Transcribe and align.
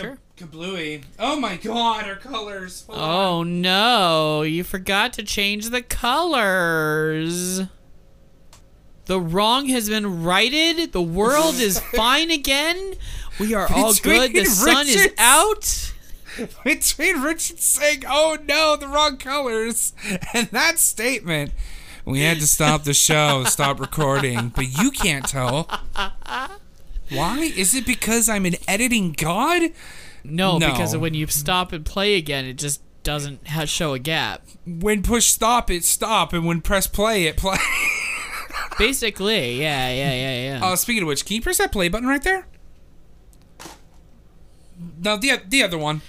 Sure. 0.00 0.18
Kablooey. 0.36 1.04
Oh 1.18 1.40
my 1.40 1.56
god, 1.56 2.06
our 2.06 2.16
colors. 2.16 2.84
Hold 2.86 2.98
on. 2.98 3.10
Oh 3.10 3.42
no, 3.42 4.42
you 4.42 4.64
forgot 4.64 5.12
to 5.14 5.22
change 5.22 5.70
the 5.70 5.82
colors. 5.82 7.62
The 9.06 9.20
wrong 9.20 9.66
has 9.68 9.88
been 9.88 10.24
righted. 10.24 10.92
The 10.92 11.02
world 11.02 11.54
is 11.54 11.78
fine 11.94 12.30
again. 12.30 12.94
We 13.38 13.54
are 13.54 13.68
all 13.72 13.94
good. 13.94 14.30
The 14.30 14.40
Between 14.40 14.46
sun 14.46 14.88
is 14.88 15.12
out. 15.16 15.92
Between 16.64 17.22
Richard 17.22 17.60
saying, 17.60 18.02
oh 18.06 18.36
no, 18.46 18.76
the 18.76 18.88
wrong 18.88 19.16
colors, 19.16 19.94
and 20.34 20.48
that 20.48 20.78
statement, 20.78 21.52
we 22.04 22.20
had 22.20 22.38
to 22.40 22.46
stop 22.46 22.84
the 22.84 22.92
show, 22.94 23.44
stop 23.44 23.80
recording, 23.80 24.50
but 24.50 24.66
you 24.78 24.90
can't 24.90 25.26
tell. 25.26 25.68
Why? 27.10 27.52
Is 27.56 27.74
it 27.74 27.86
because 27.86 28.28
I'm 28.28 28.46
an 28.46 28.54
editing 28.66 29.12
god? 29.12 29.70
No, 30.24 30.58
No. 30.58 30.70
because 30.70 30.96
when 30.96 31.14
you 31.14 31.26
stop 31.28 31.72
and 31.72 31.84
play 31.84 32.16
again, 32.16 32.44
it 32.44 32.54
just 32.58 32.80
doesn't 33.04 33.46
ha- 33.46 33.64
show 33.64 33.94
a 33.94 33.98
gap. 33.98 34.42
When 34.66 35.02
push 35.02 35.26
stop, 35.26 35.70
it 35.70 35.84
stop, 35.84 36.32
and 36.32 36.44
when 36.44 36.60
press 36.60 36.86
play, 36.88 37.26
it 37.26 37.36
play. 37.36 37.58
Basically, 38.78 39.60
yeah, 39.60 39.88
yeah, 39.90 40.12
yeah, 40.14 40.58
yeah. 40.58 40.66
Uh, 40.66 40.76
speaking 40.76 41.04
of 41.04 41.06
which, 41.06 41.24
can 41.24 41.36
you 41.36 41.42
press 41.42 41.58
that 41.58 41.70
play 41.72 41.88
button 41.88 42.08
right 42.08 42.22
there? 42.22 42.46
No, 45.00 45.16
the 45.16 45.40
the 45.48 45.62
other 45.62 45.78
one. 45.78 46.02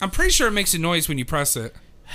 I'm 0.00 0.10
pretty 0.10 0.30
sure 0.30 0.48
it 0.48 0.52
makes 0.52 0.72
a 0.74 0.78
noise 0.78 1.08
when 1.08 1.18
you 1.18 1.24
press 1.24 1.56
it. 1.56 1.74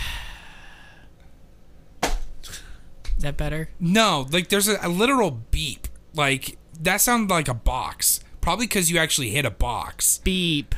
Is 3.18 3.24
that 3.24 3.38
better? 3.38 3.70
No, 3.80 4.28
like 4.32 4.50
there's 4.50 4.68
a, 4.68 4.78
a 4.82 4.90
literal 4.90 5.32
beep. 5.32 5.88
Like 6.14 6.58
that 6.82 7.02
sounded 7.02 7.30
like 7.34 7.48
a 7.48 7.54
box. 7.54 8.20
Probably 8.42 8.66
because 8.68 8.90
you 8.90 8.98
actually 8.98 9.30
hit 9.32 9.46
a 9.46 9.50
box. 9.52 10.20
Beep, 10.24 10.74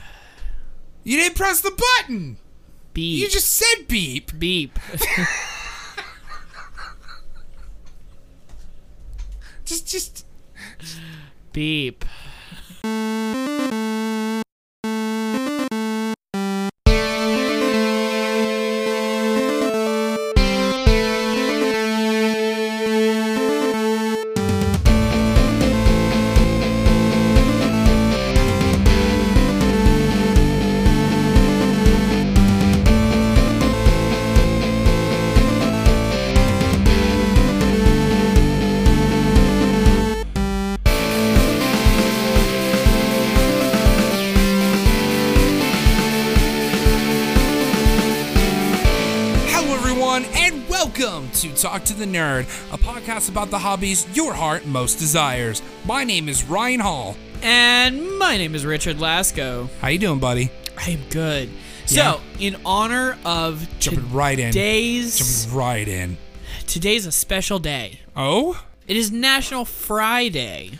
You 1.03 1.17
didn't 1.17 1.35
press 1.35 1.61
the 1.61 1.71
button. 1.99 2.37
beep, 2.93 3.19
You 3.21 3.29
just 3.29 3.51
said 3.51 3.87
beep. 3.87 4.37
beep. 4.39 4.77
Just 9.65 9.87
just 9.87 10.25
Beep. 11.53 12.03
Welcome 50.99 51.29
to 51.31 51.53
Talk 51.55 51.83
to 51.85 51.93
the 51.93 52.05
Nerd, 52.05 52.43
a 52.73 52.77
podcast 52.77 53.29
about 53.29 53.49
the 53.51 53.59
hobbies 53.59 54.05
your 54.15 54.33
heart 54.33 54.65
most 54.65 54.99
desires. 54.99 55.61
My 55.85 56.03
name 56.03 56.27
is 56.27 56.43
Ryan 56.43 56.79
Hall. 56.81 57.15
And 57.41 58.17
my 58.17 58.37
name 58.37 58.53
is 58.55 58.65
Richard 58.65 58.97
Lasco. 58.97 59.69
How 59.81 59.87
you 59.89 59.99
doing, 59.99 60.19
buddy? 60.19 60.51
I 60.77 60.91
am 60.91 61.01
good. 61.09 61.49
Yeah. 61.87 62.13
So, 62.13 62.21
in 62.39 62.57
honor 62.65 63.17
of 63.23 63.67
Jumping 63.79 64.11
right 64.11 64.37
in. 64.37 64.51
today's 64.51 65.17
Jumping 65.45 65.57
right 65.57 65.87
in. 65.87 66.17
today's 66.67 67.05
a 67.05 67.11
special 67.11 67.59
day. 67.59 68.01
Oh, 68.15 68.61
It 68.87 68.97
is 68.97 69.11
National 69.11 69.65
Friday. 69.65 70.71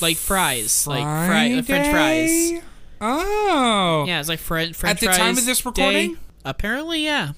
Like 0.00 0.16
fries, 0.16 0.86
like 0.86 1.02
fry, 1.02 1.52
uh, 1.52 1.62
French 1.62 1.88
fries. 1.90 2.62
Oh, 3.00 4.04
Yeah, 4.06 4.20
it's 4.20 4.28
like 4.28 4.38
fr- 4.38 4.72
French 4.72 4.84
At 4.84 5.00
the 5.00 5.06
fries. 5.06 5.18
time 5.18 5.36
of 5.38 5.44
this 5.44 5.58
day. 5.60 5.64
recording? 5.68 6.18
Apparently, 6.44 7.04
yeah. 7.04 7.32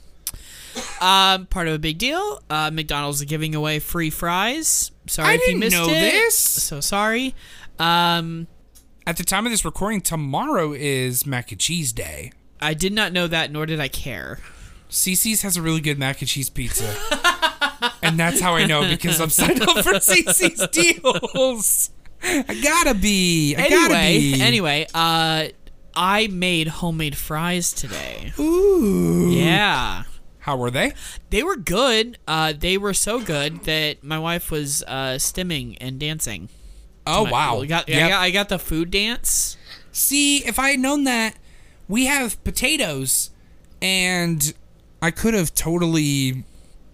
Um, 1.00 1.46
part 1.46 1.68
of 1.68 1.74
a 1.74 1.78
big 1.78 1.98
deal. 1.98 2.40
Uh, 2.50 2.70
McDonald's 2.70 3.20
is 3.20 3.26
giving 3.26 3.54
away 3.54 3.78
free 3.78 4.10
fries. 4.10 4.90
Sorry 5.06 5.28
I 5.28 5.34
if 5.34 5.40
you 5.42 5.46
didn't 5.48 5.60
missed 5.60 5.72
know 5.76 5.84
it. 5.88 5.92
this. 6.00 6.38
So 6.38 6.80
sorry. 6.80 7.34
Um, 7.78 8.46
At 9.06 9.16
the 9.16 9.24
time 9.24 9.46
of 9.46 9.52
this 9.52 9.64
recording, 9.64 10.00
tomorrow 10.00 10.72
is 10.72 11.26
Mac 11.26 11.52
and 11.52 11.60
Cheese 11.60 11.92
Day. 11.92 12.32
I 12.60 12.74
did 12.74 12.92
not 12.92 13.12
know 13.12 13.26
that, 13.26 13.50
nor 13.52 13.66
did 13.66 13.80
I 13.80 13.88
care. 13.88 14.38
Cicis 14.88 15.42
has 15.42 15.56
a 15.56 15.62
really 15.62 15.80
good 15.80 15.98
mac 15.98 16.20
and 16.20 16.28
cheese 16.28 16.48
pizza. 16.48 16.94
and 18.02 18.18
that's 18.18 18.40
how 18.40 18.54
I 18.54 18.64
know 18.66 18.88
because 18.88 19.20
I'm 19.20 19.30
signed 19.30 19.60
up 19.62 19.84
for 19.84 19.94
Cicis 19.94 20.70
deals. 20.70 21.90
I 22.22 22.60
gotta 22.62 22.94
be. 22.94 23.54
I 23.56 23.68
gotta 23.68 23.94
Anyway, 23.96 24.18
be. 24.32 24.40
anyway, 24.42 24.86
uh, 24.94 25.48
I 25.94 26.28
made 26.28 26.68
homemade 26.68 27.16
fries 27.16 27.72
today. 27.72 28.32
Ooh. 28.38 29.28
Yeah. 29.30 30.04
How 30.46 30.56
were 30.56 30.70
they? 30.70 30.92
They 31.30 31.42
were 31.42 31.56
good. 31.56 32.18
Uh, 32.28 32.52
they 32.56 32.78
were 32.78 32.94
so 32.94 33.20
good 33.20 33.64
that 33.64 34.04
my 34.04 34.16
wife 34.16 34.48
was 34.52 34.84
uh, 34.86 35.16
stimming 35.18 35.76
and 35.80 35.98
dancing. 35.98 36.48
Oh 37.04 37.24
My- 37.24 37.30
wow. 37.32 37.60
I 37.62 37.66
got, 37.66 37.90
I 37.90 38.08
got, 38.08 38.12
I 38.22 38.30
got 38.30 38.48
the 38.48 38.58
food 38.60 38.92
dance. 38.92 39.56
See, 39.90 40.46
if 40.46 40.60
I 40.60 40.70
had 40.70 40.78
known 40.78 41.02
that, 41.02 41.34
we 41.88 42.06
have 42.06 42.42
potatoes, 42.44 43.30
and 43.82 44.54
I 45.02 45.10
could 45.10 45.34
have 45.34 45.52
totally 45.52 46.44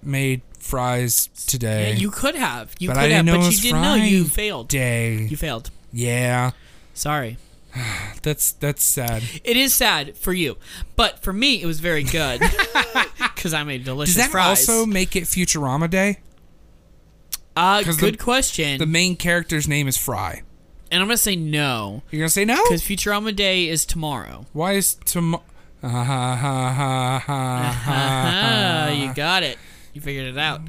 made 0.02 0.40
fries 0.58 1.28
today. 1.46 1.90
Yeah, 1.90 1.96
you 1.98 2.10
could 2.10 2.36
have. 2.36 2.74
You 2.78 2.88
But 2.88 2.94
could 2.94 3.00
I 3.00 3.08
have, 3.08 3.26
didn't 3.26 3.26
know 3.26 3.46
but 3.46 3.52
you 3.54 3.60
didn't 3.60 3.82
know. 3.82 3.94
You 3.96 4.24
failed. 4.24 4.68
Day. 4.68 5.26
You 5.30 5.36
failed. 5.36 5.70
Yeah, 5.92 6.52
Sorry. 6.94 7.36
that's 8.22 8.52
that's 8.52 8.82
sad. 8.84 9.22
It 9.44 9.56
is 9.56 9.74
sad 9.74 10.16
for 10.16 10.32
you, 10.32 10.56
but 10.96 11.22
for 11.22 11.32
me, 11.32 11.60
it 11.62 11.66
was 11.66 11.80
very 11.80 12.02
good 12.04 12.40
because 13.34 13.54
I 13.54 13.64
made 13.64 13.84
delicious 13.84 14.14
Does 14.14 14.24
that 14.24 14.30
fries. 14.30 14.68
also 14.68 14.86
make 14.86 15.16
it 15.16 15.24
Futurama 15.24 15.90
Day? 15.90 16.18
uh, 17.56 17.82
good 17.82 18.14
the- 18.14 18.18
question. 18.18 18.78
The 18.78 18.86
main 18.86 19.16
character's 19.16 19.66
name 19.68 19.88
is 19.88 19.96
Fry. 19.96 20.42
and 20.90 21.02
I'm 21.02 21.08
gonna 21.08 21.16
say 21.18 21.36
no 21.36 22.02
You're 22.10 22.20
gonna 22.20 22.28
say 22.30 22.44
no? 22.44 22.62
because 22.64 22.82
Futurama 22.82 23.34
Day 23.34 23.68
is 23.68 23.84
tomorrow. 23.84 24.46
Why 24.52 24.74
is 24.74 24.94
tomorrow? 24.94 25.42
You 25.82 25.88
got 29.14 29.42
it. 29.42 29.58
You 29.92 30.00
figured 30.00 30.26
it 30.26 30.38
out. 30.38 30.60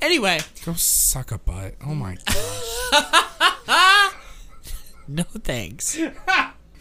Anyway, 0.00 0.38
Go 0.64 0.72
suck 0.74 1.30
a 1.32 1.38
butt. 1.38 1.74
Oh 1.86 1.94
my 1.94 2.16
god. 2.26 3.24
No 5.08 5.22
thanks. 5.24 5.98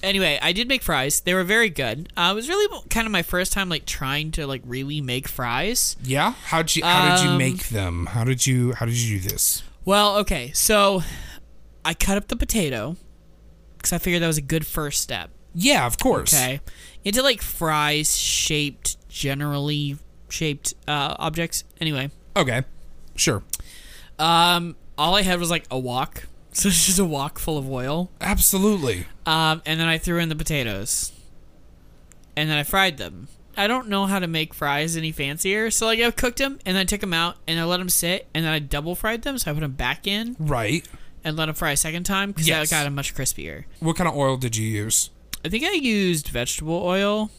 anyway, 0.04 0.40
I 0.42 0.52
did 0.52 0.68
make 0.68 0.82
fries. 0.84 1.22
They 1.22 1.34
were 1.34 1.44
very 1.44 1.70
good. 1.70 2.12
Uh, 2.18 2.30
it 2.32 2.36
was 2.36 2.48
really 2.50 2.82
kind 2.90 3.06
of 3.06 3.12
my 3.12 3.22
first 3.24 3.54
time 3.54 3.70
like 3.70 3.86
trying 3.86 4.32
to 4.32 4.46
like 4.48 4.62
really 4.66 5.02
make 5.02 5.28
fries. 5.28 5.96
Yeah. 6.04 6.32
How'd 6.46 6.76
you 6.76 6.84
How 6.84 7.16
did 7.16 7.24
you 7.26 7.32
Um, 7.32 7.38
make 7.38 7.70
them? 7.70 8.08
How 8.08 8.24
did 8.24 8.46
you 8.48 8.74
How 8.74 8.86
did 8.86 8.96
you 8.96 9.20
do 9.20 9.30
this? 9.30 9.64
Well, 9.86 10.18
okay, 10.18 10.52
so 10.54 11.04
I 11.84 11.94
cut 11.94 12.18
up 12.18 12.28
the 12.28 12.36
potato 12.36 12.96
because 13.78 13.94
I 13.94 14.00
figured 14.00 14.22
that 14.24 14.28
was 14.28 14.38
a 14.40 14.42
good 14.42 14.66
first 14.66 15.02
step. 15.02 15.30
Yeah, 15.54 15.86
of 15.86 15.98
course. 16.00 16.34
Okay, 16.34 16.60
into 17.04 17.22
like 17.22 17.42
fries 17.42 18.18
shaped, 18.18 18.98
generally 19.08 19.98
shaped 20.28 20.74
uh, 20.88 21.16
objects. 21.20 21.64
Anyway, 21.80 22.10
Okay. 22.36 22.64
Sure. 23.16 23.44
um, 24.20 24.76
all 24.98 25.16
I 25.16 25.22
had 25.22 25.40
was 25.40 25.50
like 25.50 25.66
a 25.72 25.78
wok, 25.80 26.28
so 26.56 26.70
it's 26.70 26.86
just 26.86 26.98
a 27.00 27.06
wok 27.06 27.38
full 27.38 27.58
of 27.58 27.70
oil. 27.70 28.10
Absolutely. 28.22 29.06
Um, 29.26 29.62
and 29.66 29.80
then 29.80 29.88
I 29.88 29.98
threw 29.98 30.20
in 30.20 30.30
the 30.30 30.36
potatoes, 30.36 31.12
and 32.36 32.50
then 32.50 32.58
I 32.58 32.64
fried 32.64 32.98
them. 32.98 33.28
I 33.58 33.68
don't 33.68 33.88
know 33.88 34.06
how 34.06 34.20
to 34.20 34.28
make 34.28 34.54
fries 34.54 34.98
any 34.98 35.12
fancier, 35.14 35.72
so 35.72 35.86
like 35.86 36.00
I 36.00 36.12
cooked 36.12 36.40
them 36.40 36.60
and 36.66 36.76
then 36.76 36.82
I 36.82 36.84
took 36.84 37.00
them 37.00 37.14
out 37.14 37.38
and 37.48 37.58
I 37.58 37.64
let 37.64 37.78
them 37.78 37.88
sit, 37.90 38.28
and 38.34 38.44
then 38.44 38.52
I 38.52 38.60
double 38.60 38.96
fried 38.96 39.22
them, 39.22 39.38
so 39.38 39.50
I 39.50 39.54
put 39.54 39.62
them 39.62 39.72
back 39.72 40.06
in 40.08 40.36
Right. 40.40 40.86
and 41.24 41.38
let 41.38 41.46
them 41.46 41.56
fry 41.56 41.72
a 41.72 41.78
second 41.78 42.04
time 42.04 42.32
because 42.32 42.48
Yes. 42.50 42.70
that 42.70 42.76
got 42.76 42.84
them 42.84 42.96
much 42.96 43.16
crispier. 43.16 43.64
What 43.80 43.96
kind 43.96 44.10
of 44.10 44.16
oil 44.16 44.36
did 44.36 44.58
you 44.58 44.68
use? 44.68 45.10
I 45.46 45.48
think 45.50 45.64
I 45.64 45.72
used 45.72 46.28
vegetable 46.28 46.82
oil. 46.84 47.32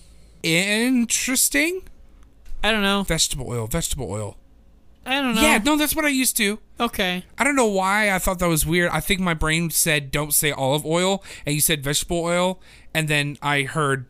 Interesting. 0.43 1.83
I 2.65 2.73
don't 2.73 2.83
know. 2.83 3.03
Vegetable 3.03 3.47
oil. 3.49 3.67
Vegetable 3.67 4.11
oil. 4.11 4.39
I 5.07 5.21
don't 5.23 5.35
know. 5.37 5.41
Yeah. 5.41 5.59
No, 5.59 5.77
that's 5.77 5.95
what 5.95 6.05
I 6.05 6.09
used 6.09 6.37
to. 6.39 6.59
Okay. 6.81 7.25
I 7.39 7.45
don't 7.45 7.57
know 7.57 7.67
why 7.67 8.11
I 8.13 8.19
thought 8.19 8.39
that 8.41 8.49
was 8.49 8.67
weird. 8.67 8.91
I 8.91 9.01
think 9.01 9.21
my 9.21 9.35
brain 9.35 9.71
said 9.71 10.11
don't 10.11 10.35
say 10.35 10.51
olive 10.51 10.85
oil, 10.85 11.23
and 11.47 11.55
you 11.55 11.61
said 11.61 11.83
vegetable 11.83 12.23
oil, 12.25 12.61
and 12.93 13.09
then 13.09 13.39
I 13.41 13.63
heard 13.63 14.07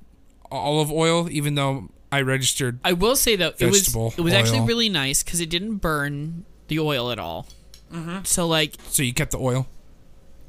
olive 0.51 0.91
oil, 0.91 1.29
even 1.31 1.55
though 1.55 1.91
I 2.11 2.23
registered. 2.23 2.81
I 2.85 2.93
will 2.95 3.15
say 3.17 3.37
though, 3.37 3.53
it 3.59 3.67
was 3.67 3.95
it 3.95 4.21
was 4.23 4.33
actually 4.33 4.61
really 4.61 4.89
nice 4.89 5.23
because 5.23 5.41
it 5.41 5.51
didn't 5.51 5.77
burn 5.77 6.45
the 6.69 6.79
oil 6.81 7.11
at 7.11 7.19
all. 7.19 7.47
Mm-hmm. 7.93 8.25
So 8.25 8.47
like, 8.49 8.75
So 8.89 9.03
you 9.03 9.13
kept 9.13 9.31
the 9.33 9.39
oil. 9.39 9.69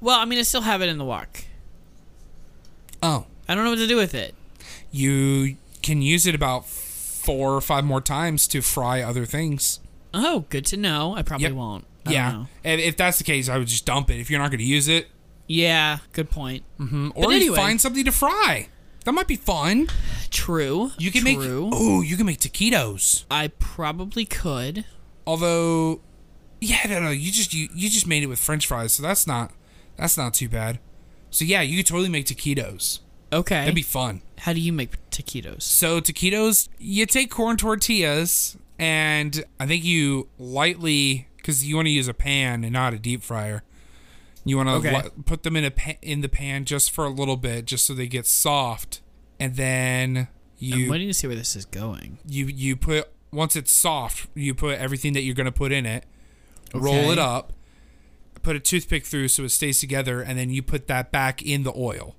well, 0.01 0.19
I 0.19 0.25
mean, 0.25 0.39
I 0.39 0.43
still 0.43 0.61
have 0.61 0.81
it 0.81 0.89
in 0.89 0.97
the 0.97 1.05
wok. 1.05 1.43
Oh, 3.03 3.25
I 3.47 3.53
don't 3.55 3.63
know 3.63 3.69
what 3.71 3.79
to 3.79 3.87
do 3.87 3.95
with 3.97 4.15
it. 4.15 4.33
you 4.91 5.57
can 5.83 6.01
use 6.01 6.25
it 6.25 6.33
about 6.35 6.65
four 6.67 7.53
or 7.53 7.61
five 7.61 7.83
more 7.85 8.01
times 8.01 8.47
to 8.47 8.61
fry 8.61 9.01
other 9.01 9.25
things. 9.25 9.79
Oh, 10.17 10.45
good 10.49 10.65
to 10.67 10.77
know. 10.77 11.15
I 11.15 11.21
probably 11.21 11.47
Yep. 11.47 11.53
won't. 11.53 11.85
I 12.05 12.09
don't 12.09 12.13
yeah, 12.13 12.31
know. 12.31 12.47
if, 12.63 12.79
if 12.79 12.97
that's 12.97 13.17
the 13.17 13.23
case, 13.23 13.49
I 13.49 13.57
would 13.57 13.67
just 13.67 13.85
dump 13.85 14.09
it. 14.09 14.19
If 14.19 14.29
you're 14.29 14.39
not 14.39 14.49
going 14.51 14.59
to 14.59 14.65
use 14.65 14.87
it, 14.87 15.07
Yeah, 15.47 15.99
good 16.13 16.29
point. 16.31 16.63
mm, 16.79 17.11
or 17.15 17.31
you 17.31 17.37
anyway. 17.37 17.55
find 17.55 17.81
something 17.81 18.05
to 18.05 18.11
fry. 18.11 18.69
That 19.05 19.11
might 19.13 19.27
be 19.27 19.35
fun. 19.37 19.87
True. 20.31 20.91
You 20.97 21.11
can 21.11 21.21
True. 21.21 21.65
make 21.65 21.73
oh, 21.73 22.01
you 22.01 22.17
can 22.17 22.25
make 22.25 22.39
taquitos. 22.39 23.23
I 23.31 23.47
probably 23.59 24.25
could. 24.25 24.83
Although, 25.25 26.01
yeah, 26.59 26.79
no, 26.89 26.99
no, 27.01 27.09
you 27.11 27.31
just 27.31 27.53
you, 27.53 27.67
you 27.73 27.89
just 27.89 28.07
made 28.07 28.23
it 28.23 28.27
with 28.27 28.39
French 28.39 28.67
fries, 28.67 28.93
so 28.93 29.03
that's 29.03 29.25
not 29.27 29.51
that's 29.97 30.17
not 30.17 30.33
too 30.33 30.49
bad. 30.49 30.79
So 31.29 31.45
yeah, 31.45 31.61
you 31.61 31.77
could 31.77 31.87
totally 31.87 32.09
make 32.09 32.25
taquitos. 32.25 32.99
Okay. 33.31 33.55
That'd 33.59 33.75
be 33.75 33.81
fun. 33.81 34.21
How 34.39 34.53
do 34.53 34.59
you 34.61 34.71
make 34.71 34.91
taquitos? 35.09 35.61
So 35.63 35.99
taquitos, 35.99 36.69
you 36.79 37.05
take 37.05 37.29
corn 37.31 37.57
tortillas, 37.57 38.57
and 38.79 39.43
I 39.59 39.65
think 39.67 39.83
you 39.83 40.29
lightly 40.37 41.27
because 41.37 41.65
you 41.65 41.75
want 41.75 41.85
to 41.87 41.91
use 41.91 42.07
a 42.07 42.13
pan 42.13 42.63
and 42.63 42.73
not 42.73 42.93
a 42.93 42.99
deep 42.99 43.23
fryer. 43.23 43.63
You 44.45 44.57
want 44.57 44.69
to 44.69 44.73
Okay. 44.89 45.09
put 45.25 45.43
them 45.43 45.55
in 45.57 45.65
a 45.65 45.71
pa- 45.71 45.95
in 46.01 46.21
the 46.21 46.29
pan 46.29 46.65
just 46.65 46.91
for 46.91 47.05
a 47.05 47.09
little 47.09 47.37
bit, 47.37 47.65
just 47.65 47.85
so 47.85 47.93
they 47.93 48.07
get 48.07 48.25
soft, 48.25 49.01
and 49.39 49.55
then 49.55 50.27
you. 50.57 50.85
I'm 50.85 50.89
waiting 50.91 51.07
to 51.07 51.13
see 51.13 51.27
where 51.27 51.35
this 51.35 51.55
is 51.55 51.65
going. 51.65 52.17
you 52.27 52.45
you 52.47 52.75
put 52.77 53.09
once 53.31 53.55
it's 53.57 53.71
soft, 53.71 54.27
you 54.35 54.53
put 54.55 54.77
everything 54.79 55.11
that 55.13 55.21
you're 55.21 55.35
gonna 55.35 55.51
put 55.51 55.71
in 55.73 55.85
it, 55.85 56.05
roll 56.73 57.11
it 57.11 57.17
up, 57.19 57.51
put 58.41 58.55
a 58.55 58.59
toothpick 58.59 59.05
through 59.05 59.27
so 59.27 59.43
it 59.43 59.49
stays 59.49 59.79
together, 59.81 60.21
and 60.21 60.37
then 60.39 60.49
you 60.49 60.61
put 60.61 60.87
that 60.87 61.11
back 61.11 61.41
in 61.41 61.63
the 61.63 61.73
oil. 61.75 62.15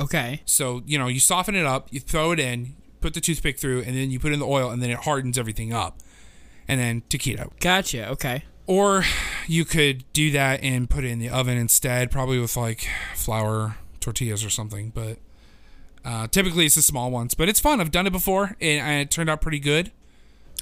Okay. 0.00 0.42
So 0.44 0.82
you 0.84 0.98
know 0.98 1.06
you 1.06 1.20
soften 1.20 1.54
it 1.54 1.64
up, 1.64 1.88
you 1.92 2.00
throw 2.00 2.32
it 2.32 2.40
in, 2.40 2.74
put 3.00 3.14
the 3.14 3.20
toothpick 3.20 3.58
through, 3.58 3.82
and 3.82 3.96
then 3.96 4.10
you 4.10 4.18
put 4.18 4.32
in 4.32 4.38
the 4.38 4.46
oil, 4.46 4.70
and 4.70 4.82
then 4.82 4.90
it 4.90 4.98
hardens 4.98 5.38
everything 5.38 5.72
up, 5.72 5.98
and 6.66 6.80
then 6.80 7.02
taquito. 7.08 7.50
Gotcha. 7.60 8.08
Okay. 8.10 8.44
Or 8.66 9.04
you 9.46 9.64
could 9.64 10.04
do 10.12 10.30
that 10.32 10.62
and 10.62 10.90
put 10.90 11.04
it 11.04 11.08
in 11.08 11.18
the 11.18 11.30
oven 11.30 11.56
instead, 11.56 12.10
probably 12.10 12.38
with 12.38 12.56
like 12.56 12.86
flour 13.14 13.76
tortillas 14.00 14.44
or 14.44 14.50
something. 14.50 14.90
But 14.90 15.18
uh, 16.04 16.26
typically 16.26 16.66
it's 16.66 16.74
the 16.74 16.82
small 16.82 17.10
ones. 17.10 17.34
But 17.34 17.48
it's 17.48 17.60
fun. 17.60 17.80
I've 17.80 17.90
done 17.90 18.06
it 18.06 18.12
before, 18.12 18.56
and, 18.60 18.80
and 18.80 19.00
it 19.00 19.10
turned 19.10 19.30
out 19.30 19.40
pretty 19.40 19.58
good. 19.58 19.90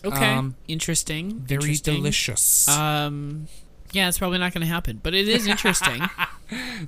Okay. 0.05 0.35
Um, 0.35 0.55
interesting. 0.69 1.41
Very 1.41 1.63
interesting. 1.63 1.97
delicious. 1.97 2.69
Um, 2.69 3.49
yeah, 3.93 4.09
it's 4.09 4.19
probably 4.19 4.39
not 4.39 4.53
going 4.53 4.61
to 4.61 4.73
happen, 4.73 5.01
but 5.03 5.15
it 5.15 5.27
is 5.27 5.47
interesting. 5.47 6.03
I 6.03 6.29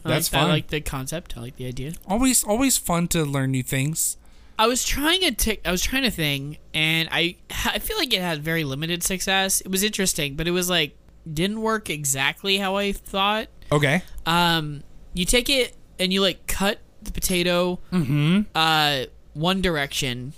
That's 0.05 0.33
like, 0.33 0.43
I 0.43 0.47
like 0.47 0.69
the 0.69 0.81
concept. 0.81 1.37
I 1.37 1.41
like 1.41 1.57
the 1.57 1.67
idea. 1.67 1.95
always, 2.07 2.45
always 2.45 2.79
fun 2.79 3.09
to 3.09 3.25
learn 3.25 3.51
new 3.51 3.63
things. 3.63 4.19
I 4.59 4.67
was 4.67 4.85
trying 4.85 5.23
a 5.25 5.31
tick. 5.31 5.61
I 5.65 5.71
was 5.71 5.83
trying 5.83 6.05
a 6.05 6.11
thing, 6.11 6.59
and 6.75 7.09
I 7.13 7.37
I 7.67 7.79
feel 7.79 7.97
like 7.97 8.13
it 8.13 8.21
had 8.21 8.43
very 8.43 8.65
limited 8.65 9.03
success. 9.03 9.61
It 9.61 9.69
was 9.71 9.83
interesting, 9.83 10.35
but 10.35 10.49
it 10.49 10.53
was 10.53 10.69
like 10.69 10.97
didn't 11.33 11.61
work 11.61 11.91
exactly 11.91 12.57
how 12.59 12.77
I 12.77 12.93
thought. 12.93 13.49
Okay. 13.71 14.03
Um, 14.27 14.83
you 15.15 15.25
take 15.25 15.49
it 15.51 15.77
and 15.99 16.13
you 16.13 16.21
like 16.23 16.47
cut 16.47 16.79
the 17.03 17.13
potato 17.13 17.79
Mm-hmm. 17.93 18.41
uh 18.55 19.05
one 19.35 19.61
direction, 19.63 20.33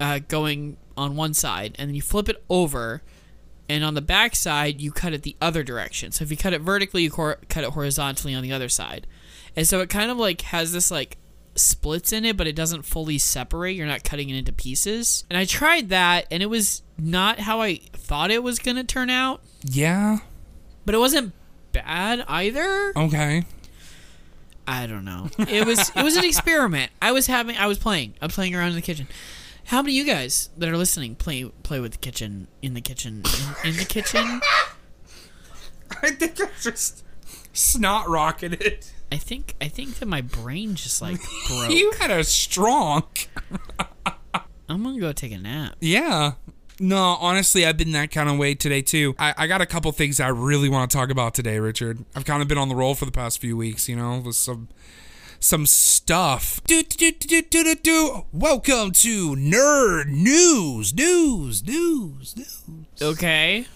uh 0.00 0.20
going 0.28 0.76
on 0.96 1.14
one 1.16 1.34
side, 1.34 1.74
and 1.78 1.88
then 1.90 1.94
you 1.94 2.00
flip 2.02 2.28
it 2.30 2.42
over, 2.48 3.02
and 3.68 3.84
on 3.84 3.92
the 3.94 4.00
back 4.00 4.34
side 4.36 4.80
you 4.80 4.90
cut 4.92 5.12
it 5.12 5.22
the 5.22 5.36
other 5.42 5.62
direction. 5.62 6.12
So 6.12 6.22
if 6.24 6.30
you 6.30 6.36
cut 6.38 6.54
it 6.54 6.62
vertically, 6.62 7.02
you 7.02 7.10
cor- 7.10 7.38
cut 7.50 7.64
it 7.64 7.70
horizontally 7.70 8.34
on 8.34 8.42
the 8.42 8.52
other 8.52 8.68
side, 8.70 9.06
and 9.54 9.68
so 9.68 9.80
it 9.80 9.90
kind 9.90 10.10
of 10.10 10.16
like 10.16 10.40
has 10.42 10.72
this 10.72 10.90
like 10.90 11.18
splits 11.58 12.12
in 12.12 12.24
it, 12.24 12.36
but 12.36 12.46
it 12.46 12.54
doesn't 12.56 12.82
fully 12.82 13.18
separate. 13.18 13.72
You're 13.76 13.86
not 13.86 14.04
cutting 14.04 14.28
it 14.30 14.36
into 14.36 14.52
pieces. 14.52 15.24
And 15.30 15.36
I 15.38 15.44
tried 15.44 15.88
that, 15.90 16.26
and 16.30 16.42
it 16.42 16.46
was 16.46 16.82
not 16.98 17.40
how 17.40 17.60
I 17.60 17.76
thought 17.92 18.30
it 18.30 18.42
was 18.42 18.58
gonna 18.58 18.84
turn 18.84 19.10
out, 19.10 19.40
Yeah. 19.64 20.18
but 20.84 20.94
it 20.94 20.98
wasn't 20.98 21.32
bad 21.72 22.24
either. 22.28 22.92
Okay. 22.96 23.44
I 24.68 24.86
don't 24.86 25.04
know. 25.04 25.28
It 25.38 25.64
was 25.66 25.90
it 25.94 26.02
was 26.02 26.16
an 26.16 26.24
experiment. 26.32 26.90
I 27.00 27.12
was 27.12 27.26
having 27.28 27.56
I 27.56 27.66
was 27.66 27.78
playing. 27.78 28.14
I'm 28.20 28.30
playing 28.30 28.54
around 28.54 28.70
in 28.70 28.74
the 28.74 28.82
kitchen. 28.82 29.06
How 29.66 29.80
many 29.82 29.98
of 30.00 30.06
you 30.06 30.12
guys 30.12 30.48
that 30.58 30.68
are 30.68 30.76
listening 30.76 31.14
play 31.14 31.44
play 31.62 31.78
with 31.80 31.92
the 31.92 31.98
kitchen 31.98 32.48
in 32.62 32.74
the 32.74 32.80
kitchen 32.80 33.22
in, 33.64 33.70
in 33.70 33.76
the 33.76 33.84
kitchen? 33.84 34.40
I 36.02 36.10
think 36.10 36.40
I 36.40 36.48
just 36.60 37.04
snot 37.52 38.08
rocketed. 38.08 38.86
I 39.12 39.16
think 39.16 39.54
I 39.60 39.68
think 39.68 39.98
that 39.98 40.06
my 40.06 40.20
brain 40.20 40.74
just 40.74 41.00
like 41.00 41.20
broke. 41.48 41.70
You 41.70 41.92
had 41.98 42.10
a 42.10 42.24
strong. 42.24 43.04
I'm 44.68 44.82
gonna 44.82 44.98
go 44.98 45.12
take 45.12 45.32
a 45.32 45.38
nap. 45.38 45.76
Yeah. 45.80 46.32
No, 46.78 47.16
honestly, 47.20 47.64
I've 47.64 47.78
been 47.78 47.92
that 47.92 48.10
kind 48.10 48.28
of 48.28 48.36
way 48.36 48.54
today 48.54 48.82
too. 48.82 49.14
I, 49.18 49.32
I 49.38 49.46
got 49.46 49.62
a 49.62 49.66
couple 49.66 49.90
things 49.92 50.20
I 50.20 50.28
really 50.28 50.68
want 50.68 50.90
to 50.90 50.96
talk 50.96 51.08
about 51.08 51.32
today, 51.32 51.58
Richard. 51.58 52.04
I've 52.14 52.26
kind 52.26 52.42
of 52.42 52.48
been 52.48 52.58
on 52.58 52.68
the 52.68 52.74
roll 52.74 52.94
for 52.94 53.06
the 53.06 53.12
past 53.12 53.40
few 53.40 53.56
weeks, 53.56 53.88
you 53.88 53.96
know, 53.96 54.18
with 54.18 54.36
some 54.36 54.68
some 55.40 55.64
stuff. 55.64 56.60
Do 56.66 56.82
do 56.82 57.12
do 57.12 57.26
do 57.28 57.42
do 57.42 57.64
do. 57.64 57.74
do. 57.76 58.26
Welcome 58.32 58.90
to 58.92 59.36
Nerd 59.36 60.08
News, 60.08 60.92
news, 60.92 61.64
news, 61.64 62.36
news. 62.36 62.62
Okay. 63.00 63.66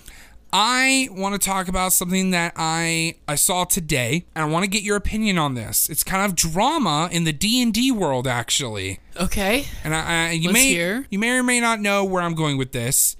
I 0.52 1.08
want 1.12 1.40
to 1.40 1.44
talk 1.44 1.68
about 1.68 1.92
something 1.92 2.30
that 2.32 2.52
I 2.56 3.14
I 3.28 3.34
saw 3.36 3.64
today, 3.64 4.24
and 4.34 4.42
I 4.44 4.46
want 4.48 4.64
to 4.64 4.70
get 4.70 4.82
your 4.82 4.96
opinion 4.96 5.38
on 5.38 5.54
this. 5.54 5.88
It's 5.88 6.02
kind 6.04 6.24
of 6.24 6.34
drama 6.34 7.08
in 7.12 7.24
the 7.24 7.32
D 7.32 7.62
and 7.62 7.72
D 7.72 7.90
world, 7.92 8.26
actually. 8.26 8.98
Okay. 9.16 9.66
And 9.84 9.94
I, 9.94 10.28
I 10.28 10.30
you 10.32 10.48
Let's 10.48 10.54
may 10.54 10.68
hear. 10.68 11.06
you 11.10 11.18
may 11.18 11.30
or 11.30 11.42
may 11.42 11.60
not 11.60 11.80
know 11.80 12.04
where 12.04 12.22
I'm 12.22 12.34
going 12.34 12.56
with 12.56 12.72
this, 12.72 13.16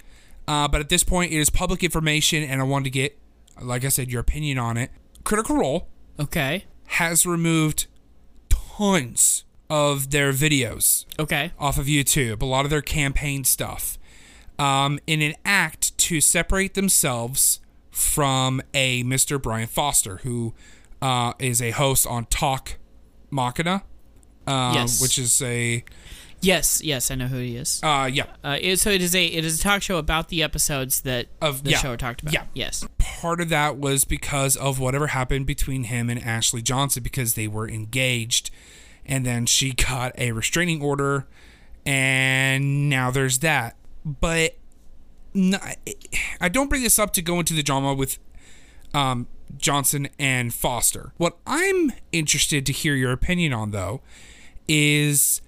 uh, 0.47 0.67
but 0.67 0.81
at 0.81 0.89
this 0.89 1.03
point, 1.03 1.31
it 1.31 1.37
is 1.37 1.49
public 1.49 1.83
information, 1.83 2.43
and 2.43 2.59
I 2.61 2.65
wanted 2.65 2.85
to 2.85 2.89
get, 2.89 3.17
like 3.61 3.85
I 3.85 3.89
said, 3.89 4.11
your 4.11 4.21
opinion 4.21 4.57
on 4.57 4.75
it. 4.77 4.91
Critical 5.23 5.55
Role 5.55 5.87
Okay. 6.19 6.65
has 6.87 7.25
removed 7.25 7.87
tons 8.49 9.43
of 9.69 10.09
their 10.11 10.33
videos 10.33 11.05
Okay. 11.17 11.51
off 11.57 11.77
of 11.77 11.85
YouTube, 11.85 12.41
a 12.41 12.45
lot 12.45 12.65
of 12.65 12.71
their 12.71 12.81
campaign 12.81 13.43
stuff, 13.45 13.97
um, 14.61 14.99
in 15.07 15.21
an 15.21 15.33
act 15.45 15.97
to 15.97 16.21
separate 16.21 16.73
themselves 16.73 17.59
from 17.89 18.61
a 18.73 19.03
Mr. 19.03 19.41
Brian 19.41 19.67
Foster, 19.67 20.17
who 20.17 20.53
uh, 21.01 21.33
is 21.39 21.61
a 21.61 21.71
host 21.71 22.05
on 22.07 22.25
Talk 22.25 22.77
Machina, 23.31 23.83
uh, 24.47 24.71
Yes. 24.75 25.01
which 25.01 25.17
is 25.17 25.41
a 25.41 25.83
Yes. 26.43 26.81
Yes. 26.83 27.11
I 27.11 27.15
know 27.15 27.27
who 27.27 27.37
he 27.37 27.55
is. 27.55 27.79
uh, 27.83 28.09
yeah 28.11 28.23
Uh, 28.43 28.57
it, 28.59 28.79
so 28.79 28.89
it 28.89 29.01
is 29.01 29.13
a 29.15 29.25
it 29.25 29.45
is 29.45 29.59
a 29.59 29.63
talk 29.63 29.81
show 29.83 29.97
about 29.97 30.29
the 30.29 30.41
episodes 30.41 31.01
that 31.01 31.27
Of- 31.41 31.63
the 31.63 31.71
yeah. 31.71 31.77
show 31.77 31.95
talked 31.95 32.21
about. 32.21 32.33
Yeah. 32.33 32.43
Yes. 32.53 32.83
part 32.97 33.39
of 33.41 33.49
that 33.49 33.77
was 33.77 34.03
because 34.05 34.55
of 34.57 34.79
whatever 34.79 35.07
happened 35.07 35.45
between 35.45 35.83
him 35.85 36.09
and 36.09 36.19
Ashley 36.19 36.61
Johnson 36.63 37.03
because 37.03 37.35
they 37.35 37.47
were 37.47 37.69
engaged 37.69 38.49
and 39.05 39.23
then 39.25 39.45
she 39.45 39.73
got 39.73 40.13
a 40.17 40.31
restraining 40.31 40.81
order 40.81 41.27
and 41.85 42.89
now 42.89 43.11
there's 43.11 43.39
that 43.39 43.75
but 44.05 44.55
no, 45.33 45.57
I 46.39 46.49
don't 46.49 46.69
bring 46.69 46.83
this 46.83 46.99
up 46.99 47.13
to 47.13 47.21
go 47.21 47.39
into 47.39 47.53
the 47.53 47.63
drama 47.63 47.93
with 47.93 48.19
um, 48.93 49.27
Johnson 49.57 50.09
and 50.19 50.53
Foster. 50.53 51.13
What 51.17 51.37
I'm 51.47 51.91
interested 52.11 52.65
to 52.65 52.73
hear 52.73 52.95
your 52.95 53.11
opinion 53.11 53.53
on 53.53 53.71
though 53.71 54.01
is 54.67 55.41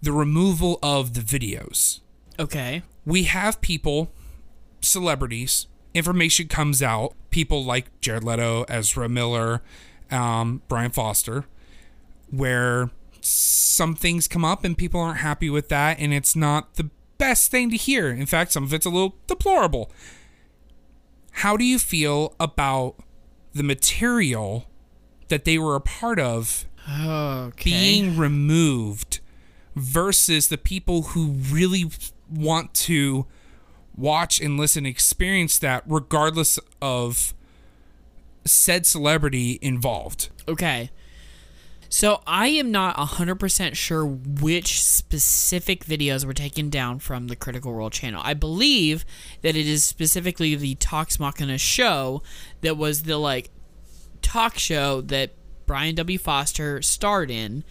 the 0.00 0.12
removal 0.12 0.78
of 0.82 1.14
the 1.14 1.20
videos 1.20 2.00
Okay. 2.38 2.82
we 3.04 3.24
have 3.24 3.60
people, 3.60 4.12
celebrities, 4.80 5.66
information 5.94 6.46
comes 6.48 6.82
out, 6.82 7.14
people 7.30 7.64
like 7.64 7.86
Jared 8.00 8.22
Leto, 8.24 8.64
Ezra 8.68 9.08
Miller, 9.08 9.60
um, 10.10 10.62
Brian 10.68 10.90
Foster, 10.90 11.44
where 12.30 12.90
some 13.20 13.94
things 13.94 14.28
come 14.28 14.44
up 14.44 14.64
and 14.64 14.78
people 14.78 15.00
aren't 15.00 15.18
happy 15.18 15.50
with 15.50 15.68
that, 15.68 15.98
and 15.98 16.14
it's 16.14 16.36
not 16.36 16.74
the 16.74 16.90
best 17.18 17.50
thing 17.50 17.70
to 17.70 17.76
hear. 17.76 18.08
In 18.10 18.26
fact, 18.26 18.52
some 18.52 18.64
of 18.64 18.72
it's 18.72 18.86
a 18.86 18.90
little 18.90 19.16
deplorable. 19.26 19.90
How 21.32 21.56
do 21.56 21.64
you 21.64 21.78
feel 21.78 22.34
about 22.40 22.96
the 23.52 23.62
material 23.62 24.66
that 25.28 25.44
they 25.44 25.58
were 25.58 25.74
a 25.74 25.80
part 25.80 26.18
of 26.18 26.64
Okay. 26.90 27.70
being 27.70 28.16
removed 28.16 29.20
versus 29.76 30.48
the 30.48 30.56
people 30.58 31.02
who 31.02 31.32
really 31.50 31.84
want 32.30 32.72
to 32.74 33.26
watch 33.96 34.40
and 34.40 34.56
listen 34.58 34.86
experience 34.86 35.58
that 35.58 35.82
regardless 35.86 36.58
of 36.80 37.34
said 38.44 38.86
celebrity 38.86 39.58
involved 39.60 40.30
Okay. 40.48 40.90
So 41.88 42.20
I 42.26 42.48
am 42.48 42.70
not 42.70 42.96
100% 42.96 43.74
sure 43.74 44.04
which 44.04 44.82
specific 44.82 45.84
videos 45.84 46.24
were 46.24 46.34
taken 46.34 46.68
down 46.68 46.98
from 46.98 47.28
the 47.28 47.36
Critical 47.36 47.72
Role 47.72 47.90
channel. 47.90 48.20
I 48.24 48.34
believe 48.34 49.04
that 49.42 49.56
it 49.56 49.66
is 49.66 49.84
specifically 49.84 50.54
the 50.54 50.74
Talks 50.74 51.18
Machina 51.18 51.56
show 51.56 52.22
that 52.60 52.76
was 52.76 53.04
the 53.04 53.16
like 53.16 53.50
talk 54.20 54.58
show 54.58 55.00
that 55.02 55.30
Brian 55.66 55.94
W. 55.94 56.18
Foster 56.18 56.82
starred 56.82 57.30
in 57.30 57.64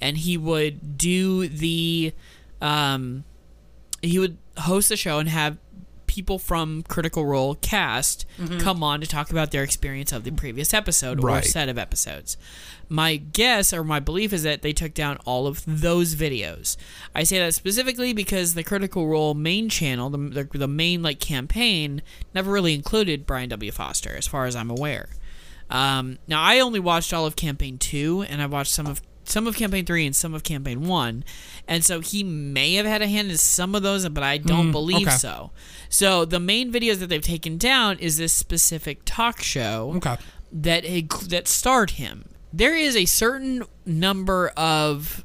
and 0.00 0.18
he 0.18 0.36
would 0.36 0.96
do 0.96 1.48
the 1.48 2.12
um, 2.60 3.24
he 4.02 4.18
would 4.18 4.38
host 4.58 4.88
the 4.88 4.96
show 4.96 5.18
and 5.18 5.28
have 5.28 5.58
people 6.14 6.38
from 6.38 6.84
Critical 6.84 7.26
Role 7.26 7.56
cast 7.56 8.24
come 8.60 8.84
on 8.84 9.00
to 9.00 9.06
talk 9.06 9.30
about 9.32 9.50
their 9.50 9.64
experience 9.64 10.12
of 10.12 10.22
the 10.22 10.30
previous 10.30 10.72
episode 10.72 11.18
or 11.18 11.42
set 11.42 11.68
of 11.68 11.76
episodes. 11.76 12.36
My 12.88 13.16
guess 13.16 13.72
or 13.72 13.82
my 13.82 13.98
belief 13.98 14.32
is 14.32 14.44
that 14.44 14.62
they 14.62 14.72
took 14.72 14.94
down 14.94 15.16
all 15.24 15.48
of 15.48 15.64
those 15.66 16.14
videos. 16.14 16.76
I 17.16 17.24
say 17.24 17.38
that 17.40 17.54
specifically 17.54 18.12
because 18.12 18.54
the 18.54 18.62
Critical 18.62 19.08
Role 19.08 19.34
main 19.34 19.68
channel, 19.68 20.08
the, 20.08 20.18
the, 20.18 20.58
the 20.58 20.68
main 20.68 21.02
like 21.02 21.18
campaign, 21.18 22.00
never 22.32 22.52
really 22.52 22.74
included 22.74 23.26
Brian 23.26 23.48
W. 23.48 23.72
Foster, 23.72 24.14
as 24.14 24.28
far 24.28 24.46
as 24.46 24.54
I'm 24.54 24.70
aware. 24.70 25.08
Um, 25.68 26.18
now 26.28 26.40
I 26.40 26.60
only 26.60 26.78
watched 26.78 27.12
all 27.12 27.26
of 27.26 27.34
campaign 27.34 27.78
two, 27.78 28.24
and 28.28 28.40
I 28.40 28.46
watched 28.46 28.72
some 28.72 28.86
of 28.86 29.02
some 29.24 29.46
of 29.46 29.56
campaign 29.56 29.84
three 29.84 30.06
and 30.06 30.14
some 30.14 30.34
of 30.34 30.42
campaign 30.42 30.86
one, 30.86 31.24
and 31.66 31.84
so 31.84 32.00
he 32.00 32.22
may 32.22 32.74
have 32.74 32.86
had 32.86 33.02
a 33.02 33.06
hand 33.06 33.30
in 33.30 33.38
some 33.38 33.74
of 33.74 33.82
those, 33.82 34.08
but 34.08 34.22
I 34.22 34.38
don't 34.38 34.68
mm, 34.68 34.72
believe 34.72 35.08
okay. 35.08 35.16
so. 35.16 35.50
So 35.88 36.24
the 36.24 36.40
main 36.40 36.72
videos 36.72 36.98
that 36.98 37.08
they've 37.08 37.22
taken 37.22 37.58
down 37.58 37.98
is 37.98 38.16
this 38.18 38.32
specific 38.32 39.00
talk 39.04 39.42
show 39.42 39.92
Okay. 39.96 40.16
that 40.52 40.84
that 41.28 41.48
starred 41.48 41.90
him. 41.92 42.28
There 42.52 42.76
is 42.76 42.96
a 42.96 43.04
certain 43.04 43.64
number 43.84 44.48
of 44.56 45.24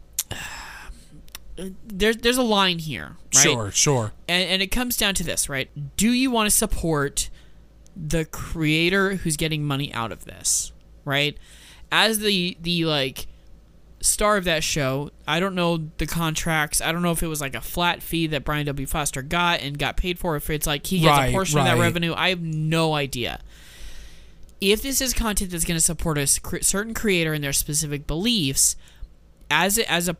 uh, 1.59 1.69
there's 1.85 2.17
there's 2.17 2.37
a 2.37 2.43
line 2.43 2.79
here, 2.79 3.17
right? 3.35 3.43
Sure, 3.43 3.71
sure. 3.71 4.11
and, 4.27 4.49
and 4.49 4.61
it 4.61 4.67
comes 4.67 4.97
down 4.97 5.13
to 5.15 5.23
this, 5.23 5.49
right? 5.49 5.69
Do 5.97 6.11
you 6.11 6.31
want 6.31 6.49
to 6.49 6.55
support 6.55 7.29
the 7.95 8.25
creator 8.25 9.15
who's 9.15 9.35
getting 9.35 9.63
money 9.65 9.93
out 9.93 10.11
of 10.11 10.25
this, 10.25 10.71
right? 11.03 11.37
As 11.91 12.19
the 12.19 12.57
the 12.61 12.85
like 12.85 13.27
star 14.01 14.37
of 14.37 14.45
that 14.45 14.63
show, 14.63 15.11
I 15.27 15.39
don't 15.39 15.55
know 15.55 15.89
the 15.97 16.05
contracts. 16.05 16.81
I 16.81 16.91
don't 16.91 17.01
know 17.01 17.11
if 17.11 17.23
it 17.23 17.27
was 17.27 17.41
like 17.41 17.55
a 17.55 17.61
flat 17.61 18.01
fee 18.01 18.27
that 18.27 18.43
Brian 18.43 18.65
W. 18.65 18.87
Foster 18.87 19.21
got 19.21 19.61
and 19.61 19.77
got 19.77 19.97
paid 19.97 20.19
for. 20.19 20.35
If 20.35 20.49
it's 20.49 20.67
like 20.67 20.87
he 20.87 20.99
gets 20.99 21.17
Right, 21.17 21.29
a 21.29 21.31
portion 21.31 21.59
of 21.59 21.65
that 21.65 21.77
revenue, 21.77 22.13
I 22.15 22.29
have 22.29 22.41
no 22.41 22.93
idea. 22.93 23.41
If 24.61 24.81
this 24.81 25.01
is 25.01 25.13
content 25.13 25.51
that's 25.51 25.65
going 25.65 25.77
to 25.77 25.81
support 25.81 26.17
a 26.17 26.27
certain 26.27 26.93
creator 26.93 27.33
and 27.33 27.43
their 27.43 27.53
specific 27.53 28.05
beliefs, 28.07 28.75
as 29.49 29.77
a, 29.77 29.89
as 29.91 30.09
a 30.09 30.17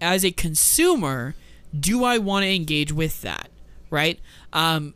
as 0.00 0.24
a 0.24 0.30
consumer, 0.30 1.34
do 1.78 2.04
I 2.04 2.18
want 2.18 2.44
to 2.44 2.54
engage 2.54 2.92
with 2.92 3.22
that? 3.22 3.48
Right? 3.90 4.20
Um, 4.52 4.94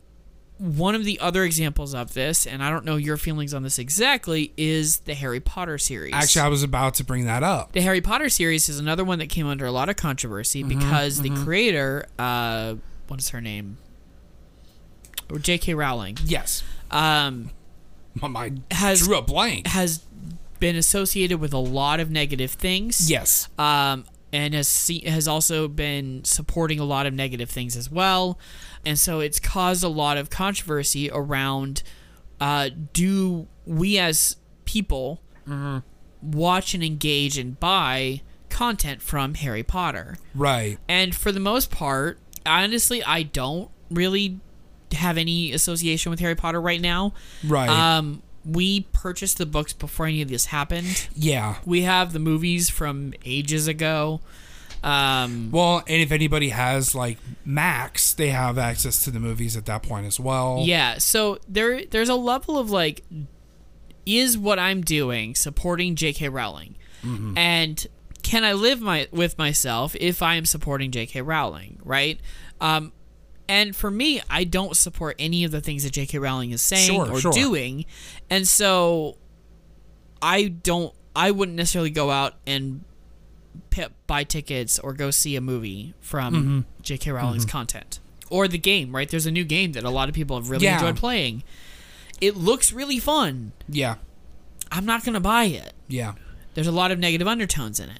one 0.59 0.93
of 0.93 1.05
the 1.05 1.19
other 1.21 1.43
examples 1.45 1.95
of 1.95 2.13
this, 2.13 2.45
and 2.45 2.61
I 2.61 2.69
don't 2.69 2.83
know 2.85 2.97
your 2.97 3.15
feelings 3.17 3.53
on 3.53 3.63
this 3.63 3.79
exactly, 3.79 4.51
is 4.57 4.97
the 4.99 5.13
Harry 5.13 5.39
Potter 5.39 5.77
series. 5.77 6.13
Actually, 6.13 6.41
I 6.41 6.47
was 6.49 6.63
about 6.63 6.95
to 6.95 7.03
bring 7.05 7.25
that 7.25 7.43
up. 7.43 7.71
the 7.71 7.81
Harry 7.81 8.01
Potter 8.01 8.27
series 8.29 8.67
is 8.69 8.77
another 8.77 9.03
one 9.05 9.19
that 9.19 9.27
came 9.29 9.47
under 9.47 9.65
a 9.65 9.71
lot 9.71 9.87
of 9.89 9.95
controversy 9.95 10.63
Mm-hmm, 10.63 10.77
because 10.79 11.21
the 11.21 11.29
creator, 11.29 12.05
uh, 12.19 12.75
what 13.07 13.19
is 13.21 13.29
her 13.29 13.39
name? 13.41 13.77
J.K. 15.41 15.75
Rowling, 15.75 16.17
Yes. 16.25 16.63
um, 16.91 17.51
My 18.15 18.27
mind 18.27 18.63
Has- 18.71 18.99
drew 19.05 19.17
a 19.17 19.21
blank. 19.21 19.67
has 19.67 19.99
been 20.59 20.75
associated 20.75 21.39
with 21.39 21.53
a 21.53 21.57
lot 21.59 21.99
of 21.99 22.09
negative 22.11 22.51
things. 22.51 23.09
Yes. 23.09 23.47
um, 23.57 24.05
and 24.31 24.53
has 24.53 24.67
see, 24.67 25.01
has 25.07 25.27
also 25.27 25.67
been 25.67 26.23
supporting 26.23 26.79
a 26.79 26.85
lot 26.85 27.05
of 27.05 27.13
negative 27.13 27.49
things 27.49 27.75
as 27.75 27.89
well, 27.89 28.39
and 28.85 28.97
so 28.97 29.19
it's 29.19 29.39
caused 29.39 29.83
a 29.83 29.89
lot 29.89 30.17
of 30.17 30.29
controversy 30.29 31.09
around 31.11 31.83
uh, 32.39 32.69
do 32.93 33.47
we 33.65 33.97
as 33.97 34.37
people 34.65 35.21
watch 36.21 36.73
and 36.73 36.83
engage 36.83 37.37
and 37.37 37.59
buy 37.59 38.21
content 38.49 39.01
from 39.01 39.35
Harry 39.35 39.63
Potter? 39.63 40.17
Right. 40.35 40.77
And 40.87 41.15
for 41.15 41.31
the 41.31 41.39
most 41.39 41.71
part, 41.71 42.19
honestly, 42.45 43.03
I 43.03 43.23
don't 43.23 43.69
really 43.89 44.39
have 44.93 45.17
any 45.17 45.51
association 45.51 46.09
with 46.09 46.19
Harry 46.19 46.35
Potter 46.35 46.61
right 46.61 46.81
now. 46.81 47.13
Right. 47.45 47.69
Um, 47.69 48.21
we 48.45 48.81
purchased 48.93 49.37
the 49.37 49.45
books 49.45 49.73
before 49.73 50.05
any 50.07 50.21
of 50.21 50.29
this 50.29 50.45
happened. 50.47 51.07
yeah. 51.15 51.55
We 51.65 51.81
have 51.83 52.13
the 52.13 52.19
movies 52.19 52.69
from 52.69 53.13
ages 53.25 53.67
ago. 53.67 54.21
Um, 54.81 55.49
Well, 55.51 55.79
and 55.87 56.01
if 56.01 56.11
anybody 56.11 56.49
has 56.49 56.95
like 56.95 57.17
Max, 57.43 58.13
they 58.13 58.29
have 58.29 58.57
access 58.57 59.03
to 59.03 59.11
the 59.11 59.19
movies 59.19 59.57
at 59.57 59.65
that 59.65 59.83
point 59.83 60.05
as 60.05 60.19
well. 60.19 60.61
yeah, 60.65 60.97
so 60.99 61.37
there 61.49 61.83
there's 61.85 62.07
a 62.09 62.15
level 62.15 62.57
of 62.57 62.69
like 62.71 63.03
is 64.05 64.37
what 64.37 64.57
I'm 64.57 64.81
doing 64.81 65.35
supporting 65.35 65.95
J.K. 65.95 66.29
Rowling? 66.29 66.75
And 67.37 67.85
can 68.23 68.43
I 68.43 68.53
live 68.53 68.81
my 68.81 69.07
with 69.11 69.37
myself 69.37 69.95
if 69.99 70.21
I 70.21 70.35
am 70.35 70.45
supporting 70.45 70.91
J.K. 70.91 71.21
Rowling, 71.21 71.79
right? 71.83 72.19
Um, 72.59 72.91
and 73.49 73.75
for 73.75 73.91
me, 73.91 74.21
I 74.29 74.45
don't 74.45 74.77
support 74.77 75.17
any 75.19 75.43
of 75.43 75.51
the 75.51 75.59
things 75.59 75.83
that 75.83 75.91
J.K. 75.91 76.17
Rowling 76.19 76.51
is 76.51 76.61
saying 76.61 76.87
Sure, 76.87 77.11
or 77.11 77.19
sure. 77.19 77.33
doing, 77.33 77.83
and 78.29 78.47
so 78.47 79.17
I 80.21 80.45
don't. 80.47 80.93
I 81.15 81.31
wouldn't 81.31 81.57
necessarily 81.57 81.89
go 81.89 82.11
out 82.11 82.35
and 82.47 82.83
p- 83.71 83.85
buy 84.07 84.23
tickets 84.23 84.79
or 84.79 84.93
go 84.93 85.11
see 85.11 85.35
a 85.35 85.41
movie 85.41 85.93
from 85.99 86.33
Mm-hmm. 86.33 86.59
J.K. 86.83 87.11
Rowling's 87.11 87.45
content 87.45 87.99
or 88.29 88.47
the 88.47 88.57
game. 88.59 88.95
Right? 88.95 89.09
There's 89.09 89.25
a 89.25 89.31
new 89.31 89.43
game 89.43 89.71
that 89.73 89.83
a 89.83 89.89
lot 89.89 90.07
of 90.09 90.15
people 90.15 90.37
have 90.37 90.49
really 90.49 90.65
Yeah. 90.65 90.75
enjoyed 90.79 90.95
playing. 90.97 91.43
It 92.21 92.35
looks 92.37 92.71
really 92.71 92.99
fun. 92.99 93.53
Yeah. 93.67 93.95
I'm 94.71 94.85
not 94.85 95.03
gonna 95.03 95.19
buy 95.19 95.45
it. 95.45 95.73
Yeah. 95.87 96.13
There's 96.53 96.67
a 96.67 96.71
lot 96.71 96.91
of 96.91 96.99
negative 96.99 97.27
undertones 97.27 97.79
in 97.79 97.89
it. 97.89 97.99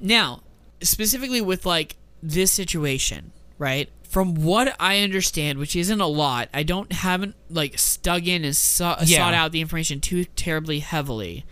Now, 0.00 0.42
specifically 0.80 1.40
with 1.40 1.66
like 1.66 1.96
this 2.22 2.50
situation, 2.52 3.32
right? 3.58 3.90
From 4.08 4.34
what 4.34 4.74
I 4.80 5.00
understand, 5.00 5.58
which 5.58 5.76
isn't 5.76 6.00
a 6.00 6.06
lot, 6.06 6.48
I 6.54 6.62
don't 6.62 6.90
haven't 6.92 7.34
like 7.50 7.78
stuck 7.78 8.26
in 8.26 8.44
and 8.44 8.56
saw, 8.56 8.96
Yeah. 9.04 9.18
sought 9.18 9.34
out 9.34 9.52
the 9.52 9.60
information 9.60 10.00
too 10.00 10.24
terribly 10.24 10.78
heavily. 10.80 11.44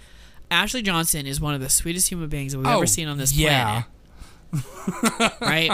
Ashley 0.50 0.80
Johnson 0.82 1.26
is 1.26 1.40
one 1.40 1.54
of 1.54 1.60
the 1.60 1.68
sweetest 1.68 2.08
human 2.08 2.28
beings 2.28 2.52
that 2.52 2.58
we've 2.58 2.66
Oh, 2.66 2.76
ever 2.78 2.86
seen 2.86 3.08
on 3.08 3.18
this 3.18 3.32
yeah. 3.34 3.82
planet. 3.82 3.86
Right? 5.40 5.70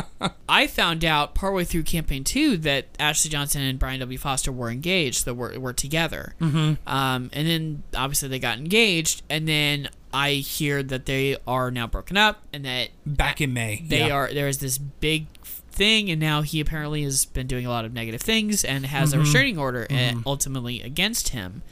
I 0.49 0.67
found 0.67 1.05
out 1.05 1.35
partway 1.35 1.65
through 1.65 1.83
campaign 1.85 2.25
two 2.25 2.57
that 2.59 2.87
Ashley 2.99 3.31
Johnson 3.31 3.62
and 3.62 3.79
Brian 3.79 4.01
W. 4.01 4.19
Foster 4.19 4.51
were 4.51 4.71
engaged, 4.71 5.25
that 5.27 5.35
were, 5.35 5.59
were 5.61 5.73
together. 5.73 6.35
Mm-hmm. 6.41 6.89
Um, 6.89 7.31
and 7.33 7.47
then 7.47 7.83
obviously 7.95 8.29
they 8.29 8.39
got 8.39 8.59
engaged, 8.59 9.23
and 9.31 9.47
then 9.47 9.89
I 10.12 10.33
hear 10.33 10.83
that 10.83 11.07
they 11.07 11.37
are 11.47 11.71
now 11.71 11.87
broken 11.87 12.17
up, 12.17 12.43
and 12.53 12.65
that 12.65 12.89
Back 13.07 13.41
in 13.41 13.53
May. 13.53 13.85
they 13.87 14.07
yeah. 14.09 14.15
are 14.15 14.33
there 14.33 14.49
is 14.49 14.59
this 14.59 14.79
big 14.79 15.27
thing, 15.73 16.11
and 16.11 16.21
now 16.21 16.43
he 16.43 16.61
apparently 16.61 17.02
has 17.02 17.25
been 17.25 17.47
doing 17.47 17.67
a 17.67 17.71
lot 17.71 17.85
of 17.85 17.93
negative 17.93 18.21
things 18.23 18.64
and 18.64 18.87
has 18.87 19.11
Mm-hmm. 19.11 19.19
a 19.21 19.23
restraining 19.23 19.59
order 19.59 19.87
uh, 19.91 20.12
ultimately 20.26 20.81
against 20.83 21.31
him. 21.31 21.62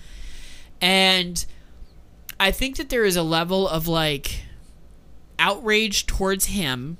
And 0.80 1.44
I 2.38 2.50
think 2.50 2.76
that 2.76 2.88
there 2.88 3.04
is 3.04 3.16
a 3.16 3.22
level 3.22 3.68
of 3.68 3.86
like 3.86 4.42
outrage 5.38 6.06
towards 6.06 6.46
him 6.46 6.98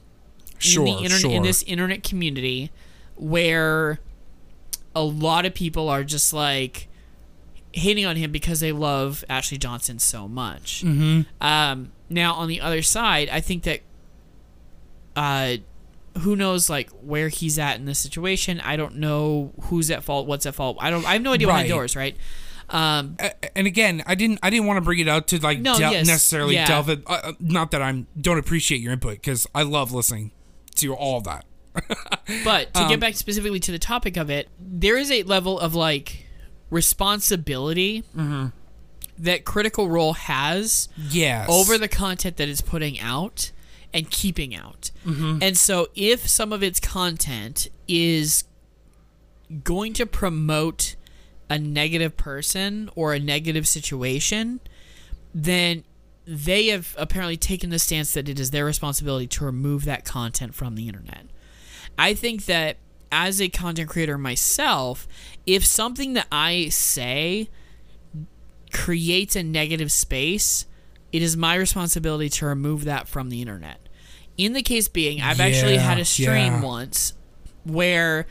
Sure, 0.59 0.87
in 0.87 0.95
the 0.97 1.03
internet 1.03 1.21
sure. 1.23 1.31
in 1.31 1.43
this 1.43 1.63
internet 1.63 2.03
community 2.03 2.71
where 3.17 3.99
a 4.95 5.03
lot 5.03 5.47
of 5.47 5.55
people 5.55 5.89
are 5.89 6.05
just 6.05 6.33
like 6.35 6.89
hating 7.73 8.05
on 8.05 8.17
him 8.17 8.31
because 8.33 8.61
they 8.61 8.73
love 8.73 9.25
Ashley 9.31 9.57
Johnson 9.57 9.99
so 9.99 10.29
much. 10.29 10.83
Mm-hmm. 10.85 11.23
Um, 11.41 11.93
now 12.11 12.35
on 12.35 12.49
the 12.49 12.61
other 12.61 12.83
side, 12.83 13.29
I 13.31 13.41
think 13.41 13.63
that 13.63 13.81
uh, 15.17 15.57
who 16.21 16.37
knows 16.37 16.69
like 16.71 16.91
where 16.91 17.29
he's 17.29 17.59
at 17.59 17.77
in 17.77 17.85
this 17.87 17.99
situation. 17.99 18.61
I 18.61 18.77
don't 18.77 18.97
know 18.97 19.53
who's 19.63 19.91
at 19.91 20.03
fault, 20.05 20.27
what's 20.27 20.47
at 20.47 20.55
fault. 20.55 20.77
I 20.81 20.91
don't. 20.91 21.05
I 21.07 21.13
have 21.15 21.23
no 21.23 21.33
idea 21.33 21.47
behind 21.49 21.65
Right. 21.69 21.75
doors, 21.75 21.97
right? 21.97 22.17
Um, 22.69 23.17
and 23.57 23.67
again, 23.67 24.03
I 24.07 24.15
didn't. 24.15 24.39
I 24.43 24.51
didn't 24.51 24.67
want 24.67 24.77
to 24.77 24.81
bring 24.83 25.01
it 25.01 25.09
out 25.09 25.27
to 25.29 25.39
like 25.41 25.59
No, 25.61 25.77
del- 25.79 25.93
yes, 25.93 26.07
necessarily 26.07 26.55
yeah. 26.55 26.67
delve 26.67 26.89
it. 26.91 27.03
Uh, 27.07 27.21
uh, 27.25 27.33
not 27.41 27.73
that 27.73 27.83
I'm 27.83 28.07
don't 28.21 28.39
appreciate 28.39 28.81
your 28.81 28.93
input 28.93 29.15
because 29.15 29.47
I 29.55 29.63
love 29.63 29.91
listening 29.93 30.31
to 30.77 30.95
all 30.95 31.21
that. 31.23 31.45
But 32.45 32.73
to 32.75 32.83
Um, 32.83 32.89
get 32.89 33.01
back 33.01 33.15
specifically 33.17 33.59
to 33.61 33.73
the 33.73 33.79
topic 33.79 34.17
of 34.17 34.31
it, 34.31 34.49
there 34.61 34.97
is 34.97 35.11
a 35.11 35.25
level 35.25 35.59
of 35.59 35.75
like 35.75 36.27
responsibility 36.71 38.05
Mm-hmm. 38.17 38.47
that 39.19 39.45
Critical 39.45 39.89
Role 39.89 40.13
has 40.15 40.89
Yes. 40.97 41.49
over 41.49 41.77
the 41.79 41.89
content 41.89 42.37
that 42.37 42.49
it's 42.49 42.61
putting 42.61 43.01
out 43.01 43.51
and 43.93 44.11
keeping 44.11 44.55
out. 44.55 44.91
Mm-hmm. 45.05 45.39
And 45.43 45.57
so, 45.57 45.89
if 45.95 46.29
some 46.29 46.53
of 46.53 46.63
its 46.63 46.81
content 46.81 47.69
is 47.89 48.45
going 49.65 49.93
to 49.95 50.07
promote 50.07 50.97
a 51.49 51.59
negative 51.59 52.17
person 52.17 52.89
or 52.95 53.13
a 53.13 53.19
negative 53.19 53.67
situation, 53.67 54.61
then 55.35 55.85
they 56.27 56.69
have 56.69 56.95
apparently 56.97 57.37
taken 57.37 57.71
the 57.71 57.79
stance 57.79 58.15
that 58.15 58.29
it 58.29 58.39
is 58.39 58.53
their 58.53 58.65
responsibility 58.65 59.27
to 59.27 59.45
remove 59.45 59.85
that 59.85 60.05
content 60.05 60.55
from 60.55 60.77
the 60.77 60.87
internet. 60.87 61.27
I 61.99 62.15
think 62.15 62.45
that 62.45 62.77
as 63.11 63.41
a 63.41 63.49
content 63.49 63.89
creator 63.89 64.17
myself, 64.17 65.09
if 65.45 65.67
something 65.67 66.13
that 66.13 66.29
I 66.31 66.69
say 66.69 67.49
creates 68.73 69.35
a 69.35 69.43
negative 69.43 69.91
space, 69.91 70.67
it 71.13 71.23
is 71.23 71.37
my 71.37 71.55
responsibility 71.55 72.29
to 72.29 72.47
remove 72.47 72.85
that 72.85 73.09
from 73.09 73.31
the 73.31 73.41
internet. 73.41 73.89
In 74.37 74.53
the 74.53 74.63
case 74.63 74.89
being, 74.89 75.21
I've 75.21 75.41
actually 75.41 75.77
had 75.77 75.99
a 75.99 76.05
stream 76.05 76.55
yeah. 76.55 76.63
once 76.63 77.15
where 77.65 78.27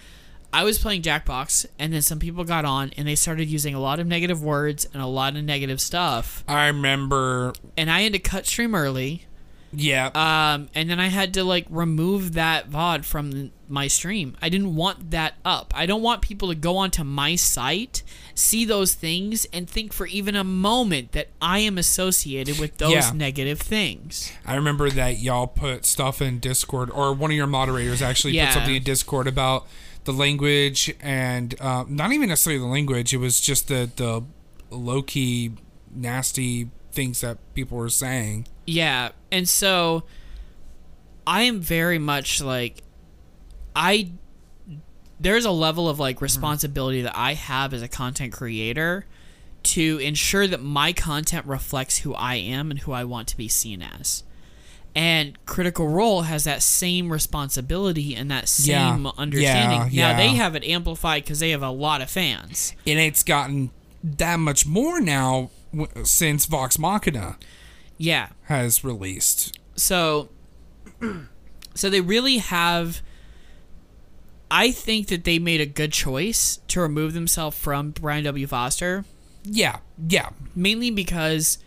I 0.52 0.64
was 0.64 0.80
playing 0.80 1.04
Jackbox, 1.04 1.68
and 1.78 1.94
then 1.94 2.02
some 2.02 2.20
people 2.20 2.44
got 2.44 2.66
on 2.66 2.92
and 2.98 3.08
they 3.08 3.16
started 3.16 3.48
using 3.48 3.76
a 3.76 3.80
lot 3.80 4.00
of 4.00 4.08
negative 4.08 4.42
words 4.42 4.88
and 4.94 5.04
a 5.04 5.08
lot 5.08 5.36
of 5.36 5.44
negative 5.44 5.80
stuff, 5.80 6.44
I 6.48 6.68
remember. 6.68 7.54
and 7.78 7.92
I 7.92 8.02
had 8.02 8.14
to 8.14 8.20
cut 8.20 8.48
stream 8.48 8.74
early. 8.74 9.26
Yeah. 9.72 10.08
Um, 10.08 10.70
and 10.74 10.90
then 10.90 11.00
I 11.00 11.08
had 11.08 11.36
to 11.36 11.44
like 11.44 11.68
remove 11.70 12.34
that 12.34 12.70
VOD 12.72 13.06
from 13.06 13.52
my 13.70 13.88
stream. 13.88 14.36
I 14.42 14.50
didn't 14.50 14.76
want 14.76 15.12
that 15.12 15.36
up. 15.46 15.74
I 15.76 15.86
don't 15.86 16.02
want 16.02 16.22
people 16.22 16.48
to 16.50 16.56
go 16.56 16.78
onto 16.78 17.04
my 17.04 17.36
site, 17.36 18.04
see 18.34 18.66
those 18.66 18.94
things, 18.94 19.46
and 19.54 19.70
think 19.70 19.94
for 19.94 20.08
even 20.08 20.36
a 20.36 20.44
moment 20.44 21.12
that 21.14 21.28
I 21.42 21.60
am 21.60 21.78
associated 21.78 22.60
with 22.60 22.78
those 22.78 22.92
Yeah. 22.94 23.12
negative 23.14 23.60
things. 23.60 24.32
I 24.46 24.56
remember 24.56 24.90
that 24.90 25.20
y'all 25.20 25.48
put 25.48 25.86
stuff 25.86 26.22
in 26.22 26.40
Discord, 26.40 26.90
or 26.92 27.14
one 27.14 27.32
of 27.32 27.38
your 27.38 27.48
moderators 27.48 28.02
actually 28.02 28.34
Yeah. 28.34 28.48
put 28.48 28.54
something 28.56 28.76
in 28.76 28.84
Discord 28.84 29.28
about 29.28 29.68
the 30.06 30.14
language 30.14 30.94
and 31.02 31.54
uh, 31.62 31.86
not 31.88 32.12
even 32.14 32.30
necessarily 32.30 32.60
the 32.60 32.66
language. 32.66 33.14
It 33.14 33.18
was 33.18 33.40
just 33.40 33.68
the 33.68 33.90
the 33.96 34.24
low 34.72 35.02
key 35.02 35.52
nasty 35.94 36.70
things 36.92 37.22
that 37.22 37.38
people 37.54 37.78
were 37.78 37.90
saying. 37.90 38.48
Yeah, 38.66 39.10
and 39.32 39.48
so 39.50 40.04
I 41.28 41.42
am 41.44 41.60
very 41.60 42.00
much 42.00 42.42
like 42.42 42.82
I 43.76 44.12
there's 45.20 45.46
a 45.46 45.52
level 45.52 45.90
of 45.90 46.00
like 46.00 46.20
hmm. 46.20 46.24
responsibility 46.24 47.02
that 47.02 47.16
I 47.18 47.34
have 47.34 47.74
as 47.74 47.82
a 47.82 47.88
content 47.88 48.34
creator 48.34 49.06
to 49.62 49.98
ensure 49.98 50.48
that 50.48 50.62
my 50.64 50.94
content 50.94 51.46
reflects 51.46 52.00
who 52.00 52.14
I 52.14 52.36
am 52.36 52.72
and 52.72 52.80
who 52.80 52.94
I 52.94 53.04
want 53.04 53.28
to 53.30 53.38
be 53.38 53.48
seen 53.50 53.82
as. 53.82 54.24
And 54.96 55.38
Critical 55.46 55.88
Role 55.88 56.24
has 56.24 56.46
that 56.46 56.64
same 56.64 57.12
responsibility 57.12 58.16
and 58.16 58.32
that 58.32 58.44
Yeah. 58.64 58.96
same 58.96 59.06
understanding. 59.18 59.90
Yeah, 59.92 60.14
Now 60.14 60.18
they 60.18 60.30
have 60.30 60.56
it 60.56 60.64
amplified 60.64 61.24
because 61.24 61.40
they 61.40 61.52
have 61.52 61.62
a 61.62 61.70
lot 61.70 62.02
of 62.02 62.10
fans. 62.10 62.74
and 62.88 62.98
it's 63.00 63.22
gotten 63.24 63.72
that 64.02 64.38
much 64.38 64.66
more 64.66 65.02
now 65.02 65.52
w- 65.74 65.92
since 66.06 66.46
Vox 66.46 66.80
Machina 66.80 67.38
Yeah, 67.98 68.30
has 68.46 68.84
released. 68.84 69.60
so 69.76 70.30
so 71.76 71.90
they 71.90 72.02
really 72.02 72.38
have 72.38 73.02
I 74.52 74.72
think 74.72 75.08
that 75.08 75.24
they 75.24 75.40
made 75.40 75.62
a 75.62 75.66
good 75.66 75.94
choice 75.94 76.60
to 76.70 76.82
remove 76.82 77.14
themselves 77.14 77.58
from 77.58 77.92
Brian 77.92 78.24
W. 78.24 78.48
Foster, 78.48 79.06
Yeah, 79.44 79.78
yeah, 80.08 80.30
mainly 80.56 80.90
because 80.92 81.60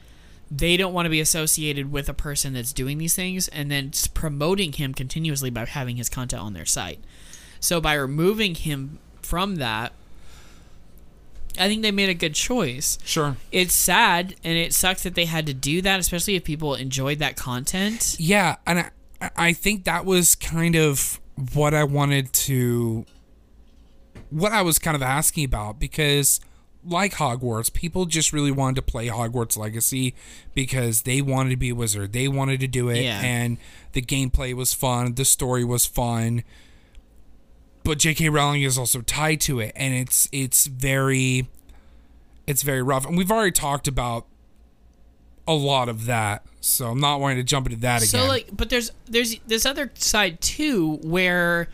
they 0.50 0.76
don't 0.76 0.92
want 0.92 1.06
to 1.06 1.10
be 1.10 1.20
associated 1.20 1.90
with 1.90 2.08
a 2.08 2.14
person 2.14 2.52
that's 2.52 2.72
doing 2.72 2.98
these 2.98 3.14
things 3.14 3.48
and 3.48 3.70
then 3.70 3.92
promoting 4.12 4.72
him 4.72 4.92
continuously 4.92 5.48
by 5.48 5.64
having 5.64 5.96
his 5.96 6.08
content 6.08 6.42
on 6.42 6.52
their 6.52 6.66
site. 6.66 6.98
So 7.58 7.80
by 7.80 7.94
removing 7.94 8.54
him 8.56 8.98
from 9.22 9.56
that, 9.56 9.92
I 11.58 11.68
think 11.68 11.82
they 11.82 11.90
made 11.90 12.08
a 12.08 12.14
good 12.14 12.34
choice. 12.34 12.98
sure. 13.04 13.36
It's 13.50 13.74
sad 13.74 14.34
and 14.42 14.56
it 14.58 14.74
sucks 14.74 15.02
that 15.04 15.14
they 15.14 15.26
had 15.26 15.46
to 15.46 15.54
do 15.54 15.80
that, 15.82 16.00
especially 16.00 16.34
if 16.34 16.44
people 16.44 16.74
enjoyed 16.74 17.18
that 17.20 17.36
content. 17.36 18.16
Yeah, 18.18 18.56
and 18.66 18.90
I, 19.20 19.30
I 19.36 19.52
think 19.52 19.84
that 19.84 20.04
was 20.04 20.34
kind 20.34 20.76
of 20.76 21.20
what 21.54 21.74
I 21.74 21.84
wanted 21.84 22.32
to, 22.34 23.04
what 24.30 24.52
I 24.52 24.62
was 24.62 24.78
kind 24.78 24.94
of 24.94 25.02
asking 25.02 25.44
about 25.44 25.78
because, 25.78 26.40
like 26.84 27.14
Hogwarts, 27.14 27.72
people 27.72 28.06
just 28.06 28.32
really 28.32 28.50
wanted 28.50 28.76
to 28.76 28.82
play 28.82 29.06
Hogwarts 29.08 29.56
Legacy 29.56 30.14
because 30.54 31.02
they 31.02 31.22
wanted 31.22 31.50
to 31.50 31.56
be 31.56 31.70
a 31.70 31.74
wizard. 31.74 32.12
They 32.12 32.28
wanted 32.28 32.60
to 32.60 32.66
do 32.66 32.88
it, 32.88 33.02
Yeah. 33.02 33.20
and 33.22 33.56
the 33.92 34.02
gameplay 34.02 34.54
was 34.54 34.74
fun, 34.74 35.14
the 35.14 35.24
story 35.24 35.64
was 35.64 35.86
fun. 35.86 36.42
But 37.84 37.98
J.K. 37.98 38.28
Rowling 38.28 38.62
is 38.62 38.78
also 38.78 39.00
tied 39.00 39.40
to 39.42 39.58
it, 39.58 39.72
and 39.74 39.92
it's 39.94 40.28
it's 40.30 40.66
very, 40.66 41.48
it's 42.46 42.62
very 42.62 42.82
rough. 42.82 43.04
And 43.06 43.16
we've 43.16 43.30
already 43.30 43.50
talked 43.52 43.88
about 43.88 44.26
a 45.46 45.54
lot 45.54 45.88
of 45.88 46.06
that, 46.06 46.44
so 46.60 46.88
I'm 46.88 47.00
not 47.00 47.20
wanting 47.20 47.38
to 47.38 47.42
jump 47.42 47.66
into 47.66 47.78
that 47.80 48.02
So 48.02 48.18
again. 48.18 48.26
So 48.26 48.32
like, 48.32 48.48
but 48.52 48.70
there's 48.70 48.92
there's 49.06 49.38
this 49.46 49.66
other 49.66 49.90
side 49.94 50.40
too, 50.40 50.98
where 51.02 51.68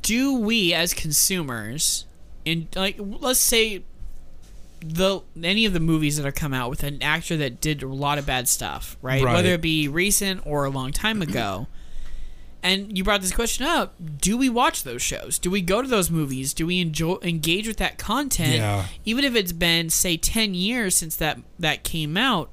do 0.00 0.38
we 0.38 0.72
as 0.74 0.94
consumers, 0.94 2.06
in 2.44 2.68
like 2.74 2.96
let's 2.98 3.40
say 3.40 3.84
the 4.84 5.20
any 5.42 5.64
of 5.64 5.72
the 5.72 5.80
movies 5.80 6.16
that 6.16 6.24
have 6.24 6.34
come 6.34 6.52
out 6.52 6.70
with 6.70 6.82
an 6.82 7.02
actor 7.02 7.36
that 7.36 7.60
did 7.60 7.82
a 7.82 7.88
lot 7.88 8.18
of 8.18 8.26
bad 8.26 8.48
stuff, 8.48 8.96
right? 9.02 9.22
Right. 9.22 9.34
Whether 9.34 9.54
it 9.54 9.62
be 9.62 9.88
recent 9.88 10.46
or 10.46 10.64
a 10.64 10.70
long 10.70 10.92
time 10.92 11.22
ago. 11.22 11.66
And 12.64 12.96
you 12.96 13.04
brought 13.04 13.20
this 13.20 13.32
question 13.34 13.66
up: 13.66 13.94
Do 14.18 14.38
we 14.38 14.48
watch 14.48 14.82
those 14.84 15.02
shows? 15.02 15.38
Do 15.38 15.50
we 15.50 15.60
go 15.60 15.82
to 15.82 15.86
those 15.86 16.10
movies? 16.10 16.54
Do 16.54 16.66
we 16.66 16.80
enjoy 16.80 17.18
engage 17.22 17.68
with 17.68 17.76
that 17.76 17.98
content? 17.98 18.54
Yeah. 18.54 18.86
Even 19.04 19.22
if 19.22 19.36
it's 19.36 19.52
been 19.52 19.90
say 19.90 20.16
ten 20.16 20.54
years 20.54 20.96
since 20.96 21.14
that 21.16 21.38
that 21.58 21.84
came 21.84 22.16
out, 22.16 22.52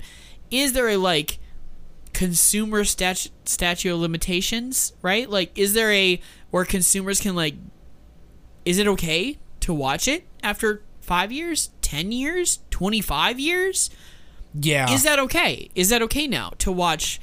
is 0.51 0.73
there 0.73 0.89
a 0.89 0.97
like 0.97 1.39
consumer 2.11 2.83
statu- 2.83 3.29
statute 3.45 3.93
of 3.93 3.99
limitations? 3.99 4.91
Right? 5.01 5.29
Like, 5.29 5.57
is 5.57 5.73
there 5.73 5.93
a 5.93 6.19
where 6.49 6.65
consumers 6.65 7.21
can 7.21 7.33
like? 7.33 7.55
Is 8.65 8.77
it 8.77 8.87
okay 8.87 9.39
to 9.61 9.73
watch 9.73 10.09
it 10.09 10.27
after 10.43 10.83
five 10.99 11.31
years, 11.31 11.69
ten 11.81 12.11
years, 12.11 12.59
twenty 12.69 12.99
five 12.99 13.39
years? 13.39 13.89
yeah, 14.53 14.91
Is 14.91 15.03
that 15.03 15.19
okay? 15.19 15.71
Is 15.73 15.87
that 15.87 16.01
okay 16.01 16.27
now 16.27 16.51
to 16.57 16.69
watch 16.73 17.21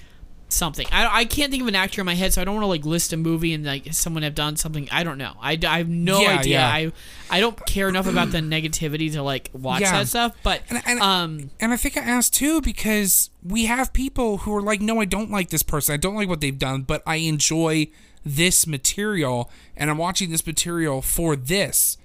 something? 0.48 0.86
I, 0.90 1.18
I 1.20 1.24
can't 1.24 1.50
think 1.50 1.62
of 1.62 1.68
an 1.68 1.74
actor 1.74 2.00
in 2.00 2.06
my 2.06 2.14
head, 2.14 2.32
so 2.32 2.40
I 2.40 2.44
don't 2.44 2.54
want 2.54 2.62
to 2.64 2.68
like 2.68 2.84
list 2.84 3.12
a 3.12 3.16
movie 3.16 3.52
and 3.54 3.64
like 3.64 3.92
someone 3.92 4.22
have 4.22 4.34
done 4.34 4.56
something. 4.56 4.88
I 4.90 5.04
don't 5.04 5.18
know. 5.18 5.32
I, 5.40 5.58
I 5.66 5.78
have 5.78 5.88
no 5.88 6.20
Yeah, 6.20 6.38
idea. 6.38 6.58
yeah. 6.58 6.68
I 6.68 6.92
I 7.30 7.40
don't 7.40 7.64
care 7.66 7.88
enough 7.88 8.06
about 8.06 8.30
the 8.32 8.38
negativity 8.38 9.12
to 9.12 9.22
like 9.22 9.50
watch 9.52 9.82
Yeah. 9.82 9.92
that 9.92 10.08
stuff. 10.08 10.36
But 10.42 10.62
And- 10.70 10.82
and- 10.86 11.00
um, 11.00 11.50
And 11.60 11.72
I 11.72 11.76
think 11.76 11.96
I 11.96 12.00
asked 12.00 12.34
too 12.34 12.60
because 12.60 13.30
we 13.42 13.66
have 13.66 13.92
people 13.92 14.38
who 14.38 14.54
are 14.56 14.62
like, 14.62 14.80
no, 14.80 15.00
I 15.00 15.04
don't 15.04 15.30
like 15.30 15.50
this 15.50 15.62
person. 15.62 15.92
I 15.92 15.96
don't 15.98 16.14
like 16.14 16.28
what 16.28 16.40
they've 16.40 16.58
done, 16.58 16.82
but 16.82 17.02
I 17.06 17.16
enjoy 17.16 17.88
this 18.24 18.66
material 18.66 19.50
and 19.76 19.90
I'm 19.90 19.98
watching 19.98 20.30
this 20.30 20.46
material 20.46 21.02
for 21.02 21.36
this. 21.36 21.96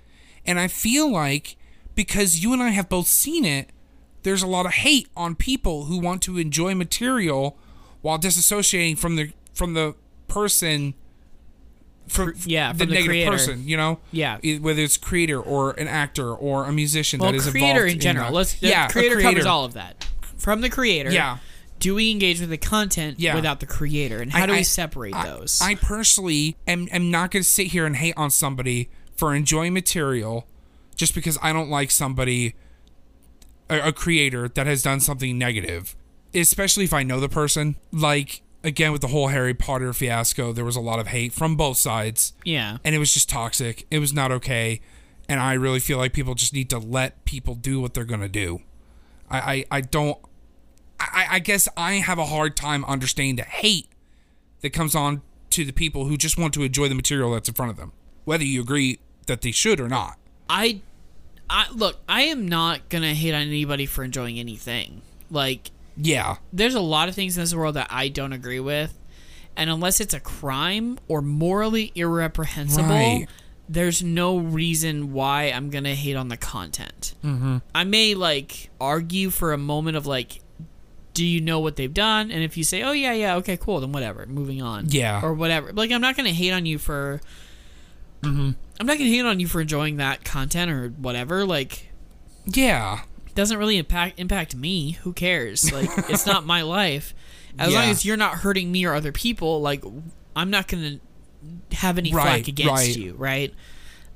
And 0.46 0.60
I 0.60 0.68
feel 0.68 1.12
like 1.12 1.56
because 1.96 2.44
you 2.44 2.54
and 2.54 2.62
I 2.62 2.70
have 2.70 2.90
both 2.90 3.08
seen 3.08 3.46
it, 3.46 3.70
there's 4.24 4.42
a 4.44 4.48
lot 4.48 4.66
of 4.66 4.74
hate 4.74 5.08
on 5.18 5.36
people 5.36 5.86
who 5.86 5.98
want 6.00 6.22
to 6.24 6.38
enjoy 6.38 6.76
material 6.76 7.58
while 8.04 8.20
disassociating 8.20 8.96
from 9.00 9.16
the 9.16 9.32
from 9.56 9.74
the 9.74 9.96
person 10.28 10.94
from 12.08 12.34
yeah, 12.46 12.74
the 12.74 12.80
from 12.80 12.90
the 12.90 12.94
negative 12.96 13.10
creator. 13.10 13.32
person, 13.32 13.68
you 13.68 13.78
know? 13.78 14.00
Yeah. 14.12 14.38
Whether 14.60 14.82
it's 14.82 14.98
creator 14.98 15.40
or 15.42 15.72
an 15.72 15.88
actor 15.88 16.32
or 16.34 16.66
a 16.66 16.72
musician 16.74 17.20
well, 17.22 17.32
that 17.32 17.38
is 17.38 17.50
creator 17.50 17.86
in 17.86 18.00
general. 18.00 18.28
that. 18.28 18.34
Let's 18.34 18.54
the 18.56 18.68
yeah, 18.68 18.88
a 18.88 18.90
creator, 18.90 19.22
covers 19.22 19.46
all 19.46 19.64
of 19.66 19.74
that. 19.74 20.08
From 20.38 20.62
the 20.62 20.70
creator, 20.70 21.12
Yeah. 21.12 21.38
Do 21.80 21.96
we 21.96 22.12
engage 22.12 22.40
with 22.40 22.50
the 22.50 22.58
content 22.58 23.20
Yeah. 23.20 23.36
without 23.36 23.60
the 23.60 23.66
creator, 23.66 24.22
and 24.22 24.32
how 24.32 24.44
I- 24.44 24.46
do 24.48 24.52
we 24.54 24.60
I- 24.60 24.64
separate 24.64 25.14
I- 25.14 25.26
those? 25.28 25.60
I 25.62 25.76
personally 25.76 26.56
am, 26.68 26.88
am 26.92 27.10
not 27.10 27.32
going 27.32 27.44
to 27.44 27.50
sit 27.50 27.68
here 27.68 27.86
and 27.86 27.96
hate 27.96 28.14
on 28.16 28.30
somebody 28.32 28.90
for 29.16 29.34
enjoying 29.36 29.74
material 29.74 30.46
just 30.96 31.14
because 31.16 31.38
I 31.42 31.52
don't 31.54 31.70
like 31.70 31.90
somebody, 31.92 32.54
a, 33.70 33.80
a 33.90 33.92
creator 33.94 34.48
that 34.50 34.66
has 34.68 34.82
done 34.84 35.00
something 35.00 35.38
negative, 35.38 35.96
especially 36.34 36.84
if 36.84 36.94
I 36.94 37.04
know 37.04 37.20
the 37.20 37.30
person. 37.30 37.76
Like, 37.92 38.42
again, 38.64 38.92
with 38.92 39.02
the 39.02 39.08
whole 39.08 39.28
Harry 39.28 39.54
Potter 39.54 39.94
fiasco, 39.94 40.54
there 40.54 40.66
was 40.66 40.76
a 40.76 40.82
lot 40.82 41.00
of 41.00 41.08
hate 41.08 41.34
from 41.34 41.56
both 41.56 41.78
sides, 41.78 42.34
yeah. 42.44 42.78
and 42.84 42.96
it 42.96 43.00
was 43.00 43.14
just 43.14 43.30
toxic. 43.30 43.86
It 43.92 44.00
was 44.00 44.14
not 44.14 44.32
okay. 44.32 44.82
And 45.30 45.40
I 45.40 45.54
really 45.54 45.80
feel 45.80 45.98
like 45.98 46.14
people 46.14 46.36
just 46.36 46.54
need 46.54 46.70
to 46.72 46.80
let 46.80 47.24
people 47.26 47.56
do 47.56 47.80
what 47.80 47.94
they're 47.94 48.04
going 48.04 48.20
to 48.22 48.30
do. 48.30 48.62
I, 49.30 49.38
I, 49.40 49.66
I 49.72 49.82
don't. 49.82 50.18
I, 51.00 51.28
I 51.32 51.40
guess 51.40 51.68
I 51.76 51.96
have 51.96 52.18
a 52.18 52.26
hard 52.26 52.56
time 52.56 52.86
understanding 52.86 53.38
the 53.38 53.44
hate 53.44 53.88
that 54.62 54.72
comes 54.72 54.96
on 54.96 55.22
to 55.50 55.66
the 55.66 55.74
people 55.74 56.06
who 56.06 56.18
just 56.18 56.38
want 56.38 56.54
to 56.56 56.64
enjoy 56.64 56.88
the 56.88 56.96
material 56.96 57.32
that's 57.32 57.48
in 57.48 57.56
front 57.56 57.72
of 57.72 57.78
them, 57.78 57.92
whether 58.26 58.44
you 58.44 58.62
agree 58.62 59.00
that 59.28 59.42
they 59.42 59.52
should 59.52 59.80
or 59.80 59.88
not. 59.88 60.18
I, 60.50 60.82
I 61.50 61.70
look. 61.72 61.98
I 62.08 62.24
am 62.24 62.48
not 62.48 62.90
gonna 62.90 63.14
hate 63.14 63.34
on 63.34 63.42
anybody 63.42 63.86
for 63.86 64.04
enjoying 64.04 64.40
anything. 64.40 65.02
Like, 65.30 65.72
Yeah, 65.98 66.38
there's 66.52 66.76
a 66.76 66.80
lot 66.82 67.10
of 67.10 67.16
things 67.16 67.38
in 67.38 67.44
this 67.44 67.54
world 67.54 67.76
that 67.76 67.88
I 67.90 68.08
don't 68.08 68.34
agree 68.34 68.60
with, 68.60 68.98
and 69.56 69.70
unless 69.70 70.00
it's 70.00 70.14
a 70.14 70.20
crime 70.20 70.98
or 71.08 71.22
morally 71.22 71.92
irreprehensible, 71.96 72.88
Right. 72.90 73.28
there's 73.70 74.02
no 74.02 74.38
reason 74.38 75.14
why 75.14 75.44
I'm 75.46 75.70
gonna 75.70 75.96
hate 75.96 76.16
on 76.16 76.30
the 76.30 76.38
content. 76.38 77.14
Mm-hmm. 77.24 77.58
I 77.76 77.84
may 77.84 78.16
like 78.16 78.70
argue 78.82 79.30
for 79.30 79.54
a 79.54 79.58
moment 79.58 79.96
of 79.98 80.08
like, 80.08 80.40
do 81.14 81.24
you 81.24 81.40
know 81.42 81.60
what 81.60 81.76
they've 81.76 81.94
done? 81.94 82.32
And 82.32 82.44
if 82.44 82.58
you 82.58 82.64
say, 82.64 82.82
oh 82.82 82.92
yeah, 82.92 83.14
yeah, 83.14 83.36
okay, 83.36 83.56
cool, 83.56 83.80
then 83.80 83.92
whatever, 83.92 84.26
moving 84.26 84.64
on. 84.64 84.86
Yeah. 84.90 85.22
or 85.24 85.32
whatever. 85.34 85.72
Like, 85.72 85.92
I'm 85.92 86.02
not 86.02 86.18
gonna 86.18 86.32
hate 86.32 86.52
on 86.52 86.66
you 86.66 86.80
for. 86.80 87.22
I'm 88.24 88.56
not 88.80 88.98
gonna 88.98 89.10
hate 89.10 89.26
on 89.26 89.40
you 89.40 89.48
for 89.48 89.62
enjoying 89.62 89.98
that 89.98 90.24
content 90.24 90.72
or 90.72 90.90
whatever. 90.90 91.46
Like, 91.46 91.90
yeah, 92.46 93.02
doesn't 93.36 93.58
really 93.58 93.78
impact 93.78 94.20
impact 94.20 94.56
me. 94.56 94.92
Who 95.04 95.14
cares? 95.14 95.72
Like 95.72 95.90
it's 96.10 96.26
not 96.26 96.46
my 96.46 96.62
life. 96.62 97.14
As 97.60 97.74
long 97.74 97.86
as 97.86 98.04
you're 98.06 98.18
not 98.18 98.36
hurting 98.40 98.72
me 98.72 98.86
or 98.86 98.94
other 98.94 99.12
people, 99.12 99.62
like 99.62 99.84
I'm 100.36 100.50
not 100.50 100.68
gonna 100.68 101.00
have 101.74 101.98
any 101.98 102.12
Right, 102.14 102.24
flack 102.24 102.48
against 102.48 102.72
right. 102.72 102.96
you, 102.98 103.14
right? 103.14 103.54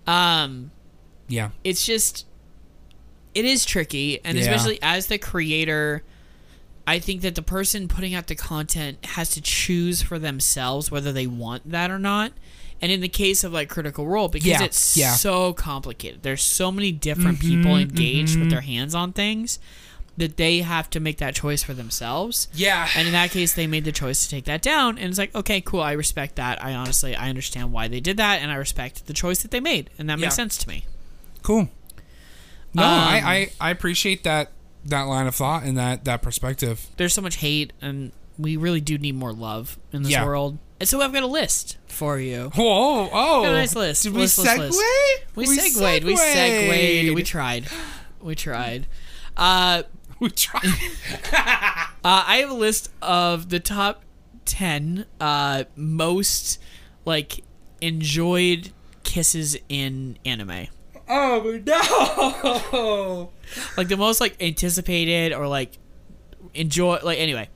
Um, 0.07 0.71
Yeah. 1.27 1.49
it's 1.63 1.85
just 1.85 2.25
it 3.35 3.45
is 3.45 3.65
tricky 3.65 4.19
and 4.23 4.37
Yeah. 4.37 4.43
especially 4.45 4.79
as 4.81 5.07
the 5.07 5.17
creator 5.19 6.01
i 6.87 6.97
think 6.97 7.21
that 7.21 7.35
the 7.35 7.41
person 7.43 7.87
putting 7.89 8.15
out 8.15 8.25
the 8.27 8.35
content 8.35 8.97
has 9.05 9.29
to 9.31 9.41
choose 9.41 10.01
for 10.01 10.17
themselves 10.17 10.89
whether 10.89 11.11
they 11.11 11.27
want 11.27 11.69
that 11.69 11.91
or 11.91 11.99
not 11.99 12.31
and 12.81 12.91
in 12.91 13.01
the 13.01 13.09
case 13.09 13.43
of 13.43 13.51
like 13.53 13.69
critical 13.69 14.05
role 14.07 14.27
because 14.27 14.47
Yeah, 14.47 14.63
it's 14.63 14.95
yeah. 14.97 15.13
so 15.15 15.53
complicated 15.53 16.23
there's 16.23 16.43
so 16.43 16.71
many 16.71 16.91
different 16.91 17.39
people 17.39 17.71
Mhm, 17.73 17.81
engaged 17.81 18.37
with 18.37 18.47
mhm. 18.47 18.51
their 18.51 18.61
hands 18.61 18.93
on 18.95 19.13
things 19.13 19.59
that 20.17 20.35
they 20.37 20.61
have 20.61 20.89
to 20.89 20.99
make 20.99 21.17
that 21.17 21.35
choice 21.35 21.61
for 21.61 21.73
themselves 21.75 22.47
Yeah. 22.53 22.89
and 22.95 23.07
in 23.07 23.13
that 23.13 23.29
case 23.31 23.53
they 23.53 23.67
made 23.67 23.85
the 23.85 23.91
choice 23.91 24.23
to 24.23 24.29
take 24.29 24.45
that 24.45 24.61
down 24.61 24.97
and 24.97 25.09
it's 25.09 25.19
like 25.19 25.33
okay 25.35 25.61
cool 25.61 25.81
i 25.81 25.91
respect 25.91 26.35
that 26.37 26.63
i 26.63 26.73
honestly 26.73 27.15
i 27.15 27.29
understand 27.29 27.71
why 27.71 27.87
they 27.87 27.99
did 27.99 28.17
that 28.17 28.41
and 28.41 28.51
i 28.51 28.55
respect 28.55 29.05
the 29.07 29.13
choice 29.13 29.41
that 29.43 29.51
they 29.51 29.59
made 29.59 29.89
and 29.99 30.09
that 30.09 30.17
makes 30.17 30.33
Yeah. 30.33 30.43
sense 30.43 30.57
to 30.57 30.67
me 30.69 30.85
Cool. 31.43 31.69
No, 32.73 32.83
Um, 32.83 32.89
I, 32.89 33.21
I 33.61 33.67
I 33.67 33.69
appreciate 33.71 34.23
that 34.23 34.51
that 34.85 35.03
line 35.03 35.27
of 35.27 35.35
thought 35.35 35.63
and 35.63 35.77
that 35.77 36.03
that 36.05 36.21
perspective. 36.21 36.87
there's 36.97 37.13
so 37.13 37.21
much 37.21 37.37
hate 37.37 37.71
and 37.81 38.11
we 38.37 38.57
really 38.57 38.81
do 38.81 38.97
need 38.97 39.15
more 39.15 39.33
love 39.33 39.77
in 39.91 40.03
this 40.03 40.11
Yeah. 40.11 40.25
world. 40.25 40.57
And 40.79 40.87
so 40.87 41.01
I've 41.01 41.11
got 41.13 41.23
a 41.23 41.27
list 41.27 41.77
for 41.87 42.19
you. 42.19 42.51
Whoa! 42.55 43.09
Oh, 43.11 43.41
Got 43.43 43.49
a 43.49 43.53
nice 43.53 43.75
list. 43.75 44.03
Did 44.03 44.13
List, 44.13 44.37
we 44.37 44.43
list, 44.43 44.57
segue? 44.57 44.59
list. 44.59 44.79
We, 45.35 45.45
segued. 45.47 46.03
We 46.05 46.15
segued. 46.15 47.15
We 47.15 47.23
tried. 47.23 47.65
We 48.21 48.35
tried. 48.35 48.85
Uh, 49.35 49.83
we 50.19 50.29
tried. 50.29 50.63
uh, 51.33 51.89
I 52.03 52.37
have 52.41 52.51
a 52.51 52.55
list 52.55 52.91
of 53.01 53.49
the 53.49 53.59
top 53.59 54.03
ten 54.45 55.05
uh, 55.19 55.63
most 55.75 56.59
like 57.05 57.43
enjoyed 57.81 58.71
kisses 59.03 59.57
in 59.69 60.17
anime. 60.25 60.67
oh 61.09 61.59
no! 61.65 63.31
Like 63.77 63.87
the 63.87 63.97
most 63.97 64.19
like 64.21 64.35
anticipated 64.41 65.33
or 65.33 65.47
like 65.47 65.77
enjoy. 66.53 66.99
Like 67.01 67.17
anyway, 67.19 67.49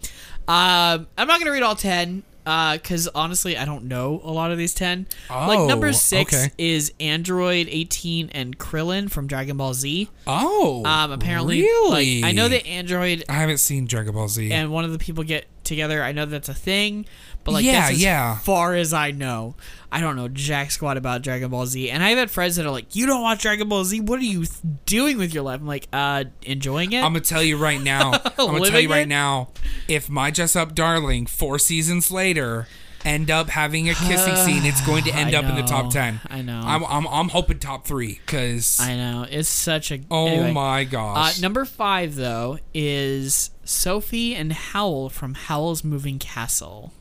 um, 0.48 1.08
I'm 1.18 1.28
not 1.28 1.40
gonna 1.40 1.52
read 1.52 1.64
all 1.64 1.76
ten. 1.76 2.24
Uh, 2.44 2.80
cause 2.80 3.08
honestly, 3.14 3.56
I 3.56 3.66
don't 3.66 3.84
know 3.84 4.20
a 4.24 4.32
lot 4.32 4.52
of 4.52 4.58
these 4.58 4.74
ten. 4.74 5.06
like 5.30 5.60
Oh, 5.60 5.68
number 5.68 5.94
six 5.94 6.34
okay. 6.34 6.52
is 6.58 6.92
Android 7.00 7.68
18 7.70 8.32
and 8.34 8.58
Krillin 8.58 9.12
from 9.12 9.28
Dragon 9.28 9.58
Ball 9.58 9.76
Z. 9.76 10.10
Oh, 10.26 10.84
Um, 10.84 11.12
apparently, 11.12 11.62
really? 11.62 12.22
like 12.22 12.28
I 12.28 12.32
know 12.32 12.48
that 12.48 12.66
Android 12.66 13.24
I 13.30 13.34
haven't 13.34 13.60
seen 13.60 13.86
Dragon 13.86 14.16
Ball 14.16 14.28
Z. 14.28 14.52
and 14.52 14.72
one 14.72 14.84
of 14.86 14.92
the 14.92 14.98
people 14.98 15.24
get 15.24 15.46
together. 15.64 16.02
I 16.02 16.14
know 16.14 16.26
that's 16.26 16.50
a 16.50 16.54
thing, 16.56 17.06
but 17.44 17.52
like 17.54 17.66
Yeah, 17.66 17.90
yeah. 17.90 18.38
far 18.40 18.76
as 18.76 18.94
I 18.94 19.12
know. 19.12 19.56
I 19.92 20.00
don't 20.00 20.16
know 20.16 20.28
jack 20.30 20.72
squat 20.72 20.96
about 20.98 21.22
Dragon 21.22 21.50
Ball 21.52 21.66
Z, 21.66 21.90
and 21.90 22.02
I've 22.04 22.18
had 22.18 22.32
friends 22.32 22.56
that 22.56 22.66
are 22.66 22.72
like, 22.72 22.96
"You 22.96 23.06
don't 23.06 23.22
watch 23.22 23.42
Dragon 23.42 23.68
Ball 23.68 23.84
Z? 23.84 24.00
What 24.02 24.20
are 24.20 24.24
you 24.24 24.46
doing 24.86 25.18
with 25.18 25.34
your 25.34 25.44
life?" 25.44 25.60
I'm 25.60 25.68
like, 25.68 25.88
"Uh, 25.92 26.26
enjoying 26.44 26.94
it." 26.94 27.00
I'm 27.04 27.12
gonna 27.14 27.20
tell 27.22 27.44
you 27.44 27.58
right 27.58 27.82
now. 27.82 28.12
I'm 28.26 28.32
gonna 28.38 28.70
tell 28.70 28.80
you 28.80 28.90
right 28.90 29.02
it? 29.02 29.10
now. 29.10 29.50
If 29.88 30.10
my 30.10 30.32
Dress 30.32 30.56
Up 30.56 30.74
Darling 30.76 31.26
four 31.26 31.60
seasons 31.60 32.10
later 32.10 32.68
end 33.04 33.32
up 33.32 33.50
having 33.50 33.90
a 33.90 33.94
kissing 33.96 34.36
scene, 34.46 34.64
it's 34.64 34.80
going 34.86 35.04
to 35.04 35.12
end 35.14 35.36
I 35.36 35.40
up 35.40 35.46
in 35.46 35.56
the 35.56 35.64
top 35.64 35.90
ten. 35.92 36.22
I 36.30 36.42
know. 36.42 36.62
I'm 36.64 36.86
I'm, 36.86 37.06
I'm 37.08 37.28
hoping 37.30 37.60
top 37.60 37.86
three 37.86 38.22
because 38.26 38.80
I 38.80 38.96
know 38.96 39.26
it's 39.30 39.50
such 39.50 39.92
a. 39.92 40.00
oh 40.10 40.28
anyway. 40.28 40.52
my 40.54 40.82
Uh, 40.84 40.86
gosh. 40.86 41.42
number 41.42 41.66
five 41.66 42.16
though 42.16 42.60
is 42.74 43.50
Sophie 43.66 44.36
and 44.36 44.54
Howl 44.54 45.10
from 45.10 45.34
Howl's 45.34 45.84
Moving 45.84 46.18
Castle. 46.18 46.94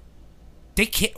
They 0.81 0.87
ki- 0.87 1.14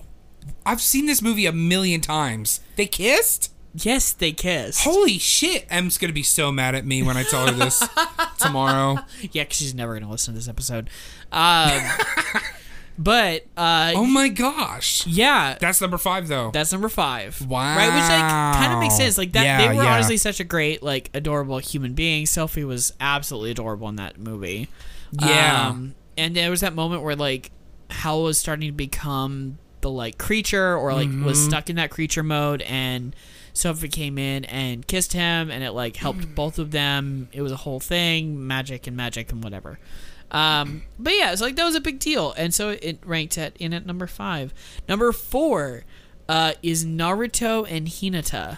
I've 0.66 0.80
seen 0.80 1.06
this 1.06 1.22
movie 1.22 1.46
a 1.46 1.52
million 1.52 2.00
times. 2.00 2.60
They 2.76 2.86
kissed. 2.86 3.52
Yes, 3.74 4.12
they 4.12 4.32
kissed. 4.32 4.82
Holy 4.82 5.18
shit! 5.18 5.66
Em's 5.70 5.96
gonna 5.98 6.12
be 6.12 6.22
so 6.24 6.50
mad 6.52 6.74
at 6.74 6.84
me 6.84 7.02
when 7.02 7.16
I 7.16 7.22
tell 7.22 7.46
her 7.46 7.52
this 7.52 7.82
tomorrow. 8.38 8.98
Yeah, 9.30 9.44
'cause 9.44 9.56
she's 9.56 9.74
never 9.74 9.94
gonna 9.98 10.10
listen 10.10 10.34
to 10.34 10.38
this 10.40 10.48
episode. 10.48 10.90
Um, 11.30 11.80
but 12.98 13.46
uh, 13.56 13.92
Oh 13.96 14.04
my 14.04 14.28
gosh. 14.28 15.06
yeah, 15.06 15.56
That's 15.60 15.80
number 15.80 15.96
five 15.98 16.28
though. 16.28 16.50
that's 16.52 16.72
number 16.72 16.88
five. 16.90 17.40
Wow. 17.48 17.76
Right, 17.76 17.86
which 17.86 18.02
like 18.02 18.54
kind 18.60 18.72
of 18.74 18.80
makes 18.80 18.96
sense. 18.96 19.16
Like 19.16 19.32
that, 19.32 19.44
Yeah, 19.44 19.58
they 19.68 19.76
were 19.76 19.82
yeah. 19.84 19.94
honestly 19.94 20.16
such 20.18 20.40
a 20.40 20.44
great, 20.44 20.82
like, 20.82 21.08
adorable 21.14 21.58
human 21.58 21.94
being. 21.94 22.26
Sophie 22.26 22.64
was 22.64 22.92
absolutely 23.00 23.52
adorable 23.52 23.88
in 23.88 23.96
that 23.96 24.18
movie. 24.18 24.68
Yeah. 25.18 25.68
Um, 25.68 25.94
and 26.18 26.36
there 26.36 26.50
was 26.50 26.60
that 26.60 26.74
moment 26.74 27.02
where 27.02 27.16
like 27.16 27.50
Howl 28.02 28.24
was 28.24 28.38
starting 28.38 28.68
to 28.68 28.72
become 28.76 29.58
the 29.80 29.90
like 29.90 30.18
creature, 30.18 30.76
or 30.76 30.92
like 30.92 31.08
was 31.08 31.38
Mm-hmm. 31.38 31.48
stuck 31.48 31.70
in 31.70 31.76
that 31.76 31.90
creature 31.90 32.22
mode, 32.22 32.62
and 32.62 33.14
Sophie 33.52 33.88
came 33.88 34.16
in 34.16 34.44
and 34.46 34.86
kissed 34.86 35.12
him, 35.12 35.50
and 35.50 35.62
it 35.64 35.72
like 35.72 35.94
Mm. 35.94 35.98
helped 35.98 36.34
both 36.34 36.58
of 36.58 36.70
them. 36.70 37.28
It 37.32 37.42
was 37.42 37.52
a 37.52 37.56
whole 37.56 37.80
thing, 37.80 38.46
magic 38.46 38.86
and 38.86 38.96
magic 38.96 39.30
and 39.32 39.42
whatever. 39.42 39.78
Um, 40.30 40.82
but 40.98 41.12
yeah, 41.14 41.32
it's 41.32 41.42
like 41.42 41.56
that 41.56 41.64
was 41.64 41.74
a 41.74 41.80
big 41.80 41.98
deal, 41.98 42.32
and 42.38 42.54
so 42.54 42.70
it 42.70 43.00
ranked 43.04 43.36
at 43.36 43.56
in 43.58 43.74
at 43.74 43.84
number 43.84 44.06
five. 44.06 44.54
Number 44.88 45.12
four 45.12 45.84
uh, 46.28 46.52
is 46.62 46.84
Naruto 46.86 47.66
and 47.70 47.86
Hinata 47.88 48.56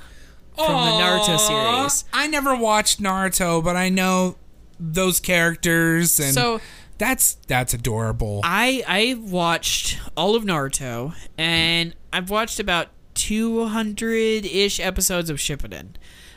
from 0.54 0.66
the 0.84 0.90
Naruto 1.02 1.38
series. 1.38 2.04
I 2.12 2.28
never 2.28 2.54
watched 2.54 3.00
Naruto, 3.02 3.64
but 3.64 3.74
I 3.76 3.88
know 3.88 4.36
those 4.78 5.18
characters, 5.20 6.20
and 6.20 6.32
So 6.34 6.60
that's 6.98 7.34
that's 7.46 7.74
adorable. 7.74 8.40
I 8.44 8.82
I 8.86 9.14
watched 9.20 9.98
all 10.16 10.34
of 10.36 10.44
Naruto, 10.44 11.14
and 11.36 11.94
I've 12.12 12.30
watched 12.30 12.60
about 12.60 12.88
two 13.14 13.66
hundred 13.66 14.44
ish 14.46 14.80
episodes 14.80 15.30
of 15.30 15.38
Shippuden, 15.38 15.94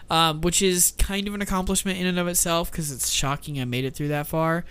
um, 0.10 0.41
which 0.41 0.62
is 0.62 0.93
kind 0.98 1.28
of 1.28 1.34
an 1.36 1.41
accomplishment 1.41 2.00
in 2.00 2.08
and 2.08 2.20
of 2.20 2.28
itself 2.28 2.72
because 2.72 2.91
it's 2.91 3.10
shocking 3.10 3.60
I 3.60 3.65
made 3.65 3.86
it 3.86 3.96
through 3.96 4.10
that 4.10 4.28
far. 4.28 4.65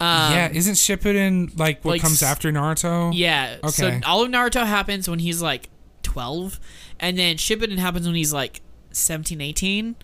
Um, 0.00 0.32
yeah, 0.32 0.48
isn't 0.52 0.74
Shippuden 0.74 1.58
like 1.58 1.84
what 1.84 1.92
like 1.92 2.02
comes 2.02 2.22
after 2.22 2.50
Naruto? 2.50 3.12
Yeah. 3.14 3.56
Okay. 3.62 3.70
So 3.70 4.00
all 4.06 4.22
of 4.22 4.30
Naruto 4.30 4.66
happens 4.66 5.08
when 5.08 5.18
he's 5.18 5.42
like 5.42 5.68
12, 6.02 6.58
and 6.98 7.18
then 7.18 7.36
Shippuden 7.36 7.78
happens 7.78 8.06
when 8.06 8.14
he's 8.14 8.32
like 8.32 8.62
17, 8.92 9.40
18, 9.40 9.96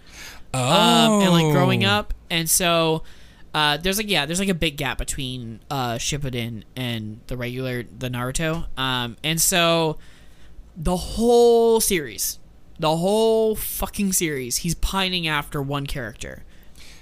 Oh, 0.55 0.59
um, 0.61 1.22
and 1.22 1.31
like 1.33 1.53
growing 1.53 1.85
up. 1.85 2.14
And 2.31 2.49
so 2.49 3.03
uh, 3.57 3.79
there's 3.79 3.97
like 3.97 4.11
yeah, 4.11 4.27
there's 4.27 4.38
like 4.38 4.51
a 4.51 4.55
big 4.55 4.77
gap 4.77 4.99
between 4.99 5.61
uh, 5.71 5.95
Shippuden 5.95 6.64
and 6.77 7.21
the 7.29 7.38
regular 7.38 7.85
the 7.85 8.11
Naruto. 8.11 8.66
Um, 8.79 9.16
and 9.25 9.40
so 9.40 9.97
the 10.77 10.95
whole 10.97 11.81
series, 11.81 12.38
the 12.79 12.95
whole 12.99 13.57
fucking 13.57 14.12
series, 14.12 14.59
he's 14.59 14.75
pining 14.75 15.27
after 15.27 15.62
one 15.62 15.87
character, 15.87 16.45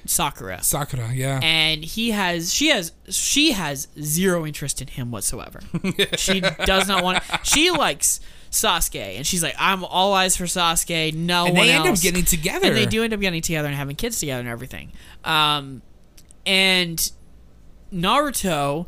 Sakura 0.06 0.62
Sakura. 0.62 1.12
Yeah. 1.12 1.40
and 1.42 1.84
he 1.84 2.12
has 2.12 2.54
she 2.54 2.68
has 2.68 2.92
she 3.08 3.50
has 3.50 3.88
zero 4.00 4.46
interest 4.46 4.80
in 4.80 4.86
him 4.86 5.10
whatsoever. 5.10 5.58
she 6.16 6.38
does 6.40 6.86
not 6.86 7.02
want. 7.02 7.24
She 7.42 7.72
likes 7.72 8.20
Sasuke, 8.52 9.16
and 9.16 9.26
she's 9.26 9.42
like, 9.42 9.56
"I'm 9.58 9.82
all 9.84 10.12
eyes 10.12 10.36
for 10.36 10.44
Sasuke. 10.44 11.14
No 11.14 11.42
one 11.42 11.48
and 11.48 11.58
one 11.58 11.66
they 11.66 11.72
end 11.72 11.86
else." 11.86 11.98
up 11.98 12.02
getting 12.04 12.24
together. 12.24 12.68
and 12.68 12.76
they 12.76 12.86
do 12.86 13.02
end 13.02 13.12
up 13.12 13.18
getting 13.18 13.42
together 13.42 13.66
and 13.66 13.76
having 13.76 13.96
kids 13.96 14.20
together 14.20 14.38
and 14.38 14.48
everything. 14.48 14.92
Um, 15.24 15.82
and 16.46 17.10
Naruto, 17.92 18.86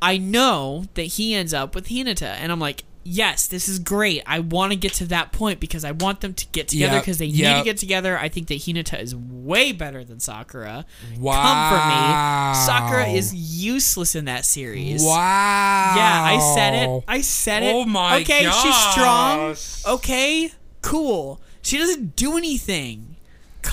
I 0.00 0.18
know 0.18 0.84
that 0.94 1.02
he 1.02 1.34
ends 1.34 1.54
up 1.54 1.74
with 1.74 1.88
Hinata, 1.88 2.36
and 2.38 2.52
I'm 2.52 2.60
like, 2.60 2.84
yes, 3.04 3.46
this 3.46 3.68
is 3.68 3.78
great. 3.78 4.22
I 4.26 4.38
want 4.40 4.72
to 4.72 4.76
get 4.76 4.94
to 4.94 5.06
that 5.06 5.32
point 5.32 5.60
because 5.60 5.84
I 5.84 5.92
want 5.92 6.20
them 6.20 6.34
to 6.34 6.46
get 6.48 6.68
together 6.68 6.94
Yep, 6.94 7.02
because 7.02 7.18
they 7.18 7.28
need 7.30 7.58
to 7.58 7.62
get 7.64 7.76
together. 7.76 8.18
I 8.18 8.28
think 8.28 8.48
that 8.48 8.58
Hinata 8.58 9.00
is 9.00 9.14
way 9.14 9.72
better 9.72 10.04
than 10.04 10.20
Sakura. 10.20 10.86
Wow. 11.18 11.42
Come 11.42 11.70
for 11.70 11.86
me. 11.88 12.64
Sakura 12.66 13.06
is 13.08 13.34
useless 13.34 14.14
in 14.14 14.24
that 14.24 14.44
series. 14.44 15.02
Wow. 15.02 15.92
Yeah, 15.96 16.22
I 16.22 16.54
said 16.54 16.74
it. 16.88 17.04
I 17.06 17.20
said 17.20 17.62
it. 17.62 17.74
Oh 17.74 17.84
my 17.84 18.20
Okay, 18.22 18.50
she's 18.50 18.76
strong. 18.92 19.56
Okay, 19.86 20.50
cool. 20.80 21.40
She 21.62 21.78
doesn't 21.78 22.16
do 22.16 22.36
anything. 22.36 23.16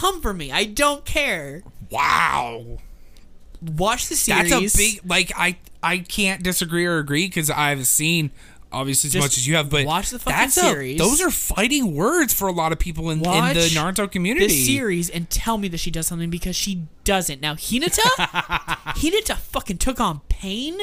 Come 0.01 0.19
for 0.19 0.33
me. 0.33 0.51
I 0.51 0.63
don't 0.63 1.05
care. 1.05 1.61
Wow. 1.91 2.79
Watch 3.61 4.09
the 4.09 4.15
series. 4.15 4.49
That's 4.49 4.73
a 4.73 4.77
big 4.77 5.01
like 5.05 5.31
I 5.37 5.57
I 5.83 5.99
can't 5.99 6.41
disagree 6.41 6.87
or 6.87 6.97
agree 6.97 7.27
because 7.27 7.51
I 7.51 7.69
haven't 7.69 7.85
seen 7.85 8.31
obviously 8.71 9.09
as 9.09 9.13
Just 9.13 9.23
much 9.23 9.37
as 9.37 9.47
you 9.47 9.57
have, 9.57 9.69
but 9.69 9.85
watch 9.85 10.09
the 10.09 10.17
fucking 10.17 10.35
that's 10.35 10.55
series. 10.55 10.99
A, 10.99 11.03
those 11.03 11.21
are 11.21 11.29
fighting 11.29 11.93
words 11.95 12.33
for 12.33 12.47
a 12.47 12.51
lot 12.51 12.71
of 12.71 12.79
people 12.79 13.11
in, 13.11 13.19
in 13.19 13.23
the 13.53 13.69
Naruto 13.75 14.11
community. 14.11 14.47
the 14.47 14.65
series 14.65 15.07
and 15.07 15.29
tell 15.29 15.59
me 15.59 15.67
that 15.67 15.77
she 15.77 15.91
does 15.91 16.07
something 16.07 16.31
because 16.31 16.55
she 16.55 16.87
doesn't. 17.03 17.39
Now 17.39 17.53
Hinata, 17.53 17.99
Hinata 18.95 19.35
fucking 19.35 19.77
took 19.77 19.99
on 19.99 20.21
pain 20.29 20.79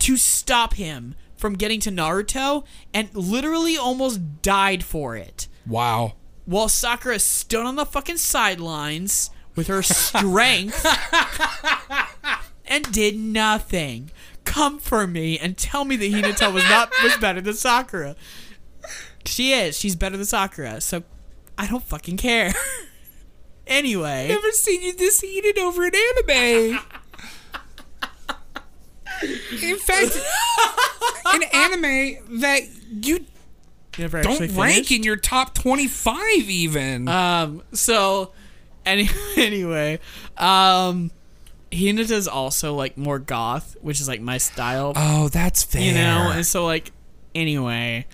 to 0.00 0.18
stop 0.18 0.74
him 0.74 1.14
from 1.34 1.54
getting 1.54 1.80
to 1.80 1.90
Naruto 1.90 2.66
and 2.92 3.08
literally 3.14 3.78
almost 3.78 4.42
died 4.42 4.84
for 4.84 5.16
it. 5.16 5.48
Wow. 5.66 6.12
While 6.50 6.68
Sakura 6.68 7.20
stood 7.20 7.64
on 7.64 7.76
the 7.76 7.86
fucking 7.86 8.16
sidelines 8.16 9.30
with 9.54 9.68
her 9.68 9.82
strength 9.84 10.84
and 12.66 12.90
did 12.92 13.16
nothing. 13.16 14.10
come 14.44 14.80
for 14.80 15.06
me 15.06 15.38
and 15.38 15.56
tell 15.56 15.84
me 15.84 15.94
that 15.94 16.10
Hinata 16.10 16.52
was 16.52 16.64
not 16.64 16.90
was 17.04 17.16
better 17.18 17.40
than 17.40 17.54
Sakura. 17.54 18.16
She 19.24 19.52
is. 19.52 19.78
She's 19.78 19.94
better 19.94 20.16
than 20.16 20.26
Sakura. 20.26 20.80
So 20.80 21.04
I 21.56 21.68
don't 21.68 21.84
fucking 21.84 22.16
care. 22.16 22.52
anyway, 23.68 24.26
Never 24.28 24.50
seen 24.50 24.82
you 24.82 24.92
this 24.92 25.20
heated 25.20 25.56
over 25.56 25.84
an 25.84 25.92
anime. 25.94 26.80
In 29.62 29.76
fact, 29.76 30.18
an 31.26 31.42
anime 31.52 32.40
that 32.40 32.62
you 32.90 33.24
never 33.98 34.22
don't 34.22 34.40
rank 34.40 34.74
finished. 34.86 34.92
in 34.92 35.02
your 35.02 35.16
top 35.16 35.54
25 35.54 36.16
even. 36.50 37.08
Um. 37.08 37.62
So, 37.72 38.32
any 38.86 39.08
anyway, 39.36 39.98
um, 40.36 41.10
Hinata's 41.70 42.26
also 42.28 42.74
like 42.74 42.96
more 42.96 43.18
goth, 43.18 43.76
which 43.80 44.00
is 44.00 44.08
like 44.08 44.20
my 44.20 44.38
style. 44.38 44.92
oh, 44.96 45.28
that's 45.28 45.62
fair. 45.62 45.82
you 45.82 45.92
know, 45.92 46.32
and 46.34 46.46
so 46.46 46.64
like 46.64 46.92
anyway. 47.34 48.06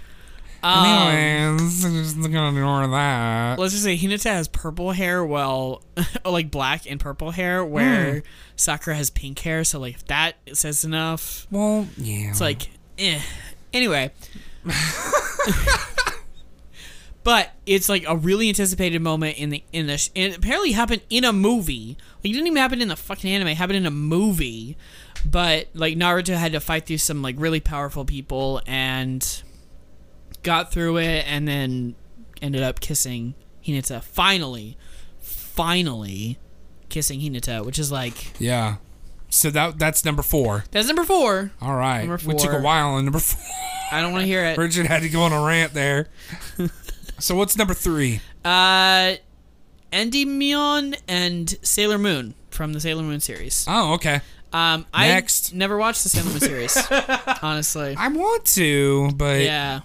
Um, 0.62 0.84
Anyways, 0.84 1.84
I'm 1.84 1.92
just 2.02 2.16
gonna 2.20 2.48
ignore 2.48 2.88
that. 2.88 3.56
let's 3.58 3.72
just 3.72 3.84
say 3.84 3.96
Hinata 3.96 4.24
has 4.24 4.48
purple 4.48 4.90
hair, 4.90 5.24
well, 5.24 5.82
like 6.24 6.50
black 6.50 6.90
and 6.90 6.98
purple 6.98 7.30
hair, 7.30 7.64
where 7.64 8.24
Sakura 8.56 8.96
has 8.96 9.10
pink 9.10 9.38
hair. 9.38 9.62
So 9.62 9.78
like 9.78 9.94
if 9.94 10.06
that 10.06 10.34
says 10.54 10.84
enough. 10.84 11.46
Well, 11.52 11.86
yeah. 11.96 12.30
It's 12.30 12.40
like, 12.40 12.68
eh. 12.98 13.20
Anyway. 13.72 14.10
But 17.24 17.50
it's 17.66 17.88
like 17.88 18.04
a 18.06 18.16
really 18.16 18.48
anticipated 18.48 19.02
moment 19.02 19.38
in 19.38 19.50
the 19.50 19.62
in 19.72 19.86
the 19.88 19.98
sh- 19.98 20.10
and 20.14 20.32
it 20.32 20.38
apparently 20.38 20.72
happened 20.72 21.02
in 21.10 21.24
a 21.24 21.32
movie. 21.32 21.96
Like 22.18 22.30
it 22.30 22.32
didn't 22.34 22.46
even 22.46 22.56
happen 22.56 22.80
in 22.80 22.88
the 22.88 22.96
fucking 22.96 23.30
anime. 23.30 23.48
It 23.48 23.56
happened 23.56 23.78
in 23.78 23.86
a 23.86 23.90
movie. 23.90 24.76
But 25.24 25.68
like 25.74 25.96
Naruto 25.96 26.36
had 26.36 26.52
to 26.52 26.60
fight 26.60 26.86
through 26.86 26.98
some 26.98 27.22
like 27.22 27.34
really 27.38 27.58
powerful 27.58 28.04
people 28.04 28.60
and 28.66 29.42
got 30.44 30.70
through 30.70 30.98
it 30.98 31.24
and 31.26 31.48
then 31.48 31.96
ended 32.40 32.62
up 32.62 32.78
kissing 32.78 33.34
Hinata 33.64 34.02
finally. 34.02 34.76
Finally 35.18 36.38
kissing 36.88 37.18
Hinata, 37.20 37.64
which 37.64 37.78
is 37.78 37.90
like 37.90 38.38
yeah. 38.40 38.76
So 39.30 39.50
that 39.50 39.80
that's 39.80 40.04
number 40.04 40.22
four. 40.22 40.64
that's 40.70 40.86
number 40.86 41.02
4. 41.02 41.50
All 41.60 41.74
right. 41.74 42.06
Number 42.06 42.20
We 42.24 42.34
took 42.36 42.52
a 42.52 42.60
while 42.60 42.90
on 42.90 43.04
number 43.04 43.18
four. 43.20 43.42
I 43.92 44.00
don't 44.00 44.12
want 44.12 44.22
to 44.22 44.26
hear 44.26 44.44
it. 44.44 44.58
Richard 44.58 44.86
had 44.86 45.02
to 45.02 45.08
go 45.08 45.22
on 45.22 45.32
a 45.32 45.42
rant 45.42 45.72
there. 45.74 46.08
so 47.18 47.34
what's 47.34 47.56
number 47.56 47.74
three? 47.74 48.20
Uh, 48.44 49.14
Endymion 49.92 50.96
and 51.08 51.56
Sailor 51.62 51.98
Moon 51.98 52.34
from 52.50 52.72
the 52.72 52.80
Sailor 52.80 53.02
Moon 53.02 53.20
series. 53.20 53.64
Oh, 53.68 53.94
okay. 53.94 54.20
Um, 54.52 54.86
I 54.92 55.08
Next. 55.08 55.52
never 55.54 55.76
watched 55.76 56.02
the 56.02 56.08
Sailor 56.08 56.30
Moon 56.30 56.40
series, 56.40 56.76
honestly. 57.42 57.94
I 57.96 58.08
want 58.08 58.44
to, 58.54 59.10
but 59.16 59.40
Yeah. 59.42 59.80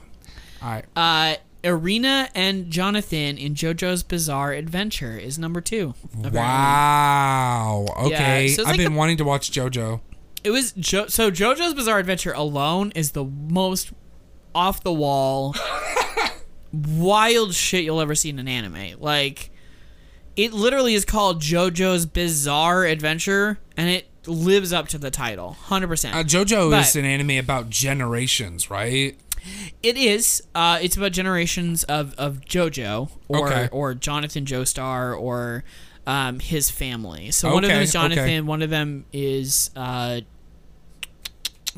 all 0.62 0.70
right. 0.70 0.86
Uh, 0.96 1.36
Erina 1.64 2.28
and 2.34 2.72
Jonathan 2.72 3.38
in 3.38 3.54
JoJo's 3.54 4.02
Bizarre 4.04 4.52
Adventure 4.54 5.18
is 5.18 5.38
number 5.38 5.62
two. 5.62 5.94
apparently. 6.14 6.40
Wow. 6.40 7.86
Okay. 8.06 8.48
so 8.48 8.62
it's 8.64 8.72
I've 8.72 8.78
been 8.78 8.94
the- 8.94 8.98
wanting 8.98 9.18
to 9.18 9.24
watch 9.24 9.52
JoJo. 9.52 10.02
It 10.44 10.50
was 10.52 10.72
jo- 10.74 11.08
so 11.08 11.30
JoJo's 11.32 11.74
Bizarre 11.74 12.00
Adventure 12.00 12.32
alone 12.34 12.92
is 12.96 13.12
the 13.12 13.24
most 13.26 13.92
off 14.56 14.82
the 14.84 14.92
wall, 14.94 15.56
wild 16.74 17.54
shit 17.54 17.84
you'll 17.84 18.02
ever 18.02 18.16
see 18.16 18.30
in 18.30 18.40
an 18.40 18.48
anime. 18.48 19.00
Like, 19.00 19.52
it 20.36 20.54
literally 20.54 20.94
is 20.94 21.06
called 21.06 21.42
JoJo's 21.42 22.06
Bizarre 22.06 22.86
Adventure, 22.86 23.60
and 23.78 23.90
it 23.90 24.08
lives 24.28 24.72
up 24.74 24.88
to 24.90 24.98
the 24.98 25.12
title, 25.12 25.54
hundred 25.54 25.88
Uh, 25.88 25.90
percent. 25.90 26.28
JoJo 26.28 26.80
is 26.80 26.96
an 26.96 27.06
anime 27.06 27.32
about 27.32 27.70
generations, 27.70 28.70
right? 28.70 29.18
It 29.82 29.98
is. 29.98 30.44
Uh, 30.54 30.78
it's 30.82 30.96
about 30.98 31.12
generations 31.14 31.84
of 31.86 32.14
of 32.16 32.42
JoJo 32.42 33.10
or 33.28 33.48
Okay. 33.48 33.70
or 33.72 33.94
Jonathan 33.96 34.46
Joestar 34.46 35.20
or 35.20 35.64
um, 36.12 36.40
his 36.40 36.70
family. 36.70 37.32
So 37.32 37.54
one 37.54 37.64
of 37.64 37.70
them 37.70 37.82
is 37.82 37.94
Jonathan. 37.94 38.24
okay. 38.24 38.42
One 38.42 38.62
of 38.62 38.70
them 38.70 39.06
is 39.14 39.72
uh, 39.78 40.20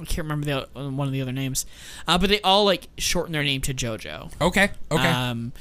I 0.02 0.06
can't 0.06 0.28
remember 0.28 0.46
the 0.74 0.90
one 0.90 1.08
of 1.08 1.14
the 1.14 1.22
other 1.22 1.32
names, 1.32 1.68
uh, 2.08 2.18
but 2.18 2.32
they 2.32 2.42
all 2.42 2.66
like 2.66 2.88
shorten 2.98 3.32
their 3.32 3.44
name 3.44 3.62
to 3.62 3.76
JoJo. 3.76 4.42
Okay. 4.42 4.72
Okay. 4.92 5.08
Um, 5.08 5.54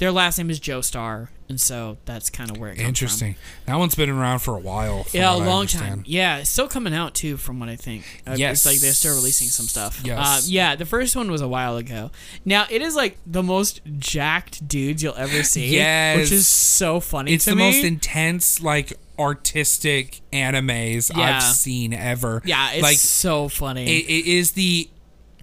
their 0.00 0.10
last 0.10 0.36
name 0.38 0.50
is 0.50 0.58
Joestar, 0.58 1.28
and 1.48 1.60
so 1.60 1.98
that's 2.06 2.28
kind 2.30 2.50
of 2.50 2.58
where 2.58 2.70
it 2.70 2.76
comes 2.76 2.88
Interesting. 2.88 3.36
That 3.66 3.76
one's 3.76 3.94
been 3.94 4.08
around 4.10 4.40
for 4.40 4.56
a 4.56 4.58
while. 4.60 5.04
From. 5.04 5.10
from 5.12 5.20
Yeah, 5.20 5.34
a 5.34 5.36
long 5.36 5.66
time. 5.66 6.02
Yeah, 6.06 6.38
it's 6.38 6.50
still 6.50 6.68
coming 6.68 6.92
out 6.94 7.14
too, 7.14 7.36
from 7.36 7.60
what 7.60 7.68
I 7.68 7.76
think. 7.76 8.22
Uh, 8.26 8.34
Yes. 8.36 8.58
it's 8.58 8.66
like 8.66 8.78
they're 8.80 8.92
still 8.92 9.14
releasing 9.14 9.48
some 9.48 9.66
stuff. 9.66 10.00
Yes. 10.04 10.18
Uh, 10.18 10.40
yeah, 10.46 10.74
the 10.74 10.86
first 10.86 11.14
one 11.14 11.30
was 11.30 11.40
a 11.42 11.48
while 11.48 11.76
ago. 11.76 12.10
Now 12.44 12.66
it 12.70 12.82
is 12.82 12.96
like 12.96 13.18
the 13.26 13.42
most 13.42 13.80
jacked 13.98 14.66
dudes 14.66 15.02
you'll 15.02 15.14
ever 15.16 15.42
see. 15.42 15.68
Yes. 15.68 16.18
which 16.18 16.32
is 16.32 16.46
so 16.48 16.98
funny. 16.98 17.32
It's 17.34 17.44
the 17.44 17.54
me. 17.54 17.70
most 17.70 17.84
intense, 17.84 18.62
like 18.62 18.94
artistic 19.18 20.22
animes 20.32 21.14
Yeah. 21.14 21.36
I've 21.36 21.42
seen 21.42 21.92
ever. 21.92 22.42
yeah, 22.44 22.72
it's 22.72 22.82
like 22.82 22.96
so 22.96 23.48
funny. 23.48 23.84
it, 23.86 24.04
it 24.08 24.26
is 24.26 24.52
the 24.52 24.88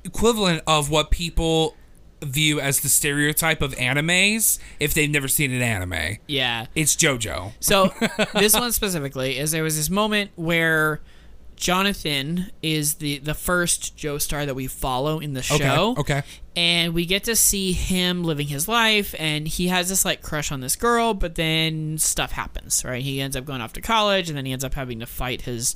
equivalent 0.04 0.63
of 0.67 0.89
what 0.89 1.12
people 1.12 1.76
view 2.22 2.60
as 2.60 2.80
the 2.80 2.90
stereotype 2.90 3.62
of 3.62 3.74
animes 3.76 4.58
if 4.80 4.94
they've 4.94 5.10
never 5.10 5.28
seen 5.28 5.52
an 5.52 5.62
anime. 5.62 6.18
yeah. 6.28 6.66
It's 6.76 6.96
JoJo. 6.96 7.54
So 7.60 7.94
this 8.34 8.54
one 8.54 8.72
specifically 8.72 9.38
is 9.38 9.52
there 9.52 9.64
was 9.64 9.76
this 9.78 9.90
moment 9.90 10.32
where 10.36 11.02
Jonathan 11.56 12.52
is 12.62 12.96
the 12.96 13.18
the 13.18 13.34
first 13.34 13.98
Joestar 13.98 14.46
that 14.46 14.54
we 14.56 14.68
follow 14.68 15.20
in 15.20 15.34
the 15.34 15.40
Okay. 15.40 15.58
show. 15.58 15.96
Okay. 15.98 16.22
and 16.56 16.94
we 16.94 17.06
get 17.06 17.24
to 17.24 17.36
see 17.36 17.72
him 17.74 18.24
living 18.24 18.48
his 18.48 18.68
life 18.68 19.16
and 19.18 19.48
he 19.48 19.68
has 19.68 19.90
this 19.90 20.06
like 20.06 20.22
crush 20.22 20.52
on 20.52 20.60
this 20.62 20.76
girl 20.76 21.14
but 21.16 21.34
then 21.36 21.98
stuff 21.98 22.32
happens 22.32 22.86
right 22.86 23.02
he 23.04 23.20
ends 23.22 23.36
up 23.36 23.44
going 23.46 23.60
off 23.62 23.74
to 23.74 23.82
college 23.82 24.30
and 24.30 24.38
then 24.38 24.46
he 24.46 24.52
ends 24.52 24.64
up 24.64 24.76
having 24.76 25.00
to 25.00 25.06
fight 25.08 25.42
his 25.42 25.76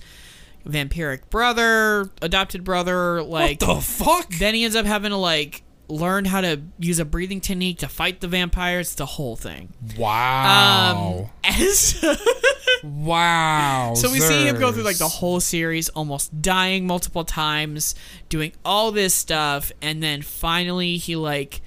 vampiric 0.67 1.27
brother 1.31 2.11
adopted 2.21 2.63
brother 2.63 3.23
like 3.23 3.59
what 3.61 3.75
the 3.75 3.81
fuck? 3.81 4.29
then 4.37 4.53
he 4.53 4.63
ends 4.63 4.75
up 4.75 4.85
having 4.85 5.09
to 5.09 5.17
like 5.17 5.63
learn 5.87 6.25
how 6.25 6.39
to 6.41 6.61
use 6.79 6.99
a 6.99 7.05
breathing 7.05 7.41
technique 7.41 7.77
to 7.79 7.87
fight 7.87 8.21
the 8.21 8.27
vampires 8.27 8.95
the 8.95 9.05
whole 9.05 9.35
thing 9.35 9.73
Wow. 9.97 11.25
um 11.25 11.29
as 11.43 12.01
wow. 12.83 13.93
So 13.95 14.11
we 14.11 14.19
see 14.19 14.47
him 14.47 14.59
go 14.59 14.71
through 14.71 14.83
like 14.83 14.97
the 14.97 15.07
whole 15.07 15.39
series, 15.39 15.89
almost 15.89 16.41
dying 16.41 16.87
multiple 16.87 17.25
times, 17.25 17.95
doing 18.29 18.53
all 18.65 18.91
this 18.91 19.13
stuff, 19.13 19.71
and 19.81 20.01
then 20.01 20.21
finally 20.21 20.97
he 20.97 21.15
like 21.15 21.61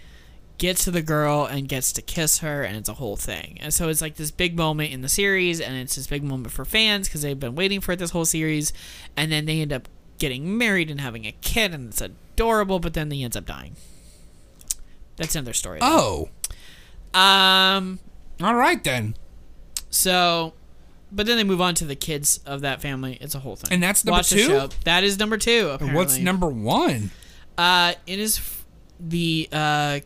gets 0.58 0.84
to 0.84 0.90
the 0.90 1.02
girl 1.02 1.44
and 1.44 1.68
gets 1.68 1.92
to 1.92 2.02
kiss 2.02 2.38
her, 2.38 2.62
and 2.62 2.76
it's 2.76 2.88
a 2.88 2.94
whole 2.94 3.16
thing. 3.16 3.58
And 3.60 3.72
so 3.74 3.88
it's 3.88 4.00
like 4.00 4.16
this 4.16 4.30
big 4.30 4.56
moment 4.56 4.92
in 4.92 5.02
the 5.02 5.08
series, 5.08 5.60
and 5.60 5.76
it's 5.76 5.96
this 5.96 6.06
big 6.06 6.22
moment 6.22 6.52
for 6.52 6.64
fans 6.64 7.08
because 7.08 7.22
they've 7.22 7.38
been 7.38 7.54
waiting 7.54 7.80
for 7.80 7.92
it 7.92 7.98
this 7.98 8.10
whole 8.10 8.24
series, 8.24 8.72
and 9.16 9.30
then 9.30 9.46
they 9.46 9.60
end 9.60 9.72
up 9.72 9.88
getting 10.18 10.56
married 10.56 10.90
and 10.90 11.00
having 11.00 11.26
a 11.26 11.32
kid, 11.32 11.74
and 11.74 11.88
it's 11.88 12.00
adorable. 12.00 12.78
But 12.78 12.94
then 12.94 13.10
he 13.10 13.22
ends 13.24 13.36
up 13.36 13.46
dying. 13.46 13.76
That's 15.16 15.34
another 15.34 15.52
story. 15.52 15.78
Oh. 15.82 16.28
Um. 17.12 18.00
All 18.42 18.54
right 18.54 18.82
then. 18.82 19.14
So, 19.90 20.54
but 21.12 21.26
then 21.26 21.36
they 21.36 21.44
move 21.44 21.60
on 21.60 21.74
to 21.76 21.84
the 21.84 21.94
kids 21.94 22.40
of 22.44 22.62
that 22.62 22.80
family. 22.82 23.16
It's 23.20 23.34
a 23.34 23.38
whole 23.38 23.54
thing. 23.56 23.72
And 23.72 23.82
that's 23.82 24.04
number 24.04 24.18
Watch 24.18 24.30
the 24.30 24.36
two? 24.36 24.68
That 24.84 25.04
is 25.04 25.18
number 25.18 25.36
two. 25.38 25.70
Apparently. 25.70 25.96
What's 25.96 26.18
number 26.18 26.48
one? 26.48 27.10
Uh, 27.56 27.94
it 28.06 28.18
is 28.18 28.38
f- 28.38 28.66
the 28.98 29.48
uh, 29.52 30.00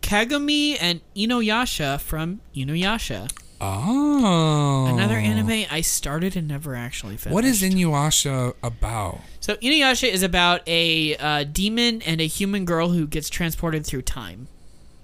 Kagome 0.00 0.78
and 0.80 1.02
Inuyasha 1.14 2.00
from 2.00 2.40
Inuyasha. 2.56 3.30
Oh. 3.60 4.86
Another 4.88 5.16
anime 5.16 5.66
I 5.70 5.80
started 5.80 6.36
and 6.36 6.46
never 6.46 6.74
actually 6.74 7.16
finished. 7.16 7.34
What 7.34 7.44
is 7.44 7.62
Inuyasha 7.62 8.54
about? 8.62 9.20
So 9.40 9.56
Inuyasha 9.56 10.08
is 10.08 10.22
about 10.22 10.62
a 10.66 11.16
uh, 11.16 11.44
demon 11.44 12.02
and 12.02 12.20
a 12.20 12.26
human 12.26 12.64
girl 12.64 12.90
who 12.90 13.06
gets 13.06 13.28
transported 13.28 13.84
through 13.84 14.02
time. 14.02 14.48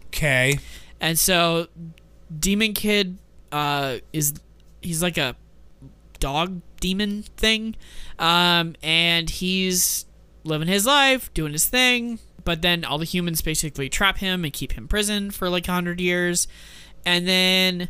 Okay. 0.06 0.58
And 1.00 1.18
so, 1.18 1.66
Demon 2.36 2.72
Kid 2.72 3.18
uh, 3.52 3.98
is 4.12 4.34
he's 4.80 5.02
like 5.02 5.18
a 5.18 5.36
dog 6.20 6.62
demon 6.80 7.22
thing, 7.36 7.76
um, 8.18 8.76
and 8.82 9.28
he's 9.28 10.06
living 10.44 10.68
his 10.68 10.86
life, 10.86 11.32
doing 11.34 11.52
his 11.52 11.66
thing. 11.66 12.20
But 12.44 12.62
then 12.62 12.84
all 12.84 12.98
the 12.98 13.04
humans 13.04 13.42
basically 13.42 13.88
trap 13.88 14.18
him 14.18 14.44
and 14.44 14.52
keep 14.52 14.72
him 14.72 14.86
prison 14.86 15.30
for 15.30 15.48
like 15.48 15.66
hundred 15.66 16.00
years, 16.00 16.46
and 17.04 17.26
then 17.26 17.88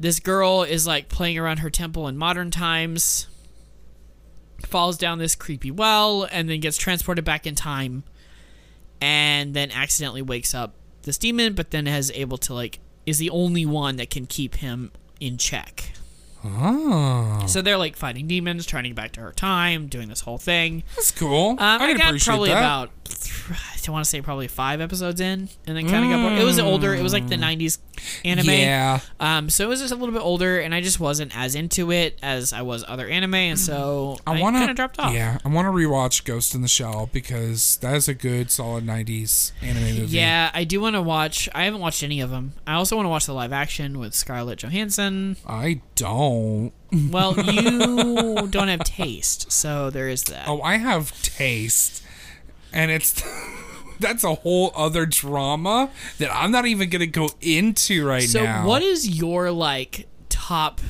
this 0.00 0.18
girl 0.18 0.62
is 0.62 0.86
like 0.86 1.08
playing 1.08 1.38
around 1.38 1.58
her 1.58 1.70
temple 1.70 2.08
in 2.08 2.16
modern 2.16 2.50
times, 2.50 3.28
falls 4.66 4.96
down 4.96 5.18
this 5.18 5.34
creepy 5.34 5.70
well, 5.70 6.26
and 6.32 6.48
then 6.48 6.58
gets 6.60 6.78
transported 6.78 7.24
back 7.24 7.46
in 7.46 7.54
time, 7.54 8.02
and 9.00 9.54
then 9.54 9.70
accidentally 9.70 10.22
wakes 10.22 10.54
up 10.54 10.74
this 11.02 11.18
demon, 11.18 11.52
but 11.52 11.70
then 11.70 11.86
is 11.86 12.10
able 12.14 12.38
to 12.38 12.54
like 12.54 12.80
is 13.06 13.18
the 13.18 13.30
only 13.30 13.66
one 13.66 13.96
that 13.96 14.08
can 14.10 14.26
keep 14.26 14.56
him 14.56 14.90
in 15.20 15.36
check. 15.36 15.92
Oh, 16.42 17.44
So 17.46 17.60
they're 17.60 17.76
like 17.76 17.96
fighting 17.96 18.26
demons, 18.26 18.64
trying 18.64 18.84
to 18.84 18.88
get 18.90 18.96
back 18.96 19.12
to 19.12 19.20
her 19.20 19.32
time, 19.32 19.88
doing 19.88 20.08
this 20.08 20.20
whole 20.22 20.38
thing. 20.38 20.84
that's 20.96 21.10
cool. 21.10 21.50
Um, 21.50 21.58
I 21.60 21.76
I, 21.76 21.92
got 21.94 22.06
appreciate 22.08 22.32
probably 22.32 22.48
that. 22.48 22.58
about, 22.58 22.90
I 23.88 23.92
want 23.92 24.04
to 24.04 24.08
say 24.10 24.20
probably 24.20 24.48
five 24.48 24.80
episodes 24.80 25.20
in, 25.20 25.48
and 25.66 25.76
then 25.76 25.88
kind 25.88 26.04
of 26.04 26.10
got 26.10 26.20
bored. 26.28 26.38
It 26.40 26.44
was 26.44 26.58
older. 26.58 26.94
It 26.94 27.02
was 27.02 27.12
like 27.12 27.28
the 27.28 27.36
'90s 27.36 27.78
anime. 28.24 28.46
Yeah, 28.46 29.00
Um, 29.18 29.50
so 29.50 29.64
it 29.64 29.68
was 29.68 29.80
just 29.80 29.92
a 29.92 29.96
little 29.96 30.14
bit 30.14 30.22
older, 30.22 30.58
and 30.60 30.74
I 30.74 30.80
just 30.80 31.00
wasn't 31.00 31.36
as 31.36 31.54
into 31.54 31.90
it 31.92 32.18
as 32.22 32.52
I 32.52 32.62
was 32.62 32.84
other 32.88 33.06
anime, 33.08 33.34
and 33.34 33.58
so 33.58 34.18
I, 34.26 34.34
I 34.38 34.40
want 34.40 34.56
to. 34.56 34.60
kind 34.60 34.70
of 34.70 34.76
dropped 34.76 34.98
off. 34.98 35.12
Yeah, 35.14 35.38
I 35.44 35.48
want 35.48 35.66
to 35.66 35.70
rewatch 35.72 36.24
Ghost 36.24 36.54
in 36.54 36.62
the 36.62 36.68
Shell 36.68 37.10
because 37.12 37.76
that 37.78 37.94
is 37.94 38.08
a 38.08 38.14
good, 38.14 38.50
solid 38.50 38.84
'90s 38.86 39.52
anime 39.62 39.82
movie. 39.96 40.16
Yeah, 40.16 40.50
I 40.54 40.64
do 40.64 40.80
want 40.80 40.96
to 40.96 41.02
watch. 41.02 41.48
I 41.54 41.64
haven't 41.64 41.80
watched 41.80 42.02
any 42.02 42.20
of 42.20 42.30
them. 42.30 42.52
I 42.66 42.74
also 42.74 42.96
want 42.96 43.06
to 43.06 43.10
watch 43.10 43.26
the 43.26 43.34
live 43.34 43.52
action 43.52 43.98
with 43.98 44.14
Scarlett 44.14 44.58
Johansson. 44.60 45.36
I 45.46 45.80
don't. 45.94 46.72
Well, 47.10 47.38
you 47.44 48.48
don't 48.48 48.68
have 48.68 48.82
taste, 48.84 49.52
so 49.52 49.90
there 49.90 50.08
is 50.08 50.24
that. 50.24 50.48
Oh, 50.48 50.60
I 50.62 50.78
have 50.78 51.20
taste, 51.22 52.02
and 52.72 52.90
it's 52.90 53.22
that's 54.00 54.24
a 54.24 54.34
whole 54.34 54.72
other 54.74 55.06
drama 55.06 55.90
that 56.18 56.34
I'm 56.34 56.50
not 56.50 56.66
even 56.66 56.90
gonna 56.90 57.06
go 57.06 57.28
into 57.40 58.06
right 58.06 58.22
so, 58.22 58.42
now. 58.42 58.62
So 58.62 58.68
what 58.68 58.82
is 58.82 59.08
your 59.08 59.50
like 59.50 60.08
top 60.28 60.80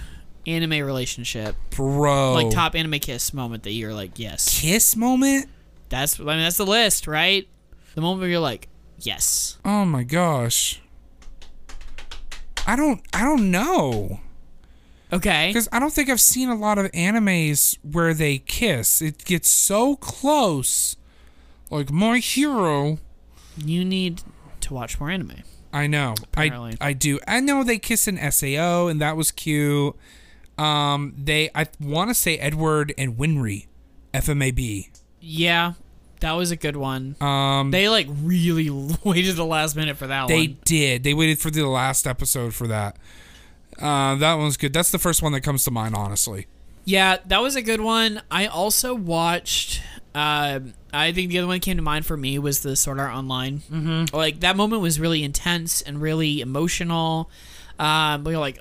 anime 0.46 0.84
relationship, 0.84 1.56
bro? 1.70 2.34
like 2.34 2.50
top 2.50 2.74
anime 2.74 2.98
kiss 3.00 3.34
moment 3.34 3.64
that 3.64 3.72
you're 3.72 3.94
like, 3.94 4.18
yes, 4.18 4.60
kiss 4.60 4.96
moment? 4.96 5.48
that's. 5.90 6.18
I 6.18 6.24
mean, 6.24 6.38
that's 6.38 6.56
the 6.56 6.64
list, 6.64 7.06
right? 7.06 7.46
The 7.94 8.00
moment 8.00 8.20
where 8.20 8.30
you're 8.30 8.40
like, 8.40 8.68
yes. 8.98 9.58
Oh 9.64 9.84
my 9.84 10.04
gosh. 10.04 10.80
I 12.66 12.76
don't. 12.76 13.02
I 13.12 13.24
don't 13.24 13.50
know. 13.50 14.20
Okay. 15.12 15.48
Because 15.48 15.68
I 15.72 15.80
don't 15.80 15.92
think 15.92 16.08
I've 16.08 16.20
seen 16.20 16.48
a 16.48 16.54
lot 16.54 16.78
of 16.78 16.90
animes 16.92 17.76
where 17.82 18.14
they 18.14 18.38
kiss. 18.38 19.02
It 19.02 19.24
gets 19.24 19.48
so 19.48 19.96
close. 19.96 20.96
Like 21.70 21.90
my 21.90 22.18
hero. 22.18 22.98
You 23.56 23.84
need 23.84 24.22
to 24.62 24.74
watch 24.74 24.98
more 25.00 25.10
anime. 25.10 25.42
I 25.72 25.86
know. 25.86 26.14
Apparently. 26.22 26.76
I 26.80 26.88
I 26.88 26.92
do. 26.92 27.20
I 27.28 27.40
know 27.40 27.62
they 27.62 27.78
kiss 27.78 28.08
in 28.08 28.16
Sao 28.32 28.88
and 28.88 29.00
that 29.00 29.16
was 29.16 29.30
cute. 29.30 29.94
Um 30.58 31.14
they 31.16 31.48
I 31.54 31.66
want 31.80 32.10
to 32.10 32.14
say 32.14 32.36
Edward 32.38 32.92
and 32.98 33.16
Winry 33.16 33.66
FMAB. 34.12 34.88
Yeah, 35.20 35.74
that 36.20 36.32
was 36.32 36.50
a 36.50 36.56
good 36.56 36.76
one. 36.76 37.14
Um 37.20 37.70
They 37.70 37.88
like 37.88 38.08
really 38.10 38.68
waited 39.04 39.36
the 39.36 39.44
last 39.44 39.76
minute 39.76 39.96
for 39.96 40.08
that 40.08 40.26
they 40.28 40.48
one. 40.48 40.58
did. 40.64 41.04
They 41.04 41.14
waited 41.14 41.38
for 41.38 41.50
the 41.50 41.66
last 41.68 42.06
episode 42.06 42.52
for 42.52 42.66
that. 42.66 42.96
Uh 43.80 44.16
that 44.16 44.34
one's 44.34 44.56
good. 44.56 44.72
That's 44.72 44.90
the 44.90 44.98
first 44.98 45.22
one 45.22 45.32
that 45.32 45.42
comes 45.42 45.62
to 45.64 45.70
mind 45.70 45.94
honestly. 45.94 46.46
Yeah, 46.84 47.18
that 47.26 47.40
was 47.42 47.54
a 47.56 47.62
good 47.62 47.80
one. 47.80 48.22
I 48.30 48.46
also 48.46 48.94
watched. 48.94 49.82
Uh, 50.14 50.60
I 50.92 51.12
think 51.12 51.30
the 51.30 51.38
other 51.38 51.46
one 51.46 51.56
that 51.56 51.62
came 51.62 51.76
to 51.76 51.82
mind 51.82 52.04
for 52.06 52.16
me 52.16 52.38
was 52.38 52.60
the 52.62 52.74
Sword 52.76 52.98
Art 52.98 53.14
Online. 53.14 53.60
Mm-hmm. 53.70 54.14
Like 54.16 54.40
that 54.40 54.56
moment 54.56 54.82
was 54.82 54.98
really 54.98 55.22
intense 55.22 55.82
and 55.82 56.00
really 56.02 56.40
emotional. 56.40 57.30
Um, 57.78 58.24
we 58.24 58.32
were 58.32 58.38
like, 58.40 58.60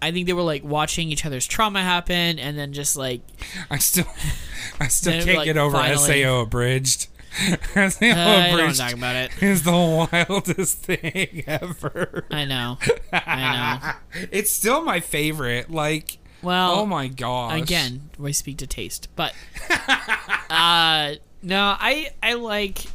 I 0.00 0.12
think 0.12 0.26
they 0.26 0.32
were 0.32 0.42
like 0.42 0.62
watching 0.62 1.10
each 1.10 1.26
other's 1.26 1.46
trauma 1.46 1.82
happen, 1.82 2.38
and 2.38 2.56
then 2.56 2.72
just 2.72 2.96
like 2.96 3.22
I 3.70 3.78
still 3.78 4.06
I 4.80 4.88
still 4.88 5.12
can't 5.12 5.38
like, 5.38 5.44
get 5.46 5.56
over 5.56 5.76
finally- 5.76 6.22
SAO 6.22 6.40
abridged. 6.42 7.08
SAO 7.74 7.82
uh, 7.82 7.90
I 8.00 8.48
don't 8.48 8.60
abridged 8.60 8.78
talk 8.80 8.92
about 8.94 9.16
it. 9.16 9.42
is 9.42 9.62
the 9.64 9.72
wildest 9.72 10.78
thing 10.78 11.44
ever. 11.46 12.24
I 12.30 12.44
know. 12.46 12.78
I 13.12 13.98
know. 14.14 14.26
It's 14.32 14.50
still 14.50 14.82
my 14.82 15.00
favorite. 15.00 15.68
Like, 15.70 16.16
Well, 16.42 16.72
oh 16.72 16.86
my 16.86 17.08
gosh. 17.08 17.60
again, 17.60 18.10
we 18.18 18.32
speak 18.32 18.58
to 18.58 18.66
taste, 18.66 19.08
but 19.16 19.34
uh, 20.50 21.14
no, 21.42 21.76
I 21.78 22.10
I 22.22 22.34
like 22.34 22.86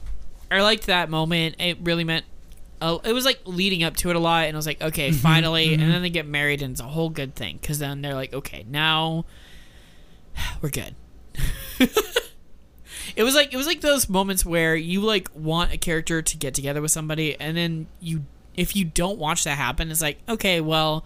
I 0.49 0.61
liked 0.61 0.87
that 0.87 1.09
moment. 1.09 1.55
It 1.59 1.77
really 1.81 2.03
meant. 2.03 2.25
Uh, 2.81 2.97
it 3.03 3.13
was 3.13 3.25
like 3.25 3.39
leading 3.45 3.83
up 3.83 3.95
to 3.97 4.09
it 4.09 4.15
a 4.15 4.19
lot, 4.19 4.45
and 4.45 4.55
I 4.55 4.57
was 4.57 4.65
like, 4.65 4.81
okay, 4.81 5.11
finally. 5.11 5.73
And 5.73 5.83
then 5.83 6.01
they 6.01 6.09
get 6.09 6.25
married, 6.25 6.61
and 6.61 6.71
it's 6.71 6.81
a 6.81 6.85
whole 6.85 7.09
good 7.09 7.35
thing 7.35 7.59
because 7.61 7.79
then 7.79 8.01
they're 8.01 8.15
like, 8.15 8.33
okay, 8.33 8.65
now 8.67 9.25
we're 10.61 10.69
good. 10.69 10.95
it 13.15 13.23
was 13.23 13.35
like 13.35 13.53
it 13.53 13.57
was 13.57 13.67
like 13.67 13.81
those 13.81 14.09
moments 14.09 14.45
where 14.45 14.75
you 14.75 15.01
like 15.01 15.29
want 15.33 15.73
a 15.73 15.77
character 15.77 16.21
to 16.21 16.37
get 16.37 16.53
together 16.53 16.81
with 16.81 16.91
somebody, 16.91 17.39
and 17.39 17.55
then 17.55 17.87
you 17.99 18.25
if 18.55 18.75
you 18.75 18.85
don't 18.85 19.17
watch 19.17 19.43
that 19.45 19.57
happen, 19.57 19.89
it's 19.89 20.01
like, 20.01 20.19
okay, 20.27 20.59
well, 20.59 21.05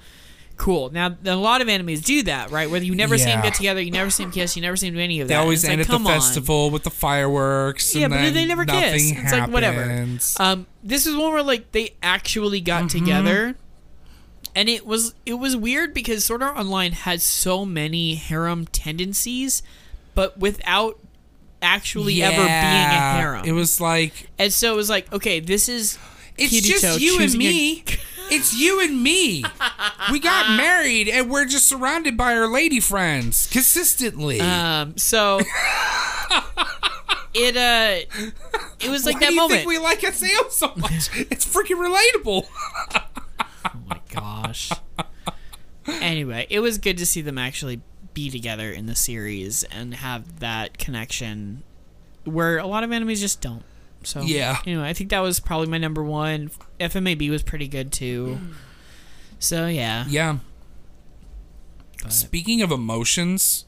cool. 0.58 0.90
Now 0.90 1.16
a 1.26 1.36
lot 1.36 1.62
of 1.62 1.68
animes 1.68 2.04
do 2.04 2.24
that, 2.24 2.50
right? 2.52 2.70
Whether 2.70 2.86
you 2.86 2.96
never 2.96 3.18
see 3.18 3.26
them 3.26 3.42
get 3.42 3.54
together, 3.56 3.82
you 3.82 3.92
never 3.92 4.10
see 4.10 4.24
them 4.24 4.32
kiss, 4.32 4.56
you 4.56 4.62
never 4.62 4.76
see 4.76 4.88
them 4.88 4.96
do 4.96 5.02
any 5.02 5.20
of 5.22 5.28
that. 5.28 5.34
They 5.34 5.40
always 5.40 5.64
It's 5.64 5.70
end 5.70 5.80
like, 5.82 5.88
at 5.90 5.92
the 5.92 5.98
come 5.98 6.08
on. 6.08 6.14
festival 6.14 6.70
with 6.70 6.84
the 6.84 6.90
fireworks. 6.90 7.94
Yeah, 7.96 8.06
and 8.06 8.14
but 8.14 8.18
then 8.22 8.34
they 8.34 8.46
never 8.46 8.66
kiss. 8.66 9.12
nothing 9.12 9.24
It's 9.26 9.34
like, 9.34 9.50
whatever. 9.50 10.08
Um, 10.40 10.66
this 10.84 11.06
is 11.06 11.16
one 11.16 11.34
where 11.34 11.44
like 11.44 11.72
they 11.72 11.94
actually 12.02 12.62
got 12.62 12.84
Mm-hmm. 12.86 13.00
together, 13.00 13.56
and 14.56 14.70
it 14.70 14.86
was 14.86 15.14
it 15.26 15.34
was 15.34 15.56
weird 15.58 15.94
because 15.94 16.24
Sword 16.26 16.42
Art 16.44 16.58
Online 16.58 16.92
had 16.94 17.22
so 17.22 17.66
many 17.66 18.16
harem 18.16 18.66
tendencies, 18.68 19.62
but 20.14 20.38
without 20.38 21.00
actually 21.62 22.22
ever 22.22 22.36
being 22.36 22.46
a 22.48 22.50
harem. 23.18 23.46
It 23.46 23.52
was 23.54 23.82
like 23.82 24.30
and 24.38 24.54
so 24.54 24.74
it 24.74 24.76
was 24.78 24.90
like, 24.90 25.12
okay, 25.12 25.40
this 25.40 25.68
is 25.68 25.98
it's 26.38 26.54
Kirito 26.54 26.82
just 26.82 27.00
you 27.02 27.14
and 27.14 27.22
choosing 27.22 27.42
a- 27.42 27.44
me. 27.44 27.84
it's 28.32 28.54
you 28.60 28.82
and 28.82 29.02
me. 29.02 29.44
We 30.12 30.20
got 30.20 30.56
married 30.58 31.08
and 31.08 31.30
we're 31.30 31.46
just 31.46 31.68
surrounded 31.68 32.18
by 32.18 32.36
our 32.36 32.48
lady 32.48 32.80
friends 32.80 33.48
consistently. 33.52 34.40
um. 34.42 34.98
So 34.98 35.40
it 37.34 37.58
uh, 37.58 38.32
it 38.80 38.90
was 38.90 39.06
like 39.06 39.16
Why 39.16 39.20
that 39.22 39.28
do 39.30 39.34
you 39.34 39.42
moment. 39.42 39.60
think 39.62 39.68
we 39.70 39.78
like 39.78 40.02
SAO 40.02 40.50
so 40.50 40.74
much? 40.76 41.10
it's 41.32 41.46
freaking 41.46 41.78
relatable. 41.78 42.46
Oh 43.66 43.80
my 43.88 44.00
gosh. 44.12 44.72
anyway, 45.88 46.48
it 46.50 46.60
was 46.60 46.78
good 46.78 46.98
to 46.98 47.06
see 47.06 47.22
them 47.22 47.38
actually 47.38 47.82
be 48.14 48.30
together 48.30 48.72
in 48.72 48.86
the 48.86 48.96
series 48.96 49.64
and 49.66 49.94
have 49.96 50.40
that 50.40 50.78
connection 50.78 51.64
where 52.24 52.58
a 52.58 52.66
lot 52.66 52.84
of 52.84 52.92
enemies 52.92 53.20
just 53.22 53.42
don't. 53.42 53.64
So 54.06 54.22
Yeah. 54.22 54.60
Anyway, 54.66 54.88
I 54.88 54.94
think 54.94 55.10
that 55.10 55.20
was 55.20 55.40
probably 55.40 55.68
my 55.68 55.78
number 55.78 56.04
one. 56.04 56.52
FMAB 56.80 57.30
was 57.30 57.44
pretty 57.44 57.68
good 57.68 57.92
too. 57.92 58.38
So 59.40 59.68
yeah. 59.68 60.06
Yeah. 60.08 60.38
But- 62.04 62.14
Speaking 62.14 62.62
of 62.62 62.72
emotions, 62.72 63.66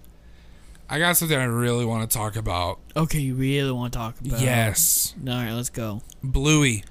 I 0.89 0.99
got 0.99 1.17
something 1.17 1.37
I 1.37 1.43
really 1.45 1.85
want 1.85 2.09
to 2.09 2.17
talk 2.17 2.35
about. 2.35 2.79
okay, 2.95 3.19
you 3.19 3.35
really 3.35 3.71
want 3.71 3.93
to 3.93 3.99
talk 3.99 4.15
about? 4.21 4.39
Yes, 4.39 5.13
All 5.27 5.33
right, 5.33 5.51
let's 5.51 5.69
go. 5.69 6.01
Bluey. 6.23 6.83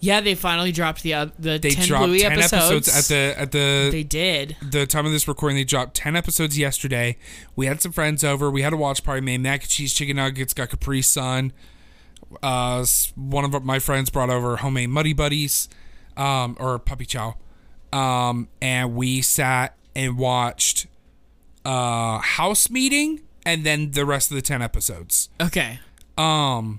Yeah, 0.00 0.20
they 0.20 0.34
finally 0.34 0.70
dropped 0.72 1.02
the 1.02 1.14
uh, 1.14 1.26
the 1.38 1.56
They 1.58 1.70
ten 1.70 1.86
dropped 1.86 2.06
Bluey 2.06 2.18
ten 2.20 2.32
episodes. 2.32 2.88
episodes 2.88 2.88
at 2.88 3.04
the 3.06 3.40
at 3.40 3.52
the 3.52 3.88
They 3.90 4.02
did. 4.02 4.56
the 4.62 4.84
time 4.86 5.06
of 5.06 5.12
this 5.12 5.26
recording. 5.26 5.56
They 5.56 5.64
dropped 5.64 5.94
ten 5.94 6.14
episodes 6.14 6.58
yesterday. 6.58 7.16
We 7.56 7.66
had 7.66 7.80
some 7.80 7.92
friends 7.92 8.22
over. 8.22 8.50
We 8.50 8.60
had 8.62 8.74
a 8.74 8.76
watch 8.76 9.02
party. 9.02 9.22
Made 9.22 9.40
mac 9.40 9.62
and 9.62 9.70
cheese, 9.70 9.94
chicken 9.94 10.16
nuggets, 10.16 10.52
got 10.52 10.68
Capri 10.68 11.00
Sun. 11.00 11.52
Uh, 12.42 12.84
one 13.14 13.44
of 13.44 13.64
my 13.64 13.78
friends 13.78 14.10
brought 14.10 14.30
over 14.30 14.56
homemade 14.56 14.90
Muddy 14.90 15.12
Buddies, 15.12 15.68
um, 16.16 16.56
or 16.60 16.78
puppy 16.78 17.04
chow, 17.06 17.36
um, 17.92 18.48
and 18.62 18.94
we 18.94 19.22
sat 19.22 19.76
and 19.96 20.18
watched 20.18 20.86
uh 21.64 22.18
house 22.18 22.68
meeting 22.68 23.20
and 23.46 23.64
then 23.64 23.92
the 23.92 24.04
rest 24.04 24.30
of 24.30 24.34
the 24.34 24.42
10 24.42 24.60
episodes 24.60 25.30
Okay. 25.40 25.78
um 26.18 26.78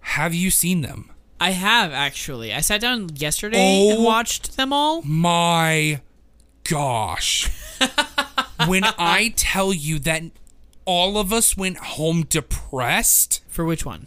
have 0.00 0.34
you 0.34 0.50
seen 0.50 0.80
them 0.80 1.10
I 1.38 1.50
have 1.50 1.92
actually. 1.92 2.52
I 2.54 2.62
sat 2.62 2.80
down 2.80 3.10
yesterday 3.14 3.58
and 3.90 3.98
Oh. 3.98 4.02
watched 4.02 4.56
them 4.56 4.72
all. 4.72 5.02
my 5.02 6.00
gosh 6.68 7.48
when 8.66 8.82
i 8.98 9.32
tell 9.36 9.72
you 9.72 9.98
that 10.00 10.22
all 10.84 11.16
of 11.18 11.32
us 11.32 11.56
went 11.56 11.76
home 11.76 12.22
depressed 12.24 13.42
For 13.46 13.64
which 13.64 13.84
one? 13.86 14.06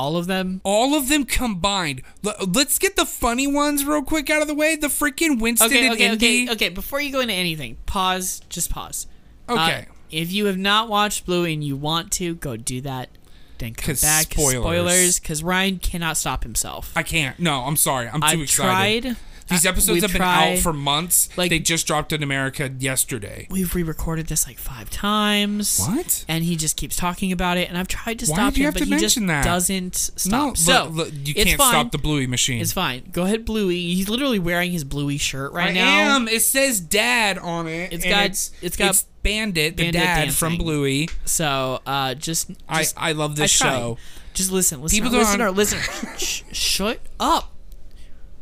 All 0.00 0.16
of 0.16 0.26
them? 0.26 0.60
all 0.64 0.94
of 0.94 1.08
them 1.08 1.24
combined 1.24 2.02
L- 2.24 2.34
let's 2.54 2.78
get 2.78 2.96
the 2.96 3.04
funny 3.04 3.46
ones 3.46 3.84
real 3.84 4.02
quick 4.02 4.30
out 4.30 4.40
of 4.42 4.48
the 4.48 4.54
way 4.54 4.76
the 4.76 4.86
freaking 4.88 5.40
winston 5.40 5.68
Okay, 5.68 5.84
and 5.86 5.94
okay, 5.94 6.06
indy 6.06 6.42
okay, 6.44 6.52
okay. 6.52 6.68
Before 6.70 7.00
you 7.00 7.12
go 7.12 7.20
into 7.20 7.34
anything, 7.34 7.76
pause. 7.86 8.40
Just 8.48 8.70
pause. 8.70 9.06
Okay. 9.48 9.86
Uh, 9.88 9.92
if 10.10 10.32
you 10.32 10.46
have 10.46 10.58
not 10.58 10.88
watched 10.88 11.26
Blue 11.26 11.44
and 11.44 11.62
you 11.62 11.76
want 11.76 12.10
to, 12.12 12.34
go 12.34 12.56
do 12.56 12.80
that. 12.80 13.10
Then 13.58 13.74
come 13.74 13.94
back. 14.00 14.32
spoilers. 14.32 14.62
Spoilers, 14.62 15.20
because 15.20 15.42
Ryan 15.42 15.78
cannot 15.78 16.16
stop 16.16 16.42
himself. 16.44 16.92
i 16.96 17.02
can't 17.02 17.38
no 17.38 17.60
i'm 17.64 17.76
sorry 17.76 18.08
i'm 18.08 18.20
too 18.20 18.26
I've 18.26 18.40
excited 18.40 19.02
tried. 19.02 19.16
These 19.50 19.66
episodes 19.66 20.02
have 20.02 20.12
been 20.12 20.20
try- 20.20 20.52
out 20.54 20.58
for 20.60 20.72
months. 20.72 21.28
like- 21.36 21.50
they 21.50 21.58
just 21.58 21.86
dropped 21.86 22.12
in 22.12 22.22
America 22.22 22.70
yesterday. 22.78 23.46
We've 23.50 23.74
re-recorded 23.74 24.26
this 24.28 24.46
like 24.46 24.58
five 24.58 24.88
times. 24.90 25.78
What? 25.80 26.24
And 26.28 26.44
he 26.44 26.56
just 26.56 26.76
keeps 26.76 26.96
talking 26.96 27.32
about 27.32 27.58
it, 27.58 27.68
and 27.68 27.76
I've 27.76 27.88
tried 27.88 28.18
to 28.20 28.26
Why 28.26 28.34
stop 28.36 28.56
you 28.56 28.62
him, 28.62 28.72
have 28.72 28.74
but 28.74 28.82
he 28.84 28.96
just 28.96 29.26
that? 29.26 29.44
doesn't 29.44 29.96
stop. 29.96 30.30
No, 30.48 30.54
so 30.54 30.84
look, 30.84 31.06
look, 31.12 31.12
you 31.24 31.34
can't 31.34 31.58
fine. 31.58 31.70
stop 31.70 31.90
the 31.92 31.98
Bluey 31.98 32.26
machine. 32.26 32.60
It's 32.60 32.72
fine. 32.72 33.08
Go 33.12 33.24
ahead, 33.24 33.44
Bluey. 33.44 33.94
He's 33.94 34.08
literally 34.08 34.38
wearing 34.38 34.72
his 34.72 34.84
Bluey 34.84 35.18
shirt 35.18 35.52
right 35.52 35.70
I 35.70 35.72
now. 35.72 36.16
am. 36.16 36.28
It 36.28 36.42
says 36.42 36.80
Dad 36.80 37.38
on 37.38 37.66
it. 37.66 37.92
It's 37.92 38.04
got- 38.04 38.24
it's, 38.26 38.52
it's 38.62 38.76
got 38.76 39.02
Bandit, 39.22 39.76
the 39.76 39.84
Bandit 39.84 40.00
dad 40.00 40.32
from. 40.32 40.56
Bluey. 40.56 41.08
So 41.26 41.80
uh, 41.86 42.14
just, 42.14 42.50
I 42.68 42.78
just 42.82 42.94
I 42.96 43.12
love 43.12 43.36
this 43.36 43.52
try. 43.58 43.68
show. 43.70 43.98
Just 44.32 44.50
listen, 44.52 44.80
listen, 44.80 44.96
People 45.02 45.18
listener, 45.18 45.50
listener. 45.50 45.82
Sh- 46.16 46.42
shut 46.52 47.00
up. 47.18 47.52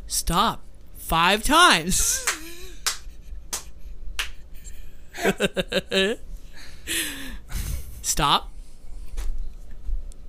Stop. 0.07 0.61
Five 1.09 1.43
times. 1.43 2.23
Stop. 8.03 8.51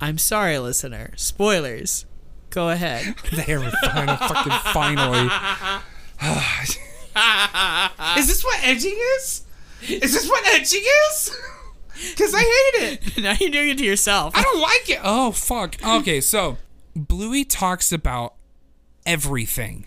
I'm 0.00 0.16
sorry, 0.16 0.58
listener. 0.58 1.12
Spoilers. 1.16 2.06
Go 2.48 2.70
ahead. 2.70 3.14
There, 3.30 3.60
we 3.60 3.70
finally, 3.84 4.16
fucking 4.16 4.52
finally. 4.72 5.28
is 8.18 8.26
this 8.26 8.42
what 8.42 8.64
edging 8.64 8.98
is? 9.18 9.42
Is 9.82 10.14
this 10.14 10.26
what 10.30 10.46
edging 10.46 10.82
is? 11.10 11.36
Because 12.12 12.32
I 12.34 12.38
hate 12.38 12.98
it. 13.18 13.22
now 13.22 13.34
you're 13.38 13.50
doing 13.50 13.68
it 13.68 13.76
to 13.76 13.84
yourself. 13.84 14.34
I 14.34 14.42
don't 14.42 14.62
like 14.62 14.88
it. 14.88 15.00
Oh 15.04 15.32
fuck. 15.32 15.76
Okay, 15.86 16.22
so 16.22 16.56
Bluey 16.96 17.44
talks 17.44 17.92
about 17.92 18.36
everything. 19.04 19.84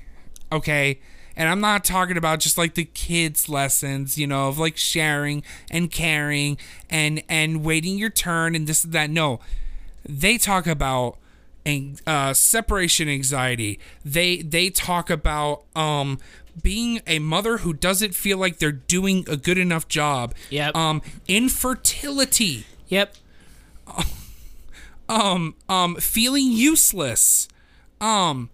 Okay? 0.53 0.99
And 1.35 1.49
I'm 1.49 1.59
not 1.59 1.83
talking 1.83 2.15
about 2.15 2.39
just 2.39 2.57
like 2.59 2.75
the 2.75 2.85
kids 2.85 3.49
lessons, 3.49 4.17
you 4.19 4.27
know, 4.27 4.49
of 4.49 4.59
like 4.59 4.77
sharing 4.77 5.43
and 5.71 5.89
caring 5.89 6.57
and 6.91 7.23
and 7.27 7.63
waiting 7.63 7.97
your 7.97 8.11
turn 8.11 8.55
and 8.55 8.67
this 8.67 8.83
and 8.83 8.93
that. 8.93 9.09
No. 9.09 9.39
They 10.07 10.37
talk 10.37 10.67
about 10.67 11.17
an- 11.65 11.97
uh, 12.05 12.33
separation 12.33 13.09
anxiety. 13.09 13.79
They 14.05 14.37
they 14.43 14.69
talk 14.69 15.09
about 15.09 15.63
um 15.75 16.19
being 16.61 17.01
a 17.07 17.17
mother 17.17 17.57
who 17.59 17.73
doesn't 17.73 18.13
feel 18.13 18.37
like 18.37 18.59
they're 18.59 18.71
doing 18.71 19.25
a 19.27 19.35
good 19.35 19.57
enough 19.57 19.87
job. 19.87 20.35
Yep. 20.51 20.75
Um 20.75 21.01
infertility 21.27 22.65
Yep. 22.89 23.15
um 25.09 25.55
um 25.67 25.95
feeling 25.95 26.51
useless 26.51 27.47
um 27.99 28.49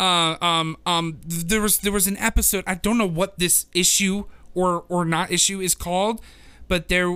uh 0.00 0.36
um 0.44 0.76
um 0.86 1.20
there 1.24 1.60
was 1.60 1.78
there 1.78 1.92
was 1.92 2.06
an 2.06 2.16
episode 2.16 2.64
i 2.66 2.74
don't 2.74 2.98
know 2.98 3.06
what 3.06 3.38
this 3.38 3.66
issue 3.74 4.24
or 4.54 4.84
or 4.88 5.04
not 5.04 5.30
issue 5.30 5.60
is 5.60 5.74
called 5.74 6.20
but 6.70 6.88
there 6.88 7.10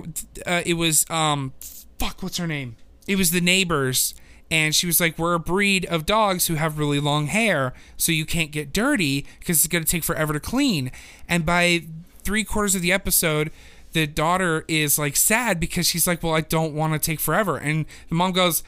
uh, 0.45 0.61
it 0.65 0.75
was 0.75 1.09
um 1.09 1.53
fuck 1.97 2.21
what's 2.21 2.37
her 2.37 2.45
name? 2.47 2.75
It 3.07 3.17
was 3.17 3.31
the 3.31 3.41
neighbors 3.41 4.13
and 4.51 4.75
she 4.75 4.85
was 4.85 4.99
like 4.99 5.17
we're 5.17 5.33
a 5.33 5.39
breed 5.39 5.85
of 5.85 6.05
dogs 6.05 6.47
who 6.47 6.55
have 6.55 6.77
really 6.77 6.99
long 6.99 7.27
hair 7.27 7.73
so 7.97 8.11
you 8.11 8.25
can't 8.25 8.51
get 8.51 8.73
dirty 8.73 9.25
because 9.39 9.63
it's 9.63 9.71
to 9.73 9.83
take 9.83 10.03
forever 10.03 10.33
to 10.33 10.39
clean. 10.39 10.91
And 11.27 11.45
by 11.45 11.85
three 12.23 12.43
quarters 12.43 12.75
of 12.75 12.81
the 12.81 12.91
episode 12.91 13.51
the 13.93 14.05
daughter 14.05 14.65
is 14.67 14.99
like 14.99 15.15
sad 15.15 15.57
because 15.57 15.87
she's 15.87 16.05
like 16.05 16.21
well 16.21 16.33
i 16.33 16.41
don't 16.41 16.73
want 16.73 16.93
to 16.93 16.99
take 16.99 17.21
forever. 17.21 17.57
And 17.57 17.85
the 18.09 18.15
mom 18.15 18.33
goes 18.33 18.61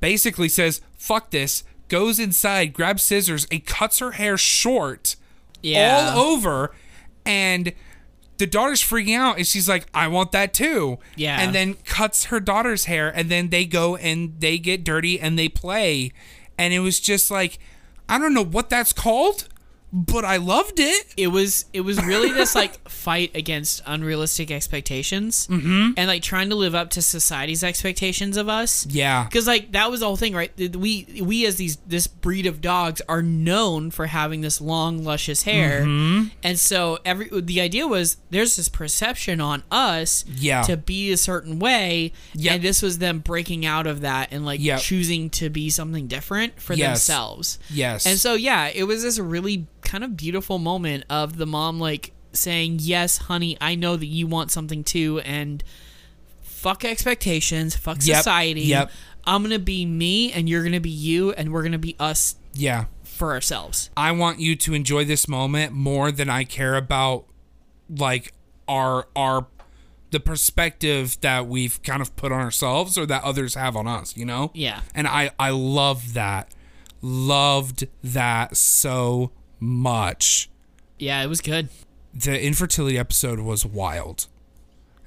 basically 0.00 0.48
says 0.48 0.80
fuck 0.98 1.30
this 1.30 1.62
goes 1.92 2.18
inside 2.18 2.72
grabs 2.72 3.02
scissors 3.02 3.46
and 3.50 3.66
cuts 3.66 3.98
her 3.98 4.12
hair 4.12 4.38
short 4.38 5.14
Yeah. 5.62 6.12
all 6.16 6.32
over 6.32 6.72
and 7.26 7.72
the 8.38 8.46
daughter's 8.46 8.80
freaking 8.82 9.14
out 9.16 9.36
and 9.36 9.46
she's 9.46 9.68
like 9.68 9.86
i 9.94 10.08
want 10.08 10.32
that 10.32 10.54
too 10.54 10.98
Yeah. 11.16 11.38
and 11.40 11.54
then 11.54 11.74
cuts 11.84 12.24
her 12.26 12.40
daughter's 12.40 12.86
hair 12.86 13.10
and 13.14 13.28
then 13.30 13.50
they 13.50 13.66
go 13.66 13.96
and 13.96 14.34
they 14.40 14.58
get 14.58 14.82
dirty 14.84 15.20
and 15.20 15.38
they 15.38 15.48
play 15.48 16.12
and 16.58 16.72
it 16.72 16.80
was 16.80 16.98
just 16.98 17.30
like 17.30 17.58
i 18.08 18.18
don't 18.18 18.34
know 18.34 18.44
what 18.44 18.70
that's 18.70 18.92
called 18.94 19.48
but 19.92 20.24
i 20.24 20.38
loved 20.38 20.80
it 20.80 21.06
it 21.18 21.26
was 21.26 21.66
it 21.74 21.82
was 21.82 22.02
really 22.02 22.32
this 22.32 22.54
like 22.54 22.88
fight 22.88 23.30
against 23.36 23.82
unrealistic 23.86 24.50
expectations 24.50 25.46
mm-hmm. 25.48 25.90
and 25.96 26.08
like 26.08 26.22
trying 26.22 26.48
to 26.48 26.54
live 26.54 26.74
up 26.74 26.88
to 26.90 27.02
society's 27.02 27.62
expectations 27.62 28.36
of 28.38 28.48
us 28.48 28.86
yeah 28.86 29.24
because 29.24 29.46
like 29.46 29.72
that 29.72 29.90
was 29.90 30.00
the 30.00 30.06
whole 30.06 30.16
thing 30.16 30.34
right 30.34 30.50
we 30.76 31.06
we 31.22 31.44
as 31.44 31.56
these 31.56 31.76
this 31.86 32.06
breed 32.06 32.46
of 32.46 32.60
dogs 32.62 33.02
are 33.08 33.22
known 33.22 33.90
for 33.90 34.06
having 34.06 34.40
this 34.40 34.60
long 34.60 35.04
luscious 35.04 35.42
hair 35.42 35.82
Mm-hmm. 35.82 36.28
and 36.42 36.58
so 36.58 36.98
every 37.04 37.28
the 37.40 37.60
idea 37.60 37.86
was 37.86 38.16
there's 38.30 38.56
this 38.56 38.68
perception 38.70 39.40
on 39.40 39.62
us 39.70 40.24
Yeah. 40.28 40.62
to 40.62 40.76
be 40.76 41.12
a 41.12 41.16
certain 41.16 41.58
way 41.58 42.12
Yep. 42.34 42.54
and 42.54 42.62
this 42.64 42.80
was 42.82 42.98
them 42.98 43.18
breaking 43.18 43.66
out 43.66 43.86
of 43.86 44.00
that 44.00 44.28
and 44.32 44.44
like 44.46 44.60
Yep. 44.60 44.80
choosing 44.80 45.28
to 45.30 45.50
be 45.50 45.68
something 45.70 46.06
different 46.06 46.60
for 46.60 46.72
Yes. 46.74 47.06
themselves 47.06 47.58
yes 47.70 48.06
and 48.06 48.18
so 48.18 48.34
yeah, 48.34 48.70
it 48.74 48.84
was 48.84 49.02
this 49.02 49.18
really 49.18 49.66
kind 49.82 50.04
of 50.04 50.16
beautiful 50.16 50.58
moment 50.58 51.04
of 51.10 51.36
the 51.36 51.46
mom 51.46 51.78
like 51.78 52.12
saying, 52.32 52.78
"Yes, 52.80 53.18
honey, 53.18 53.56
I 53.60 53.74
know 53.74 53.96
that 53.96 54.06
you 54.06 54.26
want 54.26 54.50
something 54.50 54.84
too 54.84 55.20
and 55.20 55.62
fuck 56.40 56.84
expectations, 56.84 57.76
fuck 57.76 57.98
Yep, 58.00 58.16
society. 58.18 58.62
yep. 58.62 58.90
I'm 59.24 59.42
going 59.42 59.52
to 59.52 59.58
be 59.58 59.84
me 59.86 60.32
and 60.32 60.48
you're 60.48 60.62
going 60.62 60.72
to 60.72 60.80
be 60.80 60.90
you 60.90 61.32
and 61.32 61.52
we're 61.52 61.62
going 61.62 61.72
to 61.72 61.78
be 61.78 61.96
us 61.98 62.36
yeah 62.54 62.86
for 63.04 63.32
ourselves." 63.32 63.90
I 63.96 64.12
want 64.12 64.40
you 64.40 64.56
to 64.56 64.74
enjoy 64.74 65.04
this 65.04 65.28
moment 65.28 65.72
more 65.72 66.10
than 66.10 66.30
I 66.30 66.44
care 66.44 66.76
about 66.76 67.24
like 67.88 68.32
our 68.68 69.08
our 69.14 69.46
the 70.10 70.20
perspective 70.20 71.18
that 71.22 71.46
we've 71.46 71.82
kind 71.82 72.02
of 72.02 72.14
put 72.16 72.30
on 72.32 72.40
ourselves 72.40 72.98
or 72.98 73.06
that 73.06 73.24
others 73.24 73.54
have 73.54 73.74
on 73.74 73.86
us, 73.88 74.14
you 74.14 74.26
know? 74.26 74.50
Yeah. 74.54 74.80
And 74.94 75.06
I 75.08 75.30
I 75.38 75.50
love 75.50 76.12
that. 76.14 76.52
Loved 77.00 77.88
that 78.04 78.56
so 78.56 79.32
much. 79.62 80.50
Yeah, 80.98 81.22
it 81.22 81.26
was 81.28 81.40
good. 81.40 81.68
The 82.12 82.40
infertility 82.44 82.98
episode 82.98 83.38
was 83.40 83.64
wild. 83.64 84.26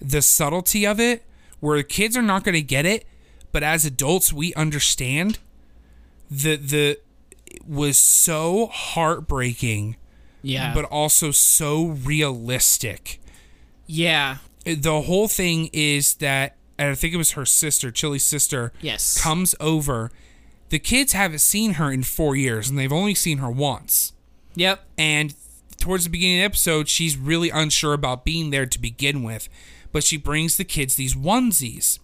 The 0.02 0.22
subtlety 0.22 0.86
of 0.88 1.00
it 1.00 1.24
where 1.60 1.78
the 1.78 1.84
kids 1.84 2.16
are 2.18 2.22
not 2.22 2.44
going 2.44 2.56
to 2.56 2.62
get 2.62 2.86
it, 2.86 3.06
but 3.52 3.64
as 3.64 3.86
adults 3.86 4.32
we 4.34 4.54
understand 4.56 5.40
the 6.30 6.56
the 6.56 7.00
it 7.46 7.68
was 7.68 7.98
so 7.98 8.68
heartbreaking 8.68 9.96
Yeah. 10.42 10.74
but 10.74 10.86
also 10.86 11.32
so 11.32 11.86
realistic. 11.86 13.20
yeah. 13.86 14.38
The 14.66 15.02
whole 15.04 15.28
thing 15.28 15.70
is 15.74 16.16
that, 16.16 16.56
and 16.80 16.90
I 16.90 16.96
think 16.96 17.14
it 17.14 17.18
was 17.18 17.32
her 17.34 17.46
sister, 17.46 17.92
Chilli's 17.92 18.24
sister, 18.24 18.74
Yes. 18.82 19.22
comes 19.22 19.54
over. 19.60 20.10
The 20.70 20.80
kids 20.80 21.14
haven't 21.14 21.40
seen 21.40 21.74
her 21.74 21.92
in 21.92 22.02
four 22.02 22.36
years, 22.36 22.68
and 22.68 22.80
they've 22.80 22.92
only 22.92 23.14
seen 23.14 23.38
her 23.38 23.50
once. 23.52 24.12
Yep. 24.56 24.86
And 24.98 25.34
towards 25.80 26.06
the 26.06 26.10
beginning 26.10 26.38
of 26.38 26.42
the 26.42 26.46
episode, 26.46 26.90
she's 26.90 27.18
really 27.18 27.50
unsure 27.50 27.94
about 27.94 28.26
being 28.26 28.50
there 28.50 28.66
to 28.66 28.80
begin 28.80 29.24
with, 29.24 29.50
but 29.92 30.04
she 30.04 30.18
brings 30.18 30.58
the 30.58 30.64
kids 30.64 30.96
these 30.96 31.16
onesies, 31.16 32.00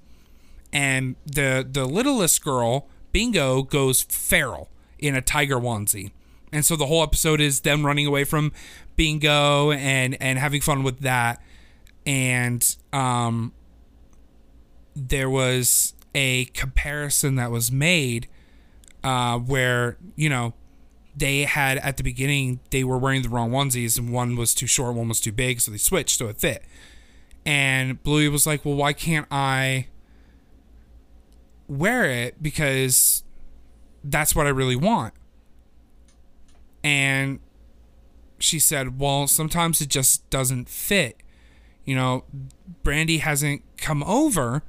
and 0.71 1.15
the 1.25 1.67
the 1.69 1.85
littlest 1.85 2.43
girl, 2.43 2.87
Bingo, 3.11 3.63
goes 3.63 4.03
feral 4.03 4.69
in 4.99 5.15
a 5.15 5.21
tiger 5.21 5.57
onesie, 5.57 6.11
and 6.51 6.63
so 6.63 6.75
the 6.75 6.85
whole 6.85 7.03
episode 7.03 7.41
is 7.41 7.61
them 7.61 7.85
running 7.85 8.05
away 8.05 8.23
from 8.23 8.51
Bingo 8.95 9.71
and 9.71 10.15
and 10.21 10.37
having 10.37 10.61
fun 10.61 10.83
with 10.83 10.99
that, 10.99 11.41
and 12.05 12.75
um, 12.93 13.53
there 14.95 15.29
was 15.29 15.93
a 16.13 16.45
comparison 16.45 17.35
that 17.35 17.51
was 17.51 17.71
made 17.71 18.27
uh, 19.03 19.39
where 19.39 19.97
you 20.15 20.29
know 20.29 20.53
they 21.15 21.41
had 21.43 21.77
at 21.79 21.97
the 21.97 22.03
beginning 22.03 22.59
they 22.69 22.83
were 22.83 22.97
wearing 22.97 23.21
the 23.21 23.29
wrong 23.29 23.51
onesies 23.51 23.97
and 23.97 24.11
one 24.11 24.35
was 24.35 24.53
too 24.53 24.67
short 24.67 24.95
one 24.95 25.07
was 25.07 25.19
too 25.19 25.31
big 25.31 25.59
so 25.59 25.71
they 25.71 25.77
switched 25.77 26.17
so 26.17 26.27
it 26.27 26.39
fit. 26.39 26.63
And 27.45 28.01
bluey 28.03 28.29
was 28.29 28.45
like 28.47 28.63
well 28.65 28.75
why 28.75 28.93
can't 28.93 29.27
i 29.31 29.87
wear 31.67 32.05
it? 32.05 32.41
Because 32.41 33.23
that's 34.03 34.35
what 34.35 34.45
i 34.45 34.49
really 34.49 34.75
want. 34.75 35.13
And 36.83 37.39
she 38.39 38.59
said 38.59 38.99
well 38.99 39.27
sometimes 39.27 39.81
it 39.81 39.89
just 39.89 40.29
doesn't 40.29 40.69
fit. 40.69 41.17
You 41.85 41.95
know 41.95 42.23
brandy 42.83 43.17
hasn't 43.17 43.63
come 43.77 44.03
over 44.03 44.63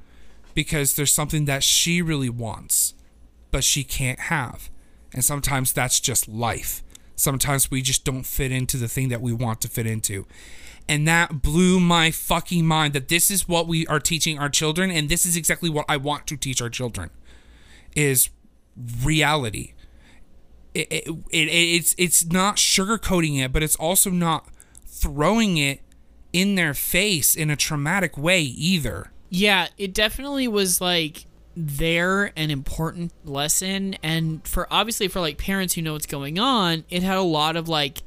because 0.53 0.95
there's 0.95 1.13
something 1.13 1.45
that 1.45 1.63
she 1.63 2.01
really 2.01 2.29
wants 2.29 2.93
but 3.49 3.63
she 3.63 3.83
can't 3.83 4.19
have. 4.19 4.69
And 5.13 5.23
sometimes 5.23 5.73
that's 5.73 5.99
just 5.99 6.27
life. 6.27 6.83
Sometimes 7.15 7.69
we 7.69 7.81
just 7.81 8.03
don't 8.03 8.25
fit 8.25 8.51
into 8.51 8.77
the 8.77 8.87
thing 8.87 9.09
that 9.09 9.21
we 9.21 9.31
want 9.31 9.61
to 9.61 9.67
fit 9.67 9.85
into. 9.85 10.25
And 10.89 11.07
that 11.07 11.41
blew 11.41 11.79
my 11.79 12.11
fucking 12.11 12.65
mind 12.65 12.93
that 12.93 13.07
this 13.07 13.31
is 13.31 13.47
what 13.47 13.67
we 13.67 13.85
are 13.87 13.99
teaching 13.99 14.37
our 14.39 14.49
children 14.49 14.91
and 14.91 15.07
this 15.07 15.25
is 15.25 15.37
exactly 15.37 15.69
what 15.69 15.85
I 15.87 15.97
want 15.97 16.27
to 16.27 16.37
teach 16.37 16.61
our 16.61 16.69
children 16.69 17.09
is 17.95 18.29
reality. 19.03 19.73
it, 20.73 20.87
it, 20.91 21.07
it 21.31 21.47
it's 21.47 21.95
it's 21.97 22.25
not 22.25 22.57
sugarcoating 22.57 23.39
it, 23.43 23.53
but 23.53 23.63
it's 23.63 23.75
also 23.75 24.09
not 24.09 24.47
throwing 24.85 25.57
it 25.57 25.81
in 26.31 26.55
their 26.55 26.73
face 26.73 27.35
in 27.35 27.49
a 27.49 27.55
traumatic 27.55 28.17
way 28.17 28.41
either. 28.41 29.11
Yeah, 29.29 29.67
it 29.77 29.93
definitely 29.93 30.47
was 30.47 30.81
like 30.81 31.25
there 31.55 32.31
an 32.35 32.49
important 32.49 33.11
lesson 33.25 33.95
and 34.01 34.45
for 34.47 34.67
obviously 34.71 35.07
for 35.07 35.19
like 35.19 35.37
parents 35.37 35.73
who 35.75 35.81
know 35.81 35.93
what's 35.93 36.05
going 36.07 36.39
on, 36.39 36.83
it 36.89 37.03
had 37.03 37.17
a 37.17 37.21
lot 37.21 37.55
of 37.55 37.69
like 37.69 38.01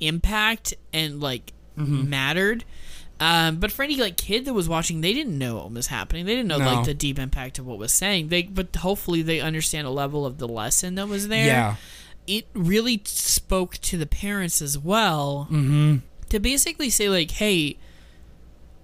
impact 0.00 0.74
and 0.92 1.20
like 1.20 1.52
mattered. 1.76 2.64
Um, 3.18 3.56
but 3.56 3.70
for 3.70 3.82
any 3.82 3.96
like 3.96 4.16
kid 4.16 4.44
that 4.46 4.54
was 4.54 4.68
watching, 4.68 5.00
they 5.02 5.12
didn't 5.12 5.36
know 5.38 5.56
what 5.56 5.72
was 5.72 5.86
happening. 5.88 6.24
They 6.26 6.34
didn't 6.34 6.48
know 6.48 6.58
No. 6.58 6.64
like 6.74 6.84
the 6.86 6.94
deep 6.94 7.18
impact 7.18 7.58
of 7.58 7.66
what 7.66 7.78
was 7.78 7.92
saying. 7.92 8.28
They 8.28 8.42
but 8.44 8.74
hopefully 8.76 9.22
they 9.22 9.40
understand 9.40 9.86
a 9.86 9.90
level 9.90 10.24
of 10.26 10.38
the 10.38 10.48
lesson 10.48 10.94
that 10.96 11.08
was 11.08 11.28
there. 11.28 11.46
Yeah. 11.46 11.76
It 12.26 12.46
really 12.54 13.00
spoke 13.04 13.76
to 13.78 13.96
the 13.98 14.06
parents 14.06 14.60
as 14.62 14.78
well 14.78 15.48
Mm-hmm. 15.50 15.96
to 16.30 16.38
basically 16.40 16.88
say 16.90 17.08
like, 17.08 17.30
hey, 17.32 17.76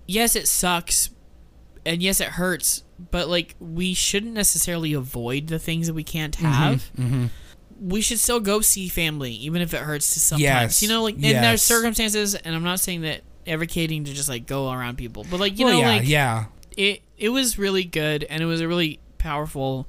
yes, 0.06 0.36
it 0.36 0.48
sucks, 0.48 1.10
and 1.84 2.02
yes, 2.02 2.20
it 2.20 2.28
hurts, 2.28 2.82
but 2.98 3.28
like 3.28 3.54
we 3.60 3.94
shouldn't 3.94 4.32
necessarily 4.32 4.92
avoid 4.92 5.48
the 5.48 5.58
things 5.58 5.86
that 5.86 5.94
we 5.94 6.04
can't 6.04 6.34
have. 6.36 6.90
Mm-hmm. 6.98 7.26
We 7.80 8.00
should 8.00 8.18
still 8.18 8.40
go 8.40 8.62
see 8.62 8.88
family, 8.88 9.32
even 9.32 9.60
if 9.60 9.74
it 9.74 9.82
hurts 9.82 10.14
to 10.14 10.20
sometimes. 10.20 10.42
Yes. 10.42 10.82
You 10.82 10.88
know, 10.88 11.02
like 11.02 11.16
in 11.16 11.20
Yes. 11.20 11.42
there's 11.42 11.62
circumstances, 11.62 12.34
and 12.34 12.54
I'm 12.54 12.64
not 12.64 12.80
saying 12.80 13.02
that 13.02 13.20
advocating 13.46 14.04
to 14.04 14.14
just 14.14 14.28
like 14.28 14.46
go 14.46 14.72
around 14.72 14.96
people, 14.96 15.26
but 15.30 15.38
like 15.40 15.58
you 15.58 15.66
well, 15.66 15.74
know, 15.74 15.80
yeah, 15.80 15.88
like 15.88 16.08
yeah. 16.08 16.44
it 16.76 17.02
it 17.18 17.28
was 17.28 17.58
really 17.58 17.84
good 17.84 18.24
and 18.24 18.42
it 18.42 18.46
was 18.46 18.60
a 18.60 18.68
really 18.68 18.98
powerful 19.18 19.86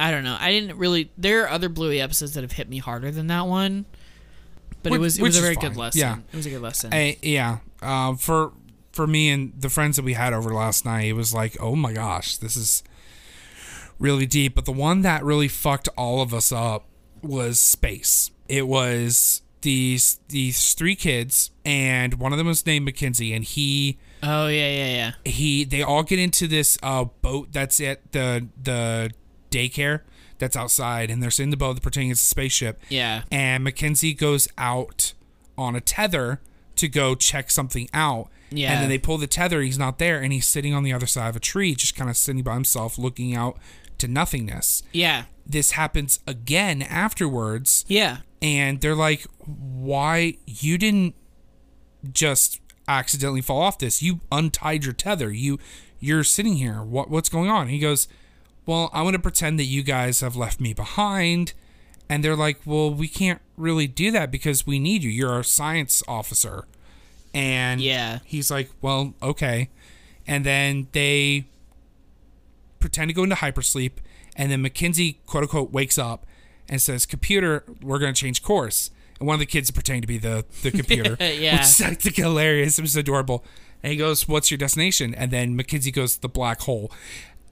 I 0.00 0.10
don't 0.10 0.24
know. 0.24 0.36
I 0.40 0.50
didn't 0.50 0.78
really 0.78 1.10
there 1.18 1.44
are 1.44 1.48
other 1.50 1.68
Bluey 1.68 2.00
episodes 2.00 2.32
that 2.34 2.42
have 2.42 2.52
hit 2.52 2.68
me 2.68 2.78
harder 2.78 3.10
than 3.10 3.26
that 3.28 3.46
one. 3.46 3.84
But 4.82 4.92
Which- 4.92 4.98
it 4.98 5.00
was 5.02 5.18
it 5.18 5.22
was 5.22 5.38
a 5.38 5.40
very 5.42 5.54
fine. 5.54 5.68
good 5.68 5.76
lesson. 5.76 6.00
Yeah. 6.00 6.16
It 6.32 6.36
was 6.36 6.46
a 6.46 6.50
good 6.50 6.62
lesson. 6.62 6.94
I, 6.94 7.18
yeah. 7.22 7.58
Uh, 7.80 8.14
for 8.14 8.52
for 8.92 9.06
me 9.06 9.30
and 9.30 9.52
the 9.58 9.68
friends 9.68 9.96
that 9.96 10.04
we 10.04 10.12
had 10.14 10.32
over 10.32 10.52
last 10.52 10.84
night, 10.84 11.06
it 11.06 11.12
was 11.14 11.32
like, 11.34 11.56
oh 11.60 11.74
my 11.76 11.92
gosh, 11.92 12.36
this 12.36 12.56
is 12.56 12.82
really 13.98 14.26
deep. 14.26 14.54
But 14.54 14.64
the 14.64 14.72
one 14.72 15.02
that 15.02 15.24
really 15.24 15.48
fucked 15.48 15.88
all 15.96 16.20
of 16.22 16.32
us 16.34 16.52
up 16.52 16.86
was 17.22 17.58
space. 17.60 18.30
It 18.48 18.66
was 18.66 19.42
these 19.62 20.18
these 20.28 20.74
three 20.74 20.96
kids, 20.96 21.50
and 21.64 22.14
one 22.14 22.32
of 22.32 22.38
them 22.38 22.48
was 22.48 22.66
named 22.66 22.84
Mackenzie, 22.84 23.32
and 23.32 23.44
he 23.44 23.98
oh 24.22 24.48
yeah, 24.48 24.68
yeah, 24.68 24.88
yeah. 24.94 25.12
he 25.24 25.64
they 25.64 25.82
all 25.82 26.02
get 26.02 26.18
into 26.18 26.46
this 26.48 26.76
uh, 26.82 27.04
boat 27.04 27.48
that's 27.52 27.80
at 27.80 28.12
the 28.12 28.48
the 28.60 29.10
daycare 29.50 30.00
that's 30.38 30.56
outside, 30.56 31.10
and 31.10 31.22
they're 31.22 31.30
sitting 31.30 31.46
in 31.46 31.50
the 31.50 31.56
boat 31.56 31.80
pretending 31.80 32.10
it's 32.10 32.20
a 32.20 32.24
spaceship 32.26 32.80
Yeah. 32.88 33.22
and 33.30 33.62
Mackenzie 33.62 34.14
goes 34.14 34.48
out 34.58 35.12
on 35.56 35.76
a 35.76 35.80
tether 35.80 36.40
to 36.76 36.88
go 36.88 37.14
check 37.14 37.50
something 37.50 37.88
out. 37.94 38.28
Yeah. 38.50 38.72
And 38.72 38.82
then 38.82 38.88
they 38.88 38.98
pull 38.98 39.18
the 39.18 39.26
tether, 39.26 39.62
he's 39.62 39.78
not 39.78 39.98
there, 39.98 40.20
and 40.20 40.32
he's 40.32 40.46
sitting 40.46 40.74
on 40.74 40.82
the 40.82 40.92
other 40.92 41.06
side 41.06 41.28
of 41.28 41.36
a 41.36 41.40
tree, 41.40 41.74
just 41.74 41.96
kind 41.96 42.10
of 42.10 42.16
sitting 42.16 42.42
by 42.42 42.54
himself, 42.54 42.98
looking 42.98 43.34
out 43.34 43.58
to 43.98 44.08
nothingness. 44.08 44.82
Yeah. 44.92 45.24
This 45.46 45.72
happens 45.72 46.20
again 46.26 46.82
afterwards, 46.82 47.84
Yeah. 47.88 48.18
and 48.42 48.80
they're 48.80 48.94
like, 48.94 49.26
Why 49.46 50.36
you 50.46 50.76
didn't 50.78 51.14
just 52.12 52.60
accidentally 52.88 53.40
fall 53.40 53.60
off 53.60 53.78
this? 53.78 54.02
You 54.02 54.20
untied 54.30 54.84
your 54.84 54.92
tether. 54.94 55.32
You 55.32 55.58
you're 55.98 56.24
sitting 56.24 56.56
here. 56.56 56.82
What 56.82 57.10
what's 57.10 57.28
going 57.28 57.48
on? 57.48 57.68
he 57.68 57.78
goes, 57.78 58.06
Well, 58.66 58.90
I 58.92 59.02
want 59.02 59.14
to 59.14 59.20
pretend 59.20 59.58
that 59.58 59.64
you 59.64 59.82
guys 59.82 60.20
have 60.20 60.36
left 60.36 60.60
me 60.60 60.72
behind. 60.74 61.52
And 62.12 62.22
they're 62.22 62.36
like, 62.36 62.60
Well, 62.66 62.92
we 62.92 63.08
can't 63.08 63.40
really 63.56 63.86
do 63.86 64.10
that 64.10 64.30
because 64.30 64.66
we 64.66 64.78
need 64.78 65.02
you. 65.02 65.10
You're 65.10 65.30
our 65.32 65.42
science 65.42 66.02
officer. 66.06 66.66
And 67.32 67.80
Yeah. 67.80 68.18
he's 68.24 68.50
like, 68.50 68.70
Well, 68.82 69.14
okay. 69.22 69.70
And 70.26 70.44
then 70.44 70.88
they 70.92 71.46
pretend 72.80 73.08
to 73.08 73.14
go 73.14 73.22
into 73.22 73.36
hypersleep, 73.36 73.92
and 74.36 74.50
then 74.52 74.60
Mackenzie 74.60 75.20
quote 75.26 75.44
unquote 75.44 75.72
wakes 75.72 75.98
up 75.98 76.26
and 76.68 76.80
says, 76.82 77.06
Computer, 77.06 77.64
we're 77.80 77.98
gonna 77.98 78.12
change 78.12 78.42
course. 78.42 78.90
And 79.18 79.26
one 79.26 79.34
of 79.34 79.40
the 79.40 79.46
kids 79.46 79.68
is 79.68 79.70
pretending 79.70 80.02
to 80.02 80.06
be 80.08 80.18
the, 80.18 80.44
the 80.62 80.70
computer. 80.80 81.16
Yeah. 81.18 81.52
Which 81.54 81.62
is 81.62 81.80
like 81.80 82.02
hilarious. 82.16 82.78
It 82.78 82.82
was 82.82 82.96
adorable. 82.96 83.44
And 83.82 83.90
he 83.90 83.96
goes, 83.96 84.28
What's 84.28 84.50
your 84.50 84.58
destination? 84.58 85.14
And 85.14 85.30
then 85.30 85.56
Mackenzie 85.56 85.90
goes, 85.90 86.18
The 86.18 86.28
black 86.28 86.60
hole. 86.62 86.92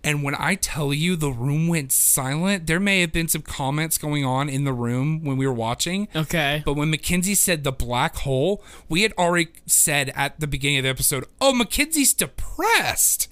And 0.02 0.22
when 0.22 0.34
I 0.34 0.54
tell 0.54 0.94
you 0.94 1.14
the 1.14 1.30
room 1.30 1.68
went 1.68 1.92
silent, 1.92 2.66
there 2.66 2.80
may 2.80 3.02
have 3.02 3.12
been 3.12 3.28
some 3.28 3.42
comments 3.42 3.98
going 3.98 4.24
on 4.24 4.48
in 4.48 4.64
the 4.64 4.72
room 4.72 5.22
when 5.22 5.36
we 5.36 5.46
were 5.46 5.52
watching. 5.52 6.08
Okay. 6.16 6.62
But 6.64 6.74
when 6.74 6.90
Mackenzie 6.90 7.34
said 7.34 7.64
the 7.64 7.72
black 7.72 8.16
hole, 8.16 8.64
we 8.88 9.02
had 9.02 9.12
already 9.18 9.48
said 9.66 10.10
at 10.14 10.40
the 10.40 10.46
beginning 10.46 10.78
of 10.78 10.84
the 10.84 10.88
episode, 10.88 11.26
"Oh, 11.40 11.52
Mackenzie's 11.52 12.14
depressed." 12.14 13.28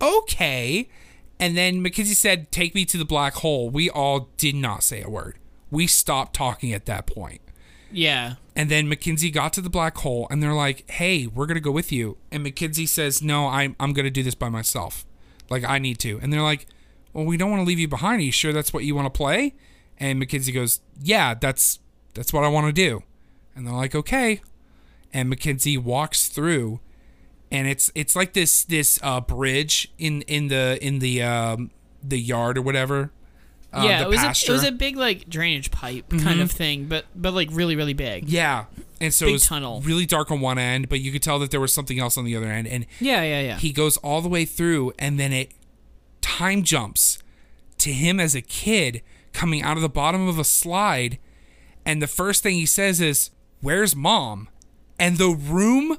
Okay. 0.00 0.88
And 1.40 1.56
then 1.56 1.82
Mackenzie 1.82 2.14
said, 2.14 2.52
"Take 2.52 2.74
me 2.74 2.84
to 2.84 2.96
the 2.96 3.04
black 3.04 3.34
hole." 3.34 3.68
We 3.68 3.90
all 3.90 4.30
did 4.36 4.54
not 4.54 4.84
say 4.84 5.02
a 5.02 5.10
word. 5.10 5.38
We 5.72 5.88
stopped 5.88 6.34
talking 6.34 6.72
at 6.72 6.86
that 6.86 7.06
point. 7.06 7.40
Yeah. 7.90 8.34
And 8.54 8.70
then 8.70 8.88
Mackenzie 8.88 9.30
got 9.30 9.52
to 9.54 9.60
the 9.60 9.70
black 9.70 9.98
hole 9.98 10.26
and 10.30 10.42
they're 10.42 10.52
like, 10.52 10.88
"Hey, 10.90 11.26
we're 11.26 11.46
going 11.46 11.56
to 11.56 11.60
go 11.60 11.72
with 11.72 11.90
you." 11.90 12.16
And 12.30 12.44
Mackenzie 12.44 12.86
says, 12.86 13.22
"No, 13.22 13.48
I'm 13.48 13.74
I'm 13.80 13.92
going 13.92 14.04
to 14.04 14.10
do 14.10 14.22
this 14.22 14.36
by 14.36 14.48
myself. 14.48 15.04
Like 15.52 15.64
I 15.64 15.78
need 15.78 15.98
to." 16.00 16.18
And 16.20 16.32
they're 16.32 16.42
like, 16.42 16.66
"Well, 17.12 17.24
we 17.24 17.36
don't 17.36 17.50
want 17.50 17.60
to 17.60 17.66
leave 17.66 17.78
you 17.78 17.88
behind. 17.88 18.20
Are 18.20 18.24
you 18.24 18.32
sure 18.32 18.52
that's 18.52 18.72
what 18.72 18.84
you 18.84 18.94
want 18.94 19.06
to 19.06 19.16
play?" 19.16 19.54
And 19.98 20.18
Mackenzie 20.18 20.52
goes, 20.52 20.80
"Yeah, 21.00 21.34
that's 21.34 21.78
that's 22.14 22.32
what 22.32 22.42
I 22.42 22.48
want 22.48 22.66
to 22.66 22.72
do." 22.72 23.02
And 23.54 23.66
they're 23.66 23.74
like, 23.74 23.94
"Okay." 23.94 24.40
And 25.12 25.28
Mackenzie 25.28 25.78
walks 25.78 26.28
through 26.28 26.80
and 27.52 27.68
it's 27.68 27.92
it's 27.94 28.16
like 28.16 28.32
this 28.32 28.64
this 28.64 28.98
uh 29.02 29.20
bridge 29.20 29.92
in 29.98 30.22
in 30.22 30.48
the 30.48 30.78
in 30.84 30.98
the 30.98 31.22
um 31.22 31.70
the 32.02 32.18
yard 32.18 32.58
or 32.58 32.62
whatever. 32.62 33.12
Uh, 33.72 33.84
yeah, 33.86 34.02
it 34.02 34.08
was 34.08 34.22
a, 34.22 34.30
it 34.30 34.52
was 34.52 34.64
a 34.64 34.72
big 34.72 34.96
like 34.96 35.28
drainage 35.28 35.70
pipe 35.70 36.08
kind 36.22 36.40
of 36.40 36.50
thing, 36.50 36.86
but 36.86 37.06
but 37.14 37.32
like 37.32 37.48
really 37.52 37.74
really 37.76 37.94
big. 37.94 38.28
Yeah. 38.28 38.66
And 39.00 39.12
so 39.12 39.26
Big 39.26 39.30
it 39.30 39.34
was 39.34 39.46
tunnel. 39.46 39.80
really 39.80 40.06
dark 40.06 40.30
on 40.30 40.40
one 40.40 40.58
end, 40.58 40.88
but 40.88 41.00
you 41.00 41.10
could 41.10 41.22
tell 41.24 41.40
that 41.40 41.50
there 41.50 41.58
was 41.58 41.74
something 41.74 41.98
else 41.98 42.16
on 42.16 42.24
the 42.24 42.36
other 42.36 42.46
end. 42.46 42.68
And 42.68 42.86
Yeah, 43.00 43.22
yeah, 43.22 43.40
yeah. 43.40 43.56
he 43.58 43.72
goes 43.72 43.96
all 43.96 44.20
the 44.20 44.28
way 44.28 44.44
through, 44.44 44.92
and 44.96 45.18
then 45.18 45.32
it 45.32 45.52
time 46.20 46.62
jumps 46.62 47.18
to 47.78 47.92
him 47.92 48.20
as 48.20 48.36
a 48.36 48.40
kid 48.40 49.02
coming 49.32 49.60
out 49.60 49.76
of 49.76 49.82
the 49.82 49.88
bottom 49.88 50.28
of 50.28 50.38
a 50.38 50.44
slide. 50.44 51.18
And 51.84 52.00
the 52.00 52.06
first 52.06 52.44
thing 52.44 52.54
he 52.54 52.66
says 52.66 53.00
is, 53.00 53.30
Where's 53.60 53.96
mom? 53.96 54.48
And 55.00 55.18
the 55.18 55.30
room 55.30 55.98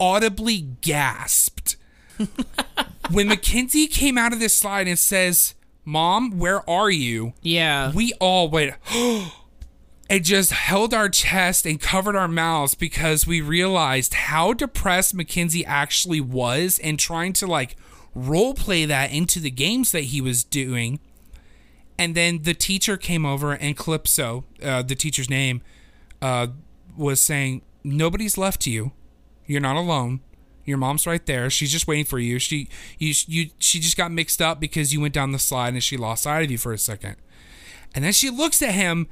audibly 0.00 0.62
gasped. 0.80 1.76
when 3.10 3.28
Mackenzie 3.28 3.86
came 3.86 4.16
out 4.16 4.32
of 4.32 4.40
this 4.40 4.54
slide 4.54 4.88
and 4.88 4.98
says, 4.98 5.54
Mom, 5.84 6.38
where 6.38 6.68
are 6.68 6.90
you? 6.90 7.34
yeah. 7.42 7.92
we 7.92 8.12
all 8.14 8.48
went 8.48 8.74
and 10.10 10.24
just 10.24 10.52
held 10.52 10.94
our 10.94 11.08
chest 11.08 11.66
and 11.66 11.80
covered 11.80 12.16
our 12.16 12.28
mouths 12.28 12.74
because 12.74 13.26
we 13.26 13.40
realized 13.40 14.14
how 14.14 14.52
depressed 14.52 15.14
Mackenzie 15.14 15.64
actually 15.64 16.20
was 16.20 16.78
and 16.78 16.98
trying 16.98 17.32
to 17.34 17.46
like 17.46 17.76
role 18.14 18.54
play 18.54 18.84
that 18.84 19.12
into 19.12 19.40
the 19.40 19.50
games 19.50 19.92
that 19.92 20.04
he 20.04 20.20
was 20.20 20.44
doing. 20.44 21.00
And 21.98 22.14
then 22.14 22.42
the 22.42 22.54
teacher 22.54 22.96
came 22.96 23.24
over 23.24 23.52
and 23.52 23.76
Calypso, 23.76 24.44
uh, 24.62 24.82
the 24.82 24.94
teacher's 24.94 25.30
name, 25.30 25.62
uh, 26.20 26.48
was 26.96 27.20
saying, 27.20 27.62
Nobody's 27.84 28.38
left 28.38 28.66
you. 28.66 28.92
You're 29.46 29.60
not 29.60 29.76
alone. 29.76 30.20
Your 30.64 30.78
mom's 30.78 31.06
right 31.06 31.24
there. 31.26 31.50
She's 31.50 31.70
just 31.72 31.86
waiting 31.86 32.04
for 32.04 32.18
you. 32.18 32.38
She 32.38 32.68
you 32.98 33.12
you 33.26 33.50
she 33.58 33.80
just 33.80 33.96
got 33.96 34.10
mixed 34.12 34.40
up 34.40 34.60
because 34.60 34.92
you 34.92 35.00
went 35.00 35.14
down 35.14 35.32
the 35.32 35.38
slide 35.38 35.74
and 35.74 35.82
she 35.82 35.96
lost 35.96 36.22
sight 36.24 36.44
of 36.44 36.50
you 36.50 36.58
for 36.58 36.72
a 36.72 36.78
second. 36.78 37.16
And 37.94 38.04
then 38.04 38.12
she 38.12 38.30
looks 38.30 38.62
at 38.62 38.74
him 38.74 39.06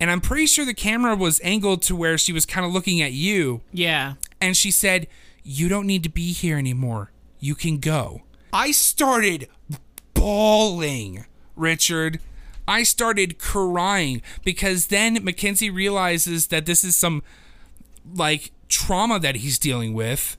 and 0.00 0.10
I'm 0.10 0.20
pretty 0.20 0.46
sure 0.46 0.64
the 0.64 0.74
camera 0.74 1.16
was 1.16 1.40
angled 1.42 1.82
to 1.82 1.96
where 1.96 2.16
she 2.18 2.32
was 2.32 2.46
kind 2.46 2.64
of 2.64 2.72
looking 2.72 3.00
at 3.02 3.12
you 3.12 3.62
Yeah. 3.72 4.14
and 4.40 4.56
she 4.56 4.70
said, 4.70 5.08
"You 5.42 5.68
don't 5.68 5.86
need 5.86 6.02
to 6.04 6.08
be 6.08 6.32
here 6.32 6.56
anymore. 6.58 7.10
You 7.40 7.54
can 7.54 7.78
go." 7.78 8.22
I 8.52 8.70
started 8.70 9.48
bawling, 10.14 11.24
Richard. 11.56 12.20
I 12.66 12.82
started 12.82 13.38
crying 13.38 14.20
because 14.44 14.86
then 14.88 15.18
Mackenzie 15.24 15.70
realizes 15.70 16.48
that 16.48 16.66
this 16.66 16.84
is 16.84 16.96
some 16.96 17.22
like 18.14 18.52
trauma 18.68 19.18
that 19.20 19.36
he's 19.36 19.58
dealing 19.58 19.94
with, 19.94 20.36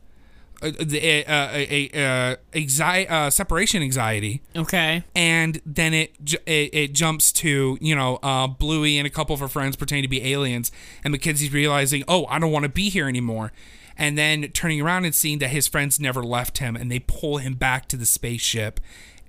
uh, 0.61 0.71
the 0.79 1.25
uh, 1.25 1.49
a, 1.53 1.89
uh, 1.93 2.35
anxi- 2.53 3.09
uh, 3.09 3.29
separation 3.29 3.81
anxiety 3.81 4.41
Okay. 4.55 5.03
and 5.15 5.61
then 5.65 5.93
it, 5.93 6.15
it 6.45 6.69
it 6.73 6.93
jumps 6.93 7.31
to 7.31 7.77
you 7.79 7.95
know 7.95 8.19
uh, 8.23 8.45
Bluey 8.47 8.97
and 8.97 9.07
a 9.07 9.09
couple 9.09 9.33
of 9.33 9.39
her 9.39 9.47
friends 9.47 9.75
pretending 9.75 10.03
to 10.03 10.09
be 10.09 10.33
aliens, 10.33 10.71
and 11.03 11.11
Mackenzie's 11.11 11.53
realizing, 11.53 12.03
oh, 12.07 12.25
I 12.27 12.39
don't 12.39 12.51
want 12.51 12.63
to 12.63 12.69
be 12.69 12.89
here 12.89 13.07
anymore, 13.07 13.51
and 13.97 14.17
then 14.17 14.43
turning 14.53 14.81
around 14.81 15.05
and 15.05 15.15
seeing 15.15 15.39
that 15.39 15.49
his 15.51 15.67
friends 15.67 15.99
never 15.99 16.21
left 16.23 16.57
him, 16.57 16.75
and 16.75 16.91
they 16.91 16.99
pull 16.99 17.37
him 17.37 17.53
back 17.53 17.87
to 17.89 17.95
the 17.97 18.05
spaceship, 18.05 18.79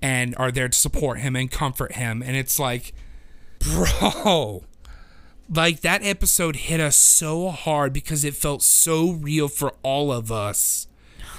and 0.01 0.35
are 0.37 0.51
there 0.51 0.67
to 0.67 0.77
support 0.77 1.19
him 1.19 1.35
and 1.35 1.49
comfort 1.49 1.93
him, 1.93 2.21
and 2.21 2.35
it's 2.35 2.59
like, 2.59 2.93
bro, 3.59 4.63
like 5.53 5.81
that 5.81 6.03
episode 6.03 6.55
hit 6.55 6.79
us 6.79 6.95
so 6.95 7.49
hard 7.49 7.93
because 7.93 8.23
it 8.23 8.33
felt 8.35 8.61
so 8.63 9.11
real 9.11 9.47
for 9.47 9.73
all 9.83 10.11
of 10.11 10.31
us. 10.31 10.87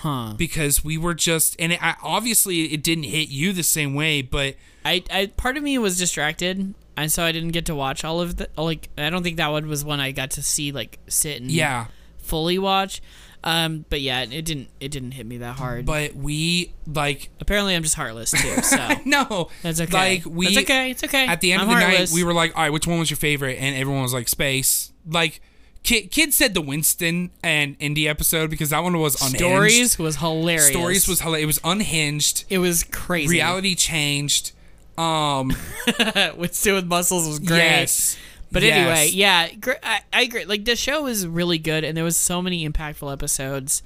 Huh. 0.03 0.35
Because 0.37 0.83
we 0.83 0.99
were 0.99 1.15
just, 1.15 1.55
and 1.61 1.73
it, 1.73 1.81
I, 1.81 1.95
obviously 2.03 2.73
it 2.75 2.83
didn't 2.83 3.05
hit 3.05 3.29
you 3.29 3.53
the 3.53 3.63
same 3.63 3.95
way, 3.95 4.21
but 4.21 4.57
I, 4.85 5.05
I 5.13 5.27
part 5.27 5.57
of 5.57 5.63
me 5.63 5.79
was 5.79 5.97
distracted, 5.97 6.75
and 6.97 7.13
so 7.13 7.23
I 7.23 7.31
didn't 7.31 7.51
get 7.53 7.67
to 7.67 7.75
watch 7.77 8.05
all 8.05 8.21
of 8.21 8.37
the 8.37 8.49
like. 8.57 8.89
I 8.99 9.11
don't 9.11 9.23
think 9.23 9.37
that 9.37 9.53
one 9.53 9.69
was 9.69 9.85
one 9.85 10.01
I 10.01 10.11
got 10.11 10.33
to 10.33 10.43
see 10.43 10.73
like 10.73 10.99
sit 11.07 11.41
and 11.41 11.53
yeah. 11.53 11.87
fully 12.19 12.59
watch. 12.59 13.01
Um, 13.45 13.85
but 13.91 14.01
yeah, 14.01 14.23
it 14.23 14.45
didn't 14.45 14.71
it 14.81 14.91
didn't 14.91 15.13
hit 15.13 15.25
me 15.25 15.39
that 15.39 15.57
hard. 15.57 15.87
But 15.87 16.17
we 16.17 16.73
like 16.87 17.31
Apparently, 17.41 17.77
I'm 17.77 17.85
just 17.85 17.95
heartless 17.95 18.33
too. 18.33 18.63
So 18.63 18.89
no, 19.05 19.51
that's 19.63 19.81
okay. 19.81 19.93
Like 19.93 20.27
we, 20.27 20.47
That's 20.47 20.65
okay. 20.65 20.91
It's 20.91 21.05
okay. 21.05 21.29
At 21.29 21.41
the 21.41 21.53
end 21.53 21.63
I'm 21.63 21.69
of 21.69 21.77
the 21.77 21.81
heartless. 21.81 22.11
night, 22.11 22.17
we 22.17 22.25
were 22.25 22.35
like, 22.35 22.57
"All 22.57 22.63
right, 22.65 22.73
which 22.73 22.89
one 22.89 22.99
was 22.99 23.09
your 23.09 23.19
favorite?" 23.19 23.59
And 23.61 23.77
everyone 23.77 24.03
was 24.03 24.13
like, 24.13 24.29
"Space." 24.29 24.93
Like, 25.07 25.41
kid, 25.83 26.11
kid 26.11 26.33
said 26.35 26.55
the 26.55 26.61
Winston 26.61 27.31
and 27.43 27.77
Indy 27.79 28.09
episode 28.09 28.51
because 28.51 28.71
that 28.71 28.83
one 28.83 28.99
was 28.99 29.15
unhinged. 29.21 29.39
Stories 29.39 29.99
was 29.99 30.17
hilarious. 30.17 30.69
Stories 30.69 31.09
was 31.09 31.21
hilarious. 31.21 31.43
It 31.43 31.47
was 31.47 31.61
unhinged. 31.65 32.45
it 32.51 32.59
was 32.59 32.85
crazy. 32.85 33.29
Reality 33.35 33.75
changed. 33.75 34.53
Um, 34.99 35.49
with 36.37 36.55
Stu 36.55 36.75
with 36.75 36.87
muscles 36.87 37.27
was 37.27 37.39
great. 37.39 37.59
yes. 37.59 38.17
But 38.51 38.63
Yes. 38.63 38.77
anyway, 38.77 39.11
yeah, 39.15 39.49
I, 39.83 40.01
I 40.13 40.23
agree. 40.23 40.45
Like 40.45 40.67
the 40.67 40.77
show 40.77 41.05
was 41.05 41.27
really 41.27 41.57
good, 41.59 41.85
and 41.85 41.97
there 41.97 42.05
was 42.05 42.19
so 42.19 42.43
many 42.43 42.69
impactful 42.69 43.11
episodes. 43.11 43.83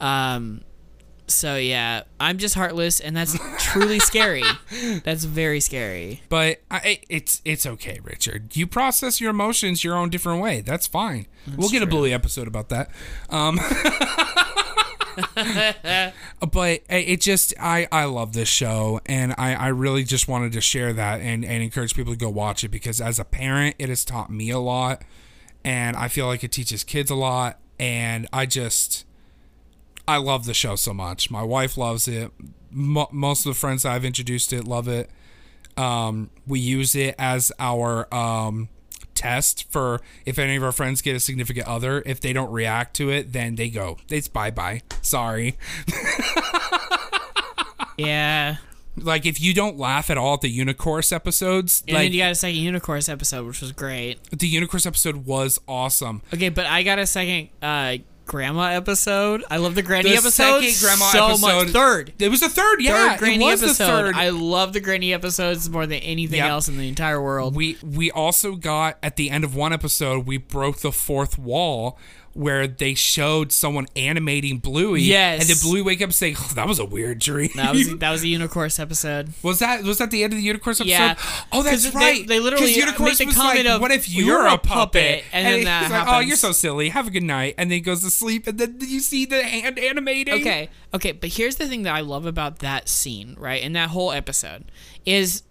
Um, 0.00 0.62
so 1.32 1.56
yeah, 1.56 2.02
I'm 2.18 2.38
just 2.38 2.54
heartless, 2.54 3.00
and 3.00 3.16
that's 3.16 3.38
truly 3.58 3.98
scary. 3.98 4.42
That's 5.04 5.24
very 5.24 5.60
scary. 5.60 6.22
But 6.28 6.62
I, 6.70 7.00
it's 7.08 7.40
it's 7.44 7.66
okay, 7.66 8.00
Richard. 8.02 8.56
You 8.56 8.66
process 8.66 9.20
your 9.20 9.30
emotions 9.30 9.84
your 9.84 9.94
own 9.94 10.10
different 10.10 10.42
way. 10.42 10.60
That's 10.60 10.86
fine. 10.86 11.26
we'll 11.56 11.68
get 11.68 11.82
a 11.82 11.86
true. 11.86 11.98
Bluey 11.98 12.12
episode 12.12 12.48
about 12.48 12.68
that. 12.68 12.90
Um, 13.30 13.56
but 16.52 16.80
it 16.88 17.20
just 17.20 17.54
I 17.60 17.88
I 17.90 18.04
love 18.04 18.32
this 18.32 18.48
show, 18.48 19.00
and 19.06 19.34
I 19.38 19.54
I 19.54 19.68
really 19.68 20.04
just 20.04 20.28
wanted 20.28 20.52
to 20.52 20.60
share 20.60 20.92
that 20.92 21.20
and 21.20 21.44
and 21.44 21.62
encourage 21.62 21.94
people 21.94 22.12
to 22.12 22.18
go 22.18 22.30
watch 22.30 22.64
it 22.64 22.68
because 22.68 23.00
as 23.00 23.18
a 23.18 23.24
parent, 23.24 23.76
it 23.78 23.88
has 23.88 24.04
taught 24.04 24.30
me 24.30 24.50
a 24.50 24.58
lot, 24.58 25.02
and 25.64 25.96
I 25.96 26.08
feel 26.08 26.26
like 26.26 26.44
it 26.44 26.52
teaches 26.52 26.84
kids 26.84 27.10
a 27.10 27.16
lot, 27.16 27.58
and 27.78 28.28
I 28.32 28.46
just. 28.46 29.04
I 30.10 30.16
love 30.16 30.44
the 30.44 30.54
show 30.54 30.76
so 30.76 30.92
much. 30.92 31.30
My 31.30 31.42
wife 31.42 31.76
loves 31.78 32.08
it. 32.08 32.30
Mo- 32.70 33.08
most 33.12 33.46
of 33.46 33.52
the 33.54 33.58
friends 33.58 33.84
I've 33.84 34.04
introduced 34.04 34.52
it 34.52 34.64
love 34.64 34.88
it. 34.88 35.10
Um, 35.76 36.30
we 36.46 36.58
use 36.60 36.94
it 36.94 37.14
as 37.18 37.50
our 37.58 38.12
um, 38.14 38.68
test 39.14 39.70
for 39.70 40.00
if 40.26 40.38
any 40.38 40.56
of 40.56 40.62
our 40.62 40.72
friends 40.72 41.00
get 41.00 41.14
a 41.16 41.20
significant 41.20 41.66
other. 41.66 42.02
If 42.06 42.20
they 42.20 42.32
don't 42.32 42.50
react 42.50 42.94
to 42.96 43.10
it, 43.10 43.32
then 43.32 43.54
they 43.54 43.70
go. 43.70 43.98
It's 44.10 44.28
bye 44.28 44.50
bye. 44.50 44.82
Sorry. 45.02 45.56
Yeah, 47.96 48.56
Like 48.96 49.26
if 49.26 49.40
you 49.42 49.52
don't 49.52 49.76
laugh 49.78 50.08
at 50.08 50.16
all 50.16 50.32
at 50.34 50.40
the 50.40 50.48
Unicorse 50.50 51.12
episodes, 51.12 51.82
and 51.86 51.94
like 51.94 52.04
then 52.06 52.12
you 52.12 52.20
got 52.22 52.30
a 52.30 52.34
second 52.34 52.56
Unicorse 52.58 53.10
episode, 53.10 53.46
which 53.46 53.60
was 53.60 53.72
great. 53.72 54.18
the 54.30 54.48
Unicorse 54.48 54.86
episode 54.86 55.26
was 55.26 55.58
awesome. 55.68 56.22
Okay, 56.32 56.48
but 56.48 56.64
I 56.64 56.82
got 56.82 56.98
a 56.98 57.06
second 57.06 57.50
uh, 57.60 57.98
Grandma 58.30 58.66
episode. 58.68 59.42
I 59.50 59.56
love 59.56 59.74
the 59.74 59.82
Granny 59.82 60.10
The 60.10 60.16
episode 60.18 60.62
second 60.62 60.80
Grandma 60.86 61.04
so 61.10 61.26
episode- 61.30 61.46
much. 61.64 61.68
Third. 61.70 62.12
It 62.20 62.28
was 62.28 62.38
the 62.38 62.48
third, 62.48 62.80
yeah. 62.80 63.10
third 63.10 63.18
Granny 63.18 63.44
it 63.44 63.50
was 63.50 63.62
episode. 63.64 63.84
the 63.86 63.90
third. 64.12 64.14
I 64.14 64.28
love 64.28 64.72
the 64.72 64.78
Granny 64.78 65.12
episodes 65.12 65.68
more 65.68 65.84
than 65.84 65.98
anything 65.98 66.38
Yep. 66.38 66.48
else 66.48 66.68
in 66.68 66.78
the 66.78 66.88
entire 66.88 67.20
world. 67.20 67.56
We 67.56 67.76
we 67.82 68.08
also 68.12 68.54
got 68.54 68.98
at 69.02 69.16
the 69.16 69.30
end 69.30 69.42
of 69.42 69.56
one 69.56 69.72
episode 69.72 70.28
we 70.28 70.36
broke 70.36 70.78
the 70.78 70.92
fourth 70.92 71.38
wall 71.38 71.98
where 72.32 72.66
they 72.68 72.94
showed 72.94 73.50
someone 73.52 73.86
animating 73.96 74.58
Bluey. 74.58 75.02
Yes. 75.02 75.40
And 75.40 75.48
then 75.50 75.56
Bluey 75.62 75.82
wake 75.82 76.00
up 76.00 76.04
and 76.06 76.14
say, 76.14 76.34
oh, 76.38 76.52
"That 76.54 76.68
was 76.68 76.78
a 76.78 76.84
weird 76.84 77.18
dream." 77.18 77.50
that 77.56 77.72
was 77.72 77.96
that 77.98 78.10
was 78.10 78.22
a 78.22 78.28
Unicorse 78.28 78.78
episode. 78.78 79.32
was 79.42 79.58
that 79.58 79.82
was 79.82 79.98
that 79.98 80.10
the 80.10 80.22
end 80.22 80.32
of 80.32 80.38
the 80.38 80.44
Unicorse 80.44 80.80
episode? 80.80 80.90
Yeah. 80.92 81.14
Oh, 81.52 81.62
that's 81.62 81.92
right. 81.94 82.26
they 82.26 82.38
literally 82.40 82.66
'Cause 82.66 82.76
uh, 82.76 82.86
make 82.86 82.86
Unicorse 82.98 83.18
the 83.18 83.26
was 83.26 83.36
like, 83.36 83.66
of, 83.66 83.80
"What 83.80 83.90
if 83.90 84.08
"You're 84.08 84.46
a 84.46 84.54
a 84.54 84.58
puppet?" 84.58 84.68
puppet," 84.68 85.24
and 85.32 85.46
then 85.46 85.56
he's 85.58 85.64
that 85.66 85.90
like, 85.90 86.06
"Oh, 86.08 86.20
you're 86.20 86.36
so 86.36 86.52
silly. 86.52 86.90
Have 86.90 87.08
a 87.08 87.10
good 87.10 87.22
night." 87.24 87.54
And 87.58 87.70
then 87.70 87.76
he 87.76 87.80
goes 87.80 88.02
to 88.02 88.10
sleep, 88.10 88.46
and 88.46 88.58
then 88.58 88.78
you 88.80 89.00
see 89.00 89.24
the 89.26 89.42
hand 89.42 89.78
animating. 89.78 90.34
Okay, 90.34 90.68
okay, 90.94 91.12
but 91.12 91.30
here's 91.30 91.56
the 91.56 91.66
thing 91.66 91.82
that 91.82 91.94
I 91.94 92.00
love 92.00 92.26
about 92.26 92.60
that 92.60 92.88
scene, 92.88 93.34
right? 93.38 93.62
And 93.62 93.74
that 93.76 93.90
whole 93.90 94.12
episode 94.12 94.64
is 95.04 95.42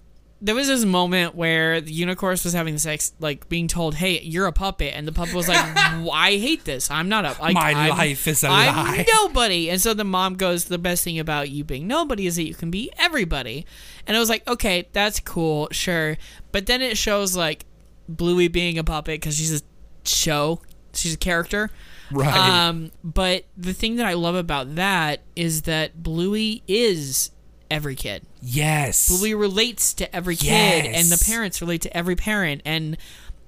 there 0.42 0.56
was 0.56 0.68
this 0.68 0.86
moment 0.86 1.36
where 1.36 1.82
the 1.82 1.92
unicorse 1.92 2.46
was 2.46 2.54
having 2.54 2.78
sex, 2.78 3.12
like 3.20 3.50
being 3.50 3.68
told, 3.68 3.96
"Hey, 3.96 4.22
you're 4.22 4.46
a 4.48 4.54
puppet," 4.54 4.94
and 4.96 5.08
the 5.08 5.12
puppet 5.12 5.34
was 5.36 5.48
like, 5.50 5.58
"I 6.14 6.38
hate 6.38 6.64
this. 6.64 6.90
I'm 6.90 7.10
not 7.10 7.26
a 7.26 7.36
like, 7.42 7.54
My 7.54 7.74
I'm- 7.74 7.90
life 7.90 8.28
is 8.28 8.44
a 8.44 8.48
I'm 8.48 8.76
lie." 8.76 9.06
nobody." 9.14 9.70
And 9.70 9.82
so 9.82 9.94
the 9.94 10.04
mom 10.06 10.36
goes, 10.36 10.66
"The 10.66 10.78
best 10.78 11.04
thing 11.04 11.20
about 11.20 11.50
you 11.50 11.64
being 11.64 11.88
nobody 11.88 12.26
is 12.26 12.38
that 12.38 12.44
you 12.48 12.56
can 12.56 12.72
be 12.72 12.90
everybody." 12.98 13.66
And 14.08 14.16
I 14.16 14.20
was 14.20 14.30
like, 14.30 14.48
"Okay, 14.48 14.88
that's 14.94 15.20
cool, 15.20 15.68
sure." 15.72 16.18
But 16.52 16.68
then 16.68 16.82
it 16.82 16.98
shows 16.98 17.36
like 17.36 17.66
Bluey 18.08 18.48
being 18.48 18.78
a 18.78 18.84
puppet 18.84 19.20
because 19.20 19.36
she's 19.38 19.60
a 19.60 19.64
show, 20.06 20.62
she's 20.94 21.14
a 21.16 21.18
character. 21.18 21.70
Right. 22.12 22.36
Um, 22.68 22.92
but 23.04 23.44
the 23.58 23.74
thing 23.74 23.98
that 23.98 24.06
I 24.08 24.14
love 24.14 24.36
about 24.36 24.76
that 24.76 25.22
is 25.36 25.64
that 25.64 26.02
Bluey 26.02 26.64
is 26.68 27.30
every 27.70 27.96
kid. 27.96 28.24
Yes. 28.42 29.08
Bluey 29.10 29.34
relates 29.34 29.94
to 29.96 30.16
every 30.16 30.36
kid, 30.36 30.86
and 30.86 31.08
the 31.08 31.24
parents 31.26 31.62
relate 31.62 31.82
to 31.82 31.96
every 31.98 32.16
parent. 32.16 32.62
And 32.66 32.98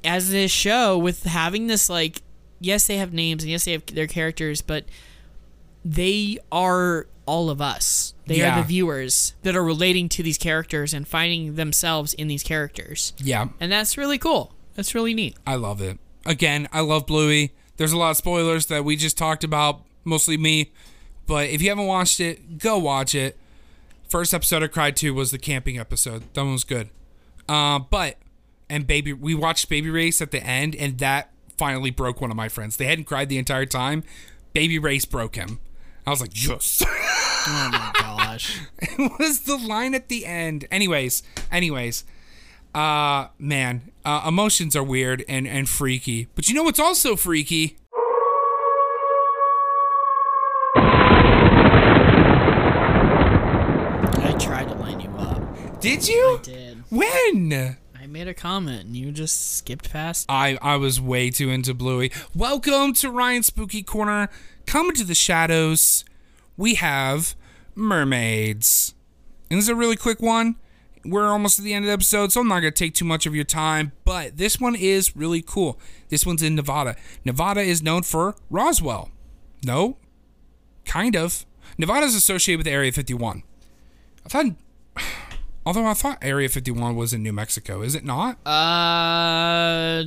as 0.03 0.29
this 0.31 0.51
show, 0.51 0.97
with 0.97 1.23
having 1.23 1.67
this, 1.67 1.89
like, 1.89 2.21
yes, 2.59 2.87
they 2.87 2.97
have 2.97 3.13
names 3.13 3.43
and 3.43 3.51
yes, 3.51 3.65
they 3.65 3.71
have 3.73 3.85
their 3.87 4.07
characters, 4.07 4.61
but 4.61 4.85
they 5.83 6.37
are 6.51 7.07
all 7.25 7.49
of 7.49 7.61
us. 7.61 8.13
They 8.27 8.37
Yeah. 8.37 8.57
are 8.57 8.61
the 8.61 8.67
viewers 8.67 9.33
that 9.43 9.55
are 9.55 9.63
relating 9.63 10.09
to 10.09 10.23
these 10.23 10.37
characters 10.37 10.93
and 10.93 11.07
finding 11.07 11.55
themselves 11.55 12.13
in 12.13 12.27
these 12.27 12.43
characters. 12.43 13.13
yeah. 13.21 13.47
And 13.59 13.71
that's 13.71 13.97
really 13.97 14.17
cool. 14.17 14.53
That's 14.75 14.95
really 14.95 15.13
neat. 15.13 15.35
I 15.45 15.55
love 15.55 15.81
it. 15.81 15.99
Again, 16.25 16.67
I 16.71 16.81
love 16.81 17.05
Bluey. 17.07 17.51
There's 17.77 17.91
a 17.93 17.97
lot 17.97 18.11
of 18.11 18.17
spoilers 18.17 18.67
that 18.67 18.85
we 18.85 18.95
just 18.95 19.17
talked 19.17 19.43
about, 19.43 19.81
mostly 20.03 20.37
me. 20.37 20.71
But 21.25 21.49
if 21.49 21.61
you 21.61 21.69
haven't 21.69 21.87
watched 21.87 22.19
it, 22.19 22.57
go 22.57 22.77
watch 22.77 23.15
it. 23.15 23.37
First 24.11 24.33
episode 24.33 24.61
I 24.61 24.67
cried 24.67 24.97
to 24.97 25.13
was 25.13 25.31
the 25.31 25.37
camping 25.37 25.79
episode. 25.79 26.23
That 26.33 26.41
one 26.41 26.51
was 26.51 26.65
good. 26.65 26.89
Uh, 27.47 27.79
but 27.79 28.17
and 28.69 28.85
baby, 28.85 29.13
we 29.13 29.33
watched 29.33 29.69
Baby 29.69 29.89
Race 29.89 30.21
at 30.21 30.31
the 30.31 30.43
end, 30.43 30.75
and 30.75 30.97
that 30.97 31.31
finally 31.57 31.91
broke 31.91 32.19
one 32.19 32.29
of 32.29 32.35
my 32.35 32.49
friends. 32.49 32.75
They 32.75 32.87
hadn't 32.87 33.05
cried 33.05 33.29
the 33.29 33.37
entire 33.37 33.65
time. 33.65 34.03
Baby 34.51 34.79
Race 34.79 35.05
broke 35.05 35.35
him. 35.37 35.61
I 36.05 36.09
was 36.09 36.19
like, 36.19 36.31
yes. 36.45 36.83
Oh 37.43 37.69
my 37.71 37.91
gosh. 37.95 38.59
it 38.79 39.13
was 39.17 39.45
the 39.45 39.57
line 39.57 39.95
at 39.95 40.09
the 40.09 40.27
end. 40.27 40.67
Anyways, 40.69 41.23
anyways, 41.49 42.03
uh, 42.75 43.29
man, 43.39 43.91
uh, 44.05 44.25
emotions 44.27 44.75
are 44.75 44.83
weird 44.83 45.23
and 45.29 45.47
and 45.47 45.67
freaky. 45.69 46.27
But 46.35 46.49
you 46.49 46.53
know 46.53 46.63
what's 46.63 46.79
also 46.79 47.15
freaky? 47.15 47.77
Did 55.81 56.07
you? 56.07 56.37
I 56.39 56.43
did. 56.43 56.83
When? 56.91 57.77
I 57.99 58.05
made 58.05 58.27
a 58.27 58.35
comment 58.35 58.85
and 58.85 58.95
you 58.95 59.11
just 59.11 59.57
skipped 59.57 59.91
past. 59.91 60.27
I 60.29 60.59
I 60.61 60.75
was 60.75 61.01
way 61.01 61.31
too 61.31 61.49
into 61.49 61.73
Bluey. 61.73 62.11
Welcome 62.35 62.93
to 62.93 63.09
Ryan's 63.09 63.47
Spooky 63.47 63.81
Corner. 63.81 64.29
Coming 64.67 64.93
to 64.93 65.03
the 65.03 65.15
shadows, 65.15 66.05
we 66.55 66.75
have 66.75 67.33
mermaids. 67.73 68.93
And 69.49 69.57
this 69.57 69.65
is 69.65 69.69
a 69.69 69.75
really 69.75 69.95
quick 69.95 70.21
one. 70.21 70.57
We're 71.03 71.25
almost 71.25 71.57
at 71.57 71.65
the 71.65 71.73
end 71.73 71.85
of 71.85 71.87
the 71.87 71.93
episode, 71.93 72.31
so 72.31 72.41
I'm 72.41 72.47
not 72.47 72.59
going 72.59 72.71
to 72.71 72.77
take 72.77 72.93
too 72.93 73.05
much 73.05 73.25
of 73.25 73.33
your 73.33 73.43
time, 73.43 73.91
but 74.05 74.37
this 74.37 74.59
one 74.59 74.75
is 74.75 75.15
really 75.15 75.41
cool. 75.41 75.79
This 76.09 76.27
one's 76.27 76.43
in 76.43 76.53
Nevada. 76.53 76.95
Nevada 77.25 77.61
is 77.61 77.81
known 77.81 78.03
for 78.03 78.35
Roswell. 78.51 79.09
No? 79.65 79.97
Kind 80.85 81.15
of. 81.15 81.43
Nevada's 81.79 82.13
associated 82.13 82.59
with 82.59 82.67
Area 82.67 82.91
51. 82.91 83.41
I 84.23 84.29
thought 84.29 84.45
although 85.65 85.85
I 85.85 85.93
thought 85.93 86.17
Area 86.21 86.49
51 86.49 86.95
was 86.95 87.13
in 87.13 87.23
New 87.23 87.33
Mexico, 87.33 87.81
is 87.81 87.95
it 87.95 88.03
not? 88.03 88.37
Uh, 88.45 90.05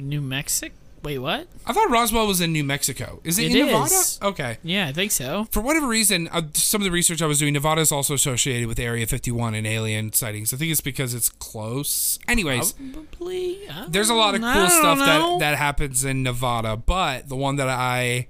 New 0.00 0.20
Mexico. 0.20 0.74
Wait, 1.02 1.18
what? 1.18 1.46
I 1.66 1.72
thought 1.72 1.88
Roswell 1.88 2.26
was 2.26 2.42
in 2.42 2.52
New 2.52 2.62
Mexico. 2.62 3.20
Is 3.24 3.38
it, 3.38 3.46
It 3.46 3.56
in 3.56 3.66
Nevada? 3.68 3.94
Okay. 4.22 4.58
Yeah, 4.62 4.86
I 4.88 4.92
think 4.92 5.12
so. 5.12 5.46
For 5.50 5.62
whatever 5.62 5.86
reason, 5.88 6.28
uh, 6.28 6.42
some 6.52 6.82
of 6.82 6.84
the 6.84 6.90
research 6.90 7.22
I 7.22 7.26
was 7.26 7.38
doing, 7.38 7.54
Nevada 7.54 7.80
is 7.80 7.90
also 7.90 8.12
associated 8.12 8.68
with 8.68 8.78
Area 8.78 9.06
51 9.06 9.54
and 9.54 9.66
alien 9.66 10.12
sightings. 10.12 10.52
I 10.52 10.58
think 10.58 10.70
it's 10.70 10.82
because 10.82 11.14
it's 11.14 11.30
close. 11.30 12.18
Anyways, 12.28 12.72
Probably. 12.72 13.60
There's 13.88 14.10
a 14.10 14.14
lot 14.14 14.34
of 14.34 14.42
cool 14.42 14.68
stuff 14.68 14.98
that 14.98 15.36
that 15.40 15.56
happens 15.56 16.04
in 16.04 16.22
Nevada, 16.22 16.76
but 16.76 17.30
the 17.30 17.36
one 17.36 17.56
that 17.56 17.68
I 17.68 18.28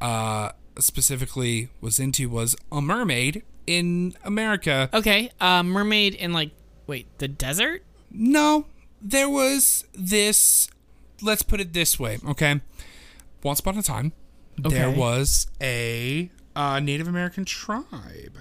uh, 0.00 0.50
specifically 0.80 1.68
was 1.80 2.00
into 2.00 2.28
was 2.28 2.56
a 2.72 2.80
mermaid 2.80 3.44
in 3.70 4.14
America. 4.24 4.90
Okay, 4.92 5.30
uh, 5.40 5.62
mermaid 5.62 6.14
in 6.14 6.32
like 6.32 6.50
wait 6.86 7.06
the 7.18 7.28
desert. 7.28 7.84
No, 8.10 8.66
there 9.00 9.28
was 9.28 9.84
this 9.94 10.68
let's 11.22 11.42
put 11.42 11.60
it 11.60 11.72
this 11.72 11.98
way, 11.98 12.18
okay? 12.26 12.60
Once 13.42 13.60
upon 13.60 13.78
a 13.78 13.82
time, 13.82 14.12
there 14.58 14.90
was 14.90 15.46
a 15.60 16.30
uh, 16.56 16.80
Native 16.80 17.06
American 17.06 17.44
tribe. 17.44 18.38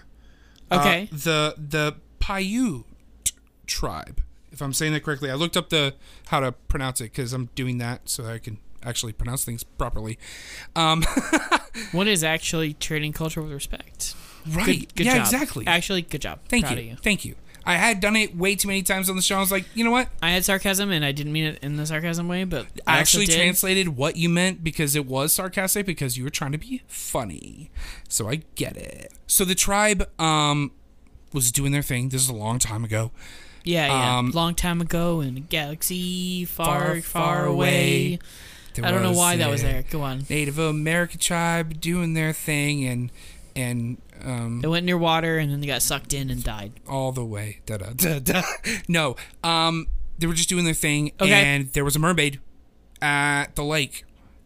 Okay. 0.71 1.09
Uh, 1.11 1.15
the 1.15 1.55
the 1.57 1.95
Paiute 2.19 2.86
tribe. 3.65 4.21
If 4.51 4.61
I'm 4.61 4.73
saying 4.73 4.93
that 4.93 5.03
correctly, 5.03 5.30
I 5.30 5.36
looked 5.36 5.55
up 5.55 5.69
the 5.69 5.93
how 6.27 6.39
to 6.39 6.51
pronounce 6.51 7.01
it 7.01 7.05
because 7.05 7.34
I'm 7.34 7.49
doing 7.53 7.77
that 7.77 8.09
so 8.09 8.23
that 8.23 8.34
I 8.34 8.39
can 8.39 8.57
actually 8.84 9.13
pronounce 9.13 9.45
things 9.45 9.63
properly. 9.63 10.17
Um, 10.75 11.03
What 11.91 12.07
is 12.07 12.23
actually 12.23 12.73
trading 12.73 13.13
culture 13.13 13.41
with 13.41 13.51
respect? 13.51 14.15
Right? 14.48 14.66
Good, 14.66 14.96
good 14.96 15.06
yeah, 15.06 15.18
job. 15.18 15.26
exactly. 15.26 15.68
Actually, 15.68 16.02
good 16.04 16.22
job. 16.22 16.40
Thank 16.48 16.66
Proud 16.66 16.78
you. 16.80 16.84
You. 16.86 16.96
Thank 16.98 17.26
you. 17.26 17.36
I 17.66 17.76
had 17.76 18.00
done 18.00 18.16
it 18.16 18.36
way 18.36 18.56
too 18.56 18.68
many 18.68 18.82
times 18.82 19.10
on 19.10 19.16
the 19.16 19.22
show. 19.22 19.36
I 19.38 19.40
was 19.42 19.52
like, 19.52 19.66
you 19.76 19.84
know 19.84 19.92
what? 19.92 20.08
I 20.24 20.32
had 20.32 20.44
sarcasm, 20.46 20.92
and 20.92 21.06
I 21.06 21.12
didn't 21.12 21.34
mean 21.34 21.46
it 21.46 21.60
in 21.62 21.76
the 21.76 21.86
sarcasm 21.86 22.28
way, 22.28 22.44
but 22.44 22.66
I 22.88 22.96
I 22.96 23.00
actually 23.00 23.28
translated 23.28 23.90
what 23.90 24.16
you 24.16 24.30
meant 24.30 24.64
because 24.64 24.96
it 24.96 25.06
was 25.06 25.34
sarcastic 25.34 25.86
because 25.86 26.18
you 26.18 26.24
were 26.24 26.30
trying 26.32 26.54
to 26.54 26.58
be 26.58 26.82
funny. 26.88 27.70
So 28.08 28.28
I 28.30 28.42
get 28.56 28.76
it. 28.78 29.12
So 29.28 29.46
the 29.46 29.56
tribe 29.56 30.10
um 30.20 30.72
was 31.34 31.52
doing 31.52 31.72
their 31.72 31.84
thing. 31.84 32.10
This 32.10 32.24
is 32.24 32.30
a 32.30 32.34
long 32.34 32.58
time 32.60 32.84
ago. 32.84 33.12
Yeah, 33.64 33.88
yeah. 33.88 34.18
um, 34.18 34.32
Long 34.32 34.56
time 34.56 34.82
ago 34.82 35.22
in 35.22 35.38
a 35.38 35.42
galaxy 35.42 36.46
far, 36.46 36.66
Far, 36.66 37.02
far, 37.02 37.02
far 37.02 37.46
away. 37.46 38.08
away, 38.14 38.20
I 38.82 38.90
don't 38.92 39.04
know 39.04 39.12
why 39.12 39.36
that 39.36 39.50
was 39.50 39.62
there. 39.62 39.84
Go 39.92 40.02
on. 40.02 40.24
Native 40.30 40.58
American 40.58 41.20
tribe 41.20 41.80
doing 41.82 42.14
their 42.14 42.34
thing 42.34 42.86
and 42.86 43.12
and 43.56 43.98
um 44.24 44.61
They 44.61 44.67
went 44.67 44.86
near 44.86 44.97
water, 44.97 45.38
and 45.38 45.51
then 45.51 45.59
they 45.61 45.67
got 45.67 45.82
sucked 45.82 46.13
in 46.13 46.30
and 46.30 46.43
died. 46.43 46.74
all 46.88 47.11
the 47.11 47.26
way. 47.26 47.59
Da, 47.65 47.78
da, 47.78 47.93
da, 47.95 48.20
da. 48.20 48.41
No, 48.88 49.15
um, 49.43 49.88
they 50.17 50.28
were 50.28 50.34
just 50.34 50.49
doing 50.49 50.65
their 50.65 50.74
thing, 50.74 51.11
Okay. 51.20 51.32
and 51.32 51.72
there 51.74 51.86
was 51.86 51.95
a 51.95 51.99
mermaid 51.99 52.39
at 53.01 53.55
the 53.55 53.63
lake, 53.63 54.03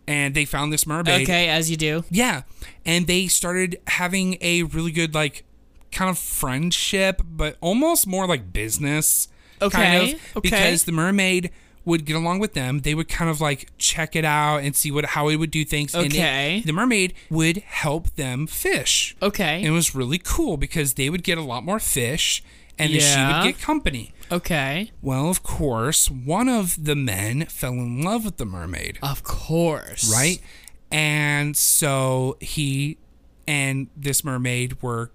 and 0.07 0.36
they 0.36 0.45
found 0.45 0.71
this 0.71 0.86
mermaid. 0.86 1.24
Okay, 1.24 1.49
as 1.49 1.71
you 1.71 1.78
do. 1.78 2.03
Yeah, 2.09 2.43
and 2.86 3.07
they 3.07 3.28
started 3.28 3.80
having 3.88 4.38
a 4.41 4.63
really 4.63 4.91
good 4.91 5.13
like 5.15 5.43
kind 5.91 6.09
of 6.09 6.17
friendship, 6.19 7.21
but 7.26 7.57
almost 7.61 8.05
more 8.07 8.28
like 8.28 8.53
business. 8.53 9.28
Okay, 9.61 9.78
kind 9.78 10.03
of, 10.03 10.38
okay. 10.38 10.49
because 10.49 10.84
the 10.84 10.91
mermaid 10.91 11.51
would 11.86 12.05
get 12.05 12.15
along 12.15 12.39
with 12.39 12.53
them. 12.53 12.79
They 12.81 12.95
would 12.95 13.09
kind 13.09 13.29
of 13.29 13.41
like 13.41 13.69
check 13.77 14.15
it 14.15 14.23
out 14.25 14.57
and 14.59 14.75
see 14.75 14.89
what 14.91 15.05
how 15.05 15.27
it 15.29 15.36
would 15.38 15.51
do 15.51 15.65
things. 15.65 15.93
and 15.93 16.05
it- 16.05 16.13
Okay. 16.13 16.61
the 16.65 16.71
mermaid 16.73 17.13
would 17.29 17.57
help 17.57 18.15
them 18.15 18.47
fish. 18.47 19.15
Okay. 19.21 19.57
And 19.57 19.65
it 19.65 19.71
was 19.71 19.93
really 19.93 20.17
cool 20.23 20.57
because 20.57 20.93
they 20.93 21.09
would 21.09 21.23
get 21.23 21.38
a 21.38 21.41
lot 21.43 21.63
more 21.65 21.79
fish 21.79 22.43
and 22.79 22.91
then 22.93 22.99
she 23.01 23.34
would 23.47 23.53
get 23.53 23.61
company. 23.61 24.13
okay. 24.31 24.91
Well, 25.01 25.29
of 25.29 25.43
course, 25.43 26.09
one 26.09 26.49
of 26.49 26.86
the 26.86 26.95
men 26.95 27.45
fell 27.45 27.73
in 27.73 28.01
love 28.01 28.25
with 28.25 28.38
the 28.38 28.45
mermaid, 28.45 28.97
Of 29.03 29.21
course. 29.23 30.11
right? 30.11 30.39
And 30.91 31.55
so 31.57 32.38
he 32.39 32.97
and 33.47 33.88
this 33.95 34.23
mermaid 34.23 34.81
were 34.81 35.11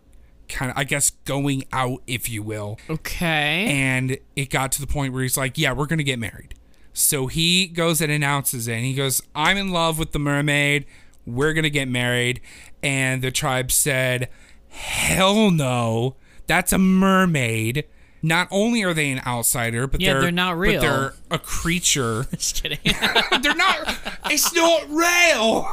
kind 0.49 0.71
of, 0.71 0.77
I 0.79 0.85
guess, 0.85 1.11
going 1.25 1.65
out, 1.73 2.03
if 2.07 2.29
you 2.29 2.43
will. 2.43 2.79
Okay. 2.89 3.67
And 3.69 4.19
it 4.37 4.51
got 4.51 4.73
to 4.73 4.81
the 4.81 4.87
point 4.87 5.13
where 5.13 5.23
he's 5.23 5.37
like, 5.37 5.59
yeah, 5.59 5.73
we're 5.73 5.87
going 5.87 5.99
to 5.99 6.05
get 6.05 6.19
married. 6.19 6.55
So 6.99 7.27
he 7.27 7.67
goes 7.67 8.01
and 8.01 8.11
announces 8.11 8.69
it. 8.69 8.75
And 8.75 8.85
he 8.85 8.95
goes, 8.95 9.23
I'm 9.35 9.57
in 9.57 9.71
love 9.71 9.99
with 9.99 10.13
the 10.13 10.19
mermaid. 10.19 10.85
We're 11.27 11.53
going 11.53 11.65
to 11.65 11.71
get 11.71 11.89
married. 11.89 12.41
And 12.83 13.23
the 13.23 13.31
tribe 13.31 13.71
said, 13.71 14.29
hell 14.69 15.51
no. 15.51 16.17
That's 16.47 16.73
a 16.73 16.79
mermaid. 16.79 17.85
Not 18.23 18.49
only 18.51 18.83
are 18.83 18.95
they 18.95 19.11
an 19.11 19.21
outsider, 19.27 19.87
but 19.87 20.01
Yeah, 20.01 20.15
they're, 20.15 20.23
they're 20.23 20.33
not 20.33 20.59
real. 20.59 20.81
But 20.81 20.81
they're 20.81 21.15
a 21.31 21.39
creature. 21.39 22.25
Just 22.33 22.63
kidding. 22.63 22.79
they're 23.43 23.55
not. 23.55 23.97
It's 24.27 24.53
not 24.55 24.89
real. 24.91 25.69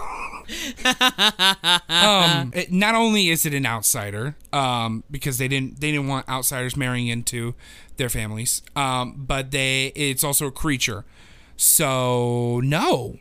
um, 1.89 2.51
it- 2.53 2.71
not 2.71 2.93
only 2.95 3.29
is 3.29 3.45
it 3.45 3.53
an 3.53 3.65
outsider, 3.65 4.35
um, 4.53 5.03
because 5.09 5.37
they 5.39 5.47
didn't 5.47 5.81
they 5.81 5.91
didn't 5.91 6.07
want 6.07 6.27
outsiders 6.29 6.77
marrying 6.77 7.07
into 7.07 7.55
their 7.97 8.09
families, 8.09 8.61
um, 8.75 9.15
but 9.17 9.49
they 9.51 9.87
it's 9.95 10.23
also 10.23 10.47
a 10.47 10.51
creature. 10.51 11.03
So 11.57 12.59
no, 12.63 13.17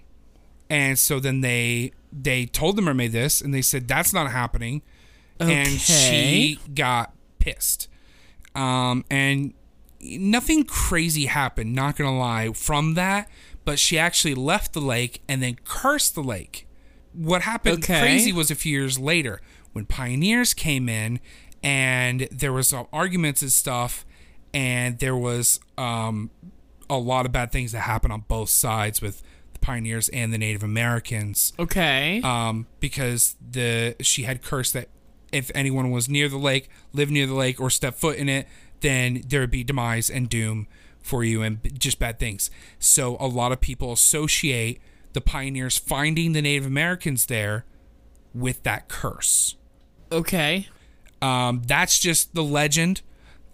and 0.69 0.99
so 0.99 1.21
then 1.21 1.41
they 1.41 1.93
they 2.13 2.47
told 2.47 2.77
the 2.77 2.83
mermaid 2.83 3.13
this, 3.13 3.41
and 3.41 3.53
they 3.55 3.63
said 3.63 3.89
that's 3.89 4.13
not 4.13 4.31
happening, 4.31 4.83
and 5.39 5.69
she 5.69 6.59
got 6.75 7.13
pissed, 7.39 7.89
um, 8.55 9.05
and 9.11 9.55
nothing 10.01 10.65
crazy 10.65 11.27
happened. 11.27 11.75
Not 11.75 11.97
gonna 11.97 12.17
lie 12.19 12.53
from 12.53 12.95
that, 12.95 13.29
but 13.65 13.79
she 13.79 13.99
actually 13.99 14.35
left 14.35 14.73
the 14.73 14.81
lake 14.81 15.23
and 15.29 15.43
then 15.43 15.57
cursed 15.65 16.15
the 16.15 16.23
lake. 16.23 16.67
What 17.13 17.43
happened 17.43 17.85
Okay. 17.85 18.01
crazy 18.01 18.33
was 18.33 18.51
a 18.51 18.57
few 18.57 18.73
years 18.73 18.99
later 18.99 19.41
when 19.73 19.87
pioneers 19.87 20.55
came 20.55 20.89
in 20.89 21.21
and 21.63 22.29
there 22.31 22.53
was 22.53 22.75
arguments 22.93 23.43
and 23.43 23.53
stuff, 23.53 24.05
and 24.53 24.99
there 24.99 25.17
was 25.17 25.61
um, 25.79 26.31
a 26.89 26.99
lot 26.99 27.27
of 27.27 27.33
bad 27.33 27.53
things 27.53 27.73
that 27.73 27.81
happen 27.81 28.11
on 28.11 28.25
both 28.29 28.49
sides 28.49 29.01
with 29.01 29.23
the 29.53 29.59
pioneers 29.61 30.09
and 30.11 30.33
the 30.33 30.39
Native 30.39 30.63
Americans 30.63 31.53
okay. 31.59 32.21
um, 32.23 32.67
because 32.81 33.37
the 33.41 33.97
she 34.01 34.23
had 34.25 34.43
cursed 34.43 34.73
that 34.75 34.89
if 35.33 35.51
anyone 35.55 35.91
was 35.91 36.09
near 36.09 36.29
the 36.29 36.39
lake, 36.39 36.69
lived 36.93 37.11
near 37.11 37.27
the 37.27 37.35
lake, 37.35 37.61
or 37.61 37.69
stepped 37.69 37.99
foot 37.99 38.17
in 38.17 38.29
it, 38.29 38.47
then 38.81 39.23
there 39.27 39.41
would 39.41 39.51
be 39.51 39.65
demise 39.65 40.09
and 40.09 40.29
doom 40.29 40.69
for 41.03 41.25
you 41.25 41.43
and 41.43 41.59
just 41.79 41.99
bad 41.99 42.19
things. 42.19 42.51
So 42.79 43.17
a 43.19 43.27
lot 43.27 43.51
of 43.53 43.61
people 43.61 43.93
associate 43.93 44.81
the 45.13 45.21
pioneers 45.21 45.77
finding 45.77 46.33
the 46.33 46.43
Native 46.43 46.67
Americans 46.67 47.27
there 47.27 47.65
with 48.33 48.63
that 48.63 48.89
curse. 48.89 49.57
okay. 50.11 50.69
Um, 51.23 51.63
that's 51.67 51.99
just 51.99 52.35
the 52.35 52.43
legend, 52.43 53.01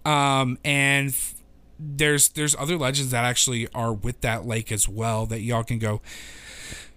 um, 0.04 0.58
and 0.64 1.10
f- 1.10 1.34
there's 1.82 2.28
there's 2.30 2.54
other 2.56 2.76
legends 2.76 3.10
that 3.12 3.24
actually 3.24 3.66
are 3.74 3.92
with 3.92 4.20
that 4.20 4.46
lake 4.46 4.70
as 4.70 4.88
well 4.88 5.24
that 5.26 5.40
y'all 5.40 5.64
can 5.64 5.78
go 5.78 6.02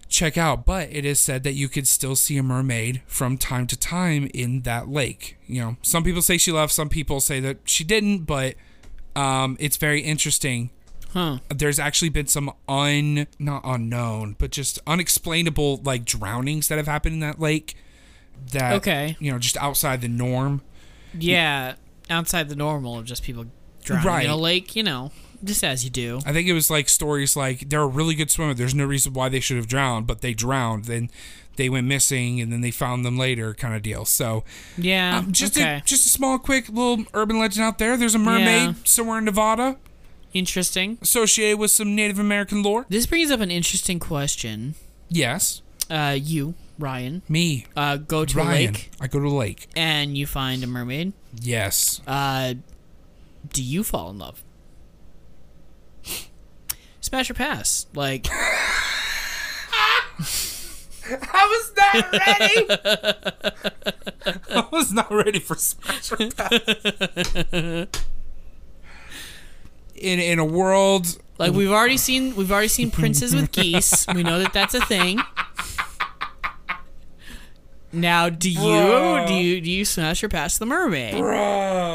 check 0.08 0.36
out. 0.36 0.66
But 0.66 0.88
it 0.92 1.04
is 1.04 1.18
said 1.18 1.42
that 1.44 1.54
you 1.54 1.68
could 1.68 1.88
still 1.88 2.14
see 2.16 2.36
a 2.36 2.42
mermaid 2.42 3.02
from 3.06 3.38
time 3.38 3.66
to 3.68 3.76
time 3.78 4.28
in 4.34 4.60
that 4.62 4.88
lake. 4.88 5.36
You 5.46 5.60
know, 5.60 5.76
some 5.82 6.04
people 6.04 6.22
say 6.22 6.36
she 6.38 6.52
left, 6.52 6.72
some 6.72 6.88
people 6.88 7.20
say 7.20 7.40
that 7.40 7.58
she 7.64 7.82
didn't, 7.84 8.24
but 8.24 8.54
um, 9.16 9.56
it's 9.58 9.76
very 9.76 10.00
interesting. 10.02 10.70
Huh. 11.12 11.38
There's 11.48 11.78
actually 11.78 12.08
been 12.08 12.26
some 12.26 12.52
un 12.68 13.26
not 13.38 13.62
unknown, 13.64 14.34
but 14.38 14.50
just 14.50 14.80
unexplainable 14.86 15.80
like 15.84 16.04
drownings 16.04 16.68
that 16.68 16.76
have 16.76 16.88
happened 16.88 17.14
in 17.14 17.20
that 17.20 17.40
lake. 17.40 17.76
That 18.50 18.74
Okay. 18.74 19.16
you 19.20 19.30
know, 19.32 19.38
just 19.38 19.56
outside 19.58 20.00
the 20.00 20.08
norm. 20.08 20.60
Yeah. 21.16 21.74
Outside 22.10 22.48
the 22.48 22.56
normal 22.56 22.98
of 22.98 23.04
just 23.06 23.22
people 23.22 23.46
drowning 23.84 24.06
Right. 24.06 24.24
in 24.24 24.30
a 24.30 24.36
lake, 24.36 24.74
you 24.76 24.82
know, 24.82 25.12
just 25.42 25.62
as 25.62 25.84
you 25.84 25.90
do. 25.90 26.20
I 26.26 26.32
think 26.32 26.48
it 26.48 26.52
was 26.54 26.70
like 26.70 26.88
stories 26.88 27.36
like 27.36 27.68
they're 27.68 27.82
a 27.82 27.86
really 27.86 28.14
good 28.14 28.30
swimmer. 28.30 28.54
There's 28.54 28.74
no 28.74 28.84
reason 28.84 29.12
why 29.12 29.28
they 29.28 29.40
should 29.40 29.56
have 29.58 29.66
drowned, 29.68 30.06
but 30.06 30.20
they 30.20 30.34
drowned. 30.34 30.86
Then 30.86 31.10
they 31.56 31.68
went 31.68 31.86
missing, 31.86 32.40
and 32.40 32.52
then 32.52 32.62
they 32.62 32.70
found 32.72 33.04
them 33.04 33.16
later, 33.16 33.54
kind 33.54 33.74
of 33.76 33.82
deal. 33.82 34.04
So 34.04 34.42
Yeah. 34.76 35.18
um, 35.18 35.32
just 35.32 35.56
okay. 35.56 35.76
a 35.76 35.82
just 35.84 36.04
a 36.06 36.08
small, 36.08 36.38
quick 36.38 36.68
little 36.68 37.04
urban 37.14 37.38
legend 37.38 37.64
out 37.64 37.78
there. 37.78 37.96
There's 37.96 38.14
a 38.14 38.18
mermaid 38.18 38.68
Yeah. 38.68 38.74
somewhere 38.84 39.18
in 39.18 39.24
Nevada 39.26 39.76
Interesting. 40.32 40.98
associated 41.00 41.58
with 41.58 41.70
some 41.70 41.94
Native 41.94 42.18
American 42.18 42.62
lore. 42.62 42.86
This 42.88 43.06
brings 43.06 43.30
up 43.30 43.40
an 43.40 43.50
interesting 43.50 43.98
question. 44.00 44.74
Yes, 45.08 45.60
Uh, 45.90 46.16
you, 46.20 46.54
Ryan, 46.78 47.22
me, 47.28 47.66
uh, 47.76 47.98
go 47.98 48.24
to 48.24 48.36
Ryan. 48.38 48.72
lake 48.72 48.90
I 49.00 49.06
go 49.06 49.20
to 49.20 49.28
the 49.28 49.34
lake. 49.34 49.68
and 49.76 50.16
you 50.18 50.26
find 50.26 50.64
a 50.64 50.66
mermaid. 50.66 51.12
Yes. 51.40 52.00
Uh, 52.06 52.54
do 53.54 53.62
you 53.62 53.82
fall 53.82 54.10
in 54.10 54.18
love? 54.18 54.44
Smash 57.00 57.30
or 57.30 57.34
pass? 57.34 57.86
Like, 57.94 58.26
I 61.10 61.46
was 61.48 61.72
not 61.76 62.12
ready. 62.12 62.66
I 64.50 64.68
was 64.72 64.92
not 64.92 65.10
ready 65.10 65.38
for 65.38 65.54
smash 65.54 66.12
or 66.12 66.16
pass. 66.30 66.60
In 69.94 70.18
in 70.18 70.38
a 70.38 70.44
world 70.44 71.18
like 71.38 71.52
we've 71.52 71.70
already 71.70 71.96
seen 71.96 72.34
we've 72.36 72.50
already 72.50 72.68
seen 72.68 72.90
princes 72.90 73.34
with 73.34 73.52
geese. 73.58 74.06
We 74.14 74.22
know 74.22 74.38
that 74.40 74.52
that's 74.52 74.74
a 74.74 74.84
thing. 74.84 75.20
Now, 77.92 78.28
do 78.28 78.50
you 78.50 78.58
Bruh. 78.58 79.28
do 79.28 79.34
you 79.34 79.60
do 79.60 79.70
you 79.70 79.84
smash 79.84 80.24
or 80.24 80.28
pass 80.28 80.58
the 80.58 80.66
mermaid? 80.66 81.14
Bruh. 81.14 81.93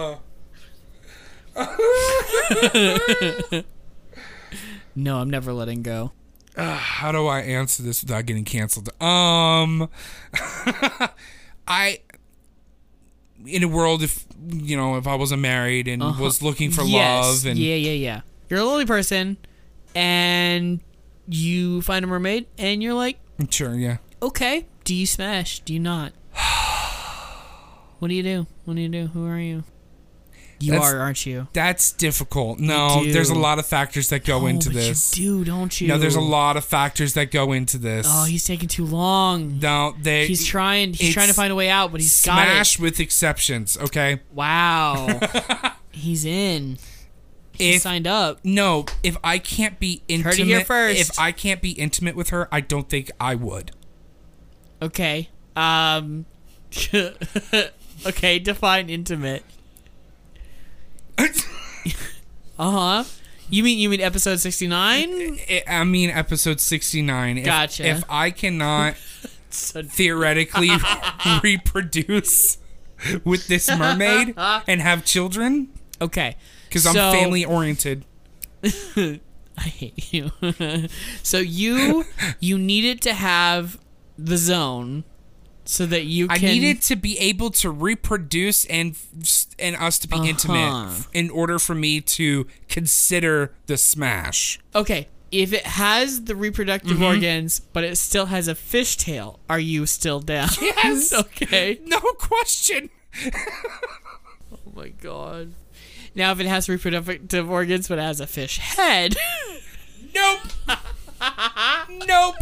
No, 4.95 5.17
I'm 5.19 5.29
never 5.29 5.53
letting 5.53 5.81
go. 5.83 6.11
How 6.57 7.11
do 7.13 7.25
I 7.27 7.39
answer 7.41 7.83
this 7.83 8.01
without 8.03 8.25
getting 8.25 8.43
canceled? 8.43 8.89
Um, 9.01 9.87
I, 11.67 11.99
in 13.45 13.63
a 13.63 13.67
world 13.67 14.03
if 14.03 14.25
you 14.45 14.75
know 14.75 14.97
if 14.97 15.07
I 15.07 15.15
wasn't 15.15 15.41
married 15.41 15.87
and 15.87 16.01
was 16.19 16.41
looking 16.41 16.71
for 16.71 16.81
Uh-huh. 16.81 16.89
Yes. 16.89 17.25
love 17.25 17.45
and 17.45 17.57
yeah, 17.59 17.75
yeah, 17.75 17.91
yeah. 17.91 18.21
You're 18.49 18.59
a 18.59 18.65
lonely 18.65 18.85
person, 18.85 19.37
and 19.95 20.81
you 21.27 21.81
find 21.83 22.03
a 22.03 22.07
mermaid 22.07 22.47
and 22.57 22.81
you're 22.83 22.95
like, 22.95 23.19
Sure, 23.49 23.73
yeah. 23.75 23.97
okay. 24.21 24.65
Do 24.83 24.93
you 24.95 25.05
smash? 25.05 25.59
Do 25.61 25.71
you 25.73 25.79
not? 25.79 26.11
what 27.99 28.07
do 28.09 28.15
you 28.15 28.23
do? 28.23 28.47
What 28.65 28.75
do 28.75 28.81
you 28.81 28.89
do? 28.89 29.07
Who 29.07 29.25
are 29.27 29.39
you? 29.39 29.63
You 30.61 30.73
That's- 30.73 30.91
are, 30.93 30.99
aren't 30.99 31.25
you? 31.25 31.47
That's 31.53 31.91
difficult. 31.93 32.59
No, 32.59 33.03
there's 33.05 33.29
a 33.29 33.35
lot 33.35 33.59
of 33.59 33.65
factors 33.65 34.09
that 34.09 34.25
go 34.25 34.41
Oh, 34.41 34.45
into 34.47 34.69
but 34.69 34.75
this. 34.75 35.17
You 35.17 35.39
do, 35.39 35.45
don't 35.45 35.79
you? 35.79 35.87
No, 35.87 35.97
there's 35.97 36.15
a 36.17 36.21
lot 36.21 36.57
of 36.57 36.65
factors 36.65 37.13
that 37.13 37.31
go 37.31 37.53
into 37.53 37.77
this. 37.77 38.05
Oh, 38.09 38.25
he's 38.25 38.45
taking 38.45 38.67
too 38.67 38.85
long. 38.85 39.59
no, 39.59 39.95
they 40.01 40.27
He's 40.27 40.45
trying. 40.45 40.93
He's 40.93 41.13
trying 41.13 41.29
to 41.29 41.33
find 41.33 41.51
a 41.51 41.55
way 41.55 41.69
out, 41.69 41.91
but 41.91 42.01
he's 42.01 42.13
smash 42.13 42.77
with 42.77 42.99
exceptions. 42.99 43.77
Okay, 43.77 44.19
Wow. 44.33 45.19
he's 45.91 46.25
in. 46.25 46.77
He 47.53 47.75
if 47.75 47.81
signed 47.81 48.07
up. 48.07 48.39
no, 48.43 48.85
if 49.03 49.17
I 49.23 49.37
can't 49.37 49.79
be 49.79 50.01
intimate, 50.07 50.31
Heard 50.35 50.39
it 50.41 50.45
here 50.45 50.63
first. 50.65 50.99
if 50.99 51.19
I 51.19 51.31
can't 51.31 51.61
be 51.61 51.71
intimate 51.71 52.15
with 52.15 52.29
her, 52.29 52.47
I 52.53 52.61
don't 52.61 52.89
think 52.89 53.11
I 53.19 53.35
would. 53.35 53.71
Okay. 54.81 55.29
Um. 55.55 56.25
okay. 58.05 58.39
Define 58.39 58.89
intimate. 58.89 59.43
Uh 62.57 62.71
huh. 62.71 63.03
You 63.49 63.63
mean 63.63 63.79
you 63.79 63.89
mean 63.89 64.01
episode 64.01 64.39
sixty 64.41 64.67
nine? 64.67 65.39
I- 65.65 65.83
mean, 65.85 66.09
episode 66.09 66.59
sixty-nine. 66.59 67.37
If, 67.37 67.45
Gotcha. 67.45 67.87
If 67.87 68.03
I 68.09 68.31
cannot 68.31 68.95
theoretically 69.49 70.69
reproduce 71.43 72.57
with 73.23 73.47
this 73.47 73.69
mermaid 73.69 74.33
and 74.37 74.81
have 74.81 75.05
children, 75.05 75.69
Okay. 76.01 76.35
because 76.67 76.85
I'm 76.85 76.95
family 76.95 77.45
oriented. 77.45 78.03
I 78.63 79.19
hate 79.63 80.13
you. 80.13 80.31
so 81.23 81.37
you 81.39 82.03
you 82.41 82.57
needed 82.57 83.01
to 83.03 83.13
have 83.13 83.79
the 84.17 84.35
zone 84.37 85.05
so 85.71 85.85
that 85.85 86.05
you 86.05 86.27
can. 86.27 86.37
I 86.37 86.41
needed 86.41 86.81
to 86.83 86.95
be 86.95 87.17
able 87.19 87.51
to 87.51 87.69
reproduce 87.69 88.65
and 88.65 88.95
and 89.59 89.75
us 89.75 89.99
to 89.99 90.07
be 90.07 90.15
Uh-huh. 90.15 90.25
intimate 90.25 91.05
in 91.13 91.29
order 91.29 91.59
for 91.59 91.75
me 91.75 92.01
to 92.01 92.47
consider 92.69 93.53
the 93.67 93.77
smash. 93.77 94.59
Okay, 94.73 95.07
if 95.31 95.53
it 95.53 95.65
has 95.67 96.23
the 96.25 96.35
reproductive 96.35 96.93
Mm-hmm. 96.97 97.03
organs, 97.03 97.59
but 97.59 97.83
it 97.83 97.97
still 97.97 98.25
has 98.27 98.47
a 98.47 98.55
fishtail, 98.55 99.37
are 99.47 99.59
you 99.59 99.85
still 99.85 100.19
down? 100.19 100.49
Yes. 100.61 101.13
okay. 101.23 101.79
No 101.85 101.99
question. 102.17 102.89
Oh 104.51 104.71
my 104.75 104.89
god. 104.89 105.53
Now, 106.15 106.31
if 106.31 106.39
it 106.39 106.47
has 106.47 106.67
reproductive 106.67 107.49
organs 107.49 107.87
but 107.87 107.99
it 107.99 108.01
has 108.01 108.19
a 108.19 108.25
fish 108.27 108.57
head, 108.57 109.15
Nope. 110.15 110.39
nope. 112.07 112.35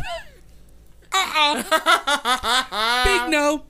Big 3.05 3.31
no. 3.31 3.63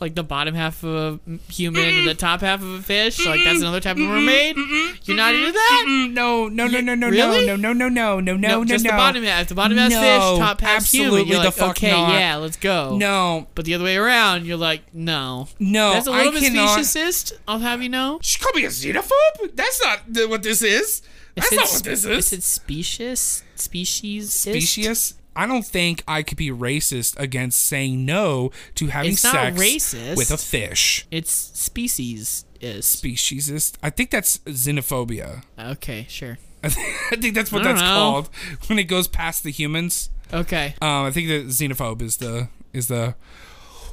Like 0.00 0.14
the 0.14 0.24
bottom 0.24 0.54
half 0.54 0.82
of 0.82 1.20
a 1.26 1.52
human 1.52 1.84
and 1.84 2.08
the 2.08 2.14
top 2.14 2.40
half 2.40 2.60
of 2.60 2.68
a 2.68 2.82
fish. 2.82 3.24
Like 3.24 3.40
that's 3.44 3.60
another 3.60 3.80
type 3.80 3.96
of 3.96 4.02
mermaid. 4.02 4.56
You're 5.04 5.16
not 5.16 5.34
into 5.34 5.52
that? 5.52 6.08
No, 6.10 6.48
no, 6.48 6.66
no, 6.66 6.80
no, 6.80 6.94
no, 6.94 7.08
really? 7.08 7.46
no, 7.46 7.56
no, 7.56 7.72
no, 7.72 7.88
no, 7.88 8.20
no, 8.20 8.20
no, 8.20 8.36
no. 8.36 8.64
Just 8.64 8.84
no. 8.84 8.90
the 8.90 8.96
bottom 8.96 9.22
half. 9.22 9.48
The 9.48 9.54
bottom 9.54 9.78
half 9.78 9.90
no, 9.90 10.00
fish, 10.00 10.38
top 10.38 10.60
half 10.60 10.76
absolutely 10.76 11.20
human. 11.20 11.28
You're 11.28 11.44
like, 11.44 11.54
the 11.54 11.60
fuck 11.60 11.70
okay, 11.70 11.92
not. 11.92 12.12
yeah, 12.12 12.36
let's 12.36 12.56
go. 12.56 12.96
No. 12.96 13.46
But 13.54 13.64
the 13.64 13.74
other 13.74 13.84
way 13.84 13.96
around, 13.96 14.46
you're 14.46 14.56
like, 14.56 14.92
no. 14.92 15.48
No. 15.58 15.92
That's 15.92 16.06
a 16.06 16.10
little 16.10 16.32
I 16.32 16.34
bit 16.34 16.42
cannot. 16.42 16.78
speciesist, 16.78 17.32
I'll 17.46 17.60
have 17.60 17.82
you 17.82 17.88
know. 17.88 18.18
She 18.22 18.38
called 18.38 18.56
me 18.56 18.64
a 18.64 18.68
xenophobe? 18.68 19.54
That's 19.54 19.80
not 19.84 20.00
what 20.28 20.42
this 20.42 20.62
is. 20.62 21.02
That's 21.36 21.52
not 21.52 21.68
what 21.68 21.84
this 21.84 22.04
is. 22.04 22.06
Is 22.06 22.32
it 22.32 22.42
specious? 22.42 23.44
Species? 23.54 24.32
Specious? 24.32 25.14
I 25.36 25.46
don't 25.46 25.64
think 25.64 26.02
I 26.08 26.22
could 26.22 26.36
be 26.36 26.50
racist 26.50 27.18
against 27.18 27.62
saying 27.62 28.04
no 28.04 28.50
to 28.74 28.88
having 28.88 29.12
It's 29.12 29.20
sex 29.20 29.58
racist. 29.58 30.16
with 30.16 30.30
a 30.30 30.36
fish. 30.36 31.06
It's 31.10 31.30
species 31.32 32.44
is. 32.60 32.84
Speciesist? 32.84 33.74
I 33.82 33.90
think 33.90 34.10
that's 34.10 34.38
xenophobia. 34.38 35.42
Okay, 35.58 36.06
sure. 36.08 36.38
I 36.62 36.68
think, 36.70 36.88
I 37.12 37.16
think 37.16 37.34
that's 37.34 37.50
what 37.52 37.62
that's 37.62 37.80
know. 37.80 37.86
called 37.86 38.30
when 38.66 38.78
it 38.78 38.84
goes 38.84 39.08
past 39.08 39.44
the 39.44 39.50
humans. 39.50 40.10
Okay. 40.32 40.74
Um, 40.82 41.06
I 41.06 41.10
think 41.10 41.28
that 41.28 41.46
xenophobe 41.46 42.02
is 42.02 42.18
the 42.18 42.48
is 42.72 42.88
the 42.88 43.14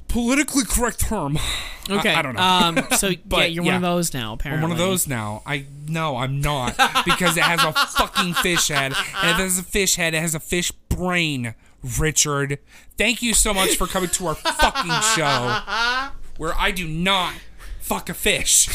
politically 0.08 0.64
correct 0.64 1.00
term. 1.00 1.38
Okay. 1.90 2.14
I, 2.14 2.22
don't 2.22 2.36
know. 2.36 2.42
Um. 2.42 2.86
So 2.98 3.08
yeah, 3.08 3.46
you're 3.46 3.64
one 3.64 3.76
of 3.76 3.82
those 3.82 4.14
now. 4.14 4.34
Apparently, 4.34 4.62
I'm 4.62 4.70
one 4.70 4.72
of 4.74 4.78
those 4.78 5.08
now. 5.08 5.42
I 5.46 5.64
no, 5.88 6.18
I'm 6.18 6.42
not 6.42 6.76
because 7.06 7.38
it 7.38 7.44
has 7.44 7.64
a 7.64 7.72
fucking 7.72 8.34
fish 8.34 8.68
head, 8.68 8.92
and 9.22 9.32
if 9.32 9.40
it 9.40 9.44
has 9.44 9.58
a 9.58 9.64
fish 9.64 9.96
head, 9.96 10.14
it 10.14 10.20
has 10.20 10.36
a 10.36 10.40
fish 10.42 10.70
brain. 10.90 11.56
Richard, 11.98 12.60
thank 12.98 13.22
you 13.22 13.34
so 13.34 13.54
much 13.54 13.78
for 13.78 13.88
coming 13.88 14.10
to 14.10 14.28
our 14.28 14.36
fucking 14.36 14.92
show, 15.16 16.10
where 16.36 16.54
I 16.58 16.72
do 16.72 16.90
not 16.90 17.36
fuck 17.80 18.10
a 18.10 18.14
fish. 18.14 18.68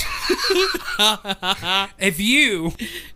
if 1.98 2.18
you, 2.18 2.72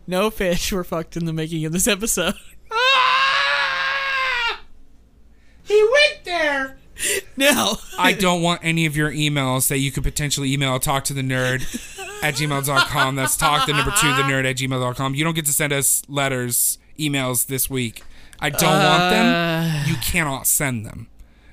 No 0.06 0.28
fish 0.28 0.72
were 0.72 0.84
fucked 0.84 1.16
in 1.16 1.24
the 1.24 1.32
making 1.32 1.64
of 1.64 1.72
this 1.72 1.88
episode. 1.88 2.34
Ah! 2.70 4.60
he 5.62 5.82
went 5.82 6.24
there. 6.24 6.76
No. 7.36 7.76
I 7.98 8.12
don't 8.12 8.40
want 8.40 8.60
any 8.62 8.86
of 8.86 8.96
your 8.96 9.10
emails 9.10 9.68
that 9.68 9.78
you 9.78 9.92
could 9.92 10.02
potentially 10.02 10.52
email 10.52 10.78
talk 10.78 11.04
to 11.04 11.12
the 11.12 11.20
nerd 11.20 11.62
at 12.22 12.34
gmail.com. 12.34 13.16
That's 13.16 13.36
talk 13.36 13.66
the 13.66 13.74
number 13.74 13.92
two 14.00 14.08
the 14.08 14.22
nerd 14.22 14.48
at 14.48 14.56
gmail.com. 14.56 15.14
You 15.14 15.24
don't 15.24 15.34
get 15.34 15.44
to 15.46 15.52
send 15.52 15.72
us 15.72 16.02
letters, 16.08 16.78
emails 16.98 17.46
this 17.46 17.68
week. 17.68 18.02
I 18.40 18.50
don't 18.50 18.82
want 18.82 19.10
them. 19.10 19.86
You 19.86 19.96
uh. 19.96 20.00
cannot 20.02 20.46
send 20.46 20.86
them. 20.86 21.08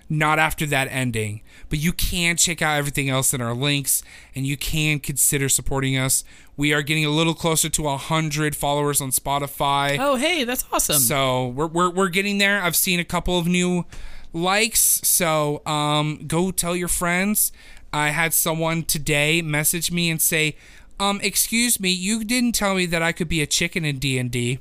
Not 0.09 0.37
after 0.37 0.65
that 0.67 0.87
ending. 0.89 1.41
But 1.69 1.79
you 1.79 1.91
can 1.91 2.37
check 2.37 2.61
out 2.61 2.77
everything 2.77 3.09
else 3.09 3.33
in 3.33 3.41
our 3.41 3.53
links 3.53 4.03
and 4.35 4.45
you 4.45 4.57
can 4.57 4.99
consider 4.99 5.49
supporting 5.49 5.97
us. 5.97 6.23
We 6.55 6.71
are 6.71 6.81
getting 6.81 7.03
a 7.03 7.09
little 7.09 7.33
closer 7.33 7.67
to 7.69 7.81
100 7.83 8.55
followers 8.55 9.01
on 9.01 9.09
Spotify. 9.09 9.97
Oh, 9.99 10.15
hey, 10.15 10.43
that's 10.43 10.65
awesome. 10.71 10.97
So 10.97 11.47
we're, 11.47 11.67
we're, 11.67 11.89
we're 11.89 12.09
getting 12.09 12.37
there. 12.37 12.61
I've 12.61 12.75
seen 12.75 12.99
a 12.99 13.05
couple 13.05 13.39
of 13.39 13.47
new 13.47 13.85
likes. 14.33 14.79
So 15.07 15.61
um, 15.65 16.25
go 16.27 16.51
tell 16.51 16.75
your 16.75 16.87
friends. 16.87 17.51
I 17.93 18.09
had 18.09 18.33
someone 18.33 18.83
today 18.83 19.41
message 19.41 19.91
me 19.91 20.09
and 20.09 20.21
say, 20.21 20.55
um, 20.99 21.19
excuse 21.23 21.79
me, 21.79 21.89
you 21.89 22.23
didn't 22.23 22.55
tell 22.55 22.75
me 22.75 22.85
that 22.87 23.01
I 23.01 23.11
could 23.11 23.29
be 23.29 23.41
a 23.41 23.45
chicken 23.47 23.85
in 23.85 23.99
D 23.99 24.17
and 24.17 24.31
D. 24.31 24.59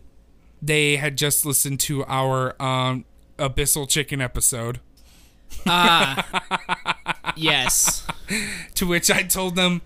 They 0.61 0.97
had 0.97 1.17
just 1.17 1.45
listened 1.45 1.81
to 1.81 2.05
our 2.05 2.61
um, 2.63 3.05
abyssal 3.39 3.89
chicken 3.89 4.21
episode. 4.21 4.81
Ah. 5.67 6.99
Yes. 7.37 8.07
To 8.77 8.87
which 8.87 9.11
I 9.11 9.23
told 9.23 9.57
them. 9.57 9.83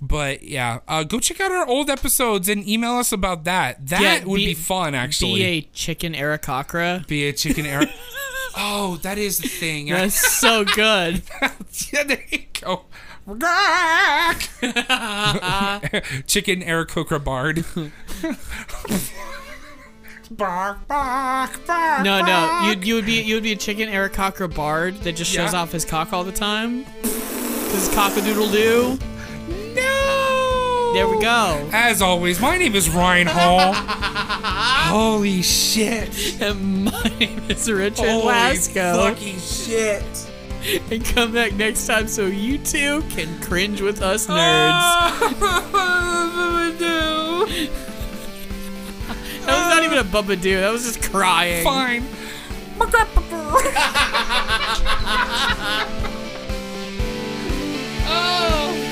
But 0.00 0.42
yeah, 0.42 0.80
uh, 0.88 1.04
go 1.04 1.20
check 1.20 1.40
out 1.40 1.52
our 1.52 1.66
old 1.66 1.90
episodes 1.90 2.48
and 2.48 2.66
email 2.68 2.92
us 2.94 3.12
about 3.12 3.44
that. 3.44 3.86
That 3.88 4.00
Yeah, 4.00 4.24
would 4.24 4.36
be, 4.36 4.46
be- 4.46 4.54
fun, 4.54 4.94
actually. 4.94 5.34
Be 5.34 5.44
a 5.44 5.60
chicken 5.72 6.14
Aarakocra. 6.14 7.06
be 7.06 7.26
a 7.28 7.32
chicken 7.32 7.66
air. 7.66 7.82
oh, 8.56 8.98
that 9.02 9.18
is 9.18 9.38
the 9.38 9.48
thing. 9.48 9.88
That's 9.88 10.14
so 10.38 10.64
good. 10.64 11.22
yeah, 11.92 12.02
there 12.04 12.24
you 12.30 12.40
go. 12.60 12.84
chicken 16.26 16.62
Aarakocra 16.62 17.22
bard. 17.24 17.64
Bark, 20.30 20.86
bark, 20.88 21.66
bark. 21.66 22.02
No, 22.02 22.20
no, 22.22 22.62
you 22.66 22.80
you 22.80 22.94
would 22.94 23.06
be 23.06 23.20
you 23.22 23.34
would 23.34 23.42
be 23.42 23.52
a 23.52 23.56
chicken 23.56 23.88
Aarakocra 23.88 24.52
bard 24.54 24.96
that 25.02 25.12
just 25.16 25.30
shows 25.30 25.52
Yeah. 25.52 25.60
off 25.60 25.72
his 25.72 25.84
cock 25.84 26.12
all 26.12 26.24
the 26.24 26.32
time. 26.32 26.84
Cause 27.02 27.88
cockadoodle 27.94 28.50
doo. 28.52 28.98
No. 29.74 30.90
There 30.94 31.08
we 31.08 31.20
go. 31.20 31.68
As 31.72 32.00
always, 32.00 32.40
my 32.40 32.56
name 32.56 32.74
is 32.74 32.88
Ryan 32.88 33.26
Hall. 33.26 33.72
Holy 33.74 35.42
shit. 35.42 36.40
And 36.40 36.84
my 36.86 37.12
name 37.20 37.42
is 37.48 37.70
Richard 37.70 38.06
Holy 38.08 38.26
Lasco. 38.26 39.08
fucking 39.14 39.38
shit. 39.38 40.30
And 40.90 41.04
come 41.04 41.32
back 41.32 41.52
next 41.54 41.86
time 41.86 42.08
so 42.08 42.26
you 42.26 42.56
too 42.58 43.02
can 43.10 43.38
cringe 43.42 43.80
with 43.82 44.00
us 44.02 44.26
nerds. 44.26 44.34
Ah! 44.72 45.20
That 49.06 49.46
was 49.46 49.74
not 49.74 49.82
even 49.84 49.98
a 49.98 50.04
Bubba 50.04 50.40
Doo. 50.40 50.60
That 50.60 50.72
was 50.72 50.84
just 50.84 51.10
crying. 51.10 51.64
Fine. 51.64 52.04
Oh. 58.06 58.83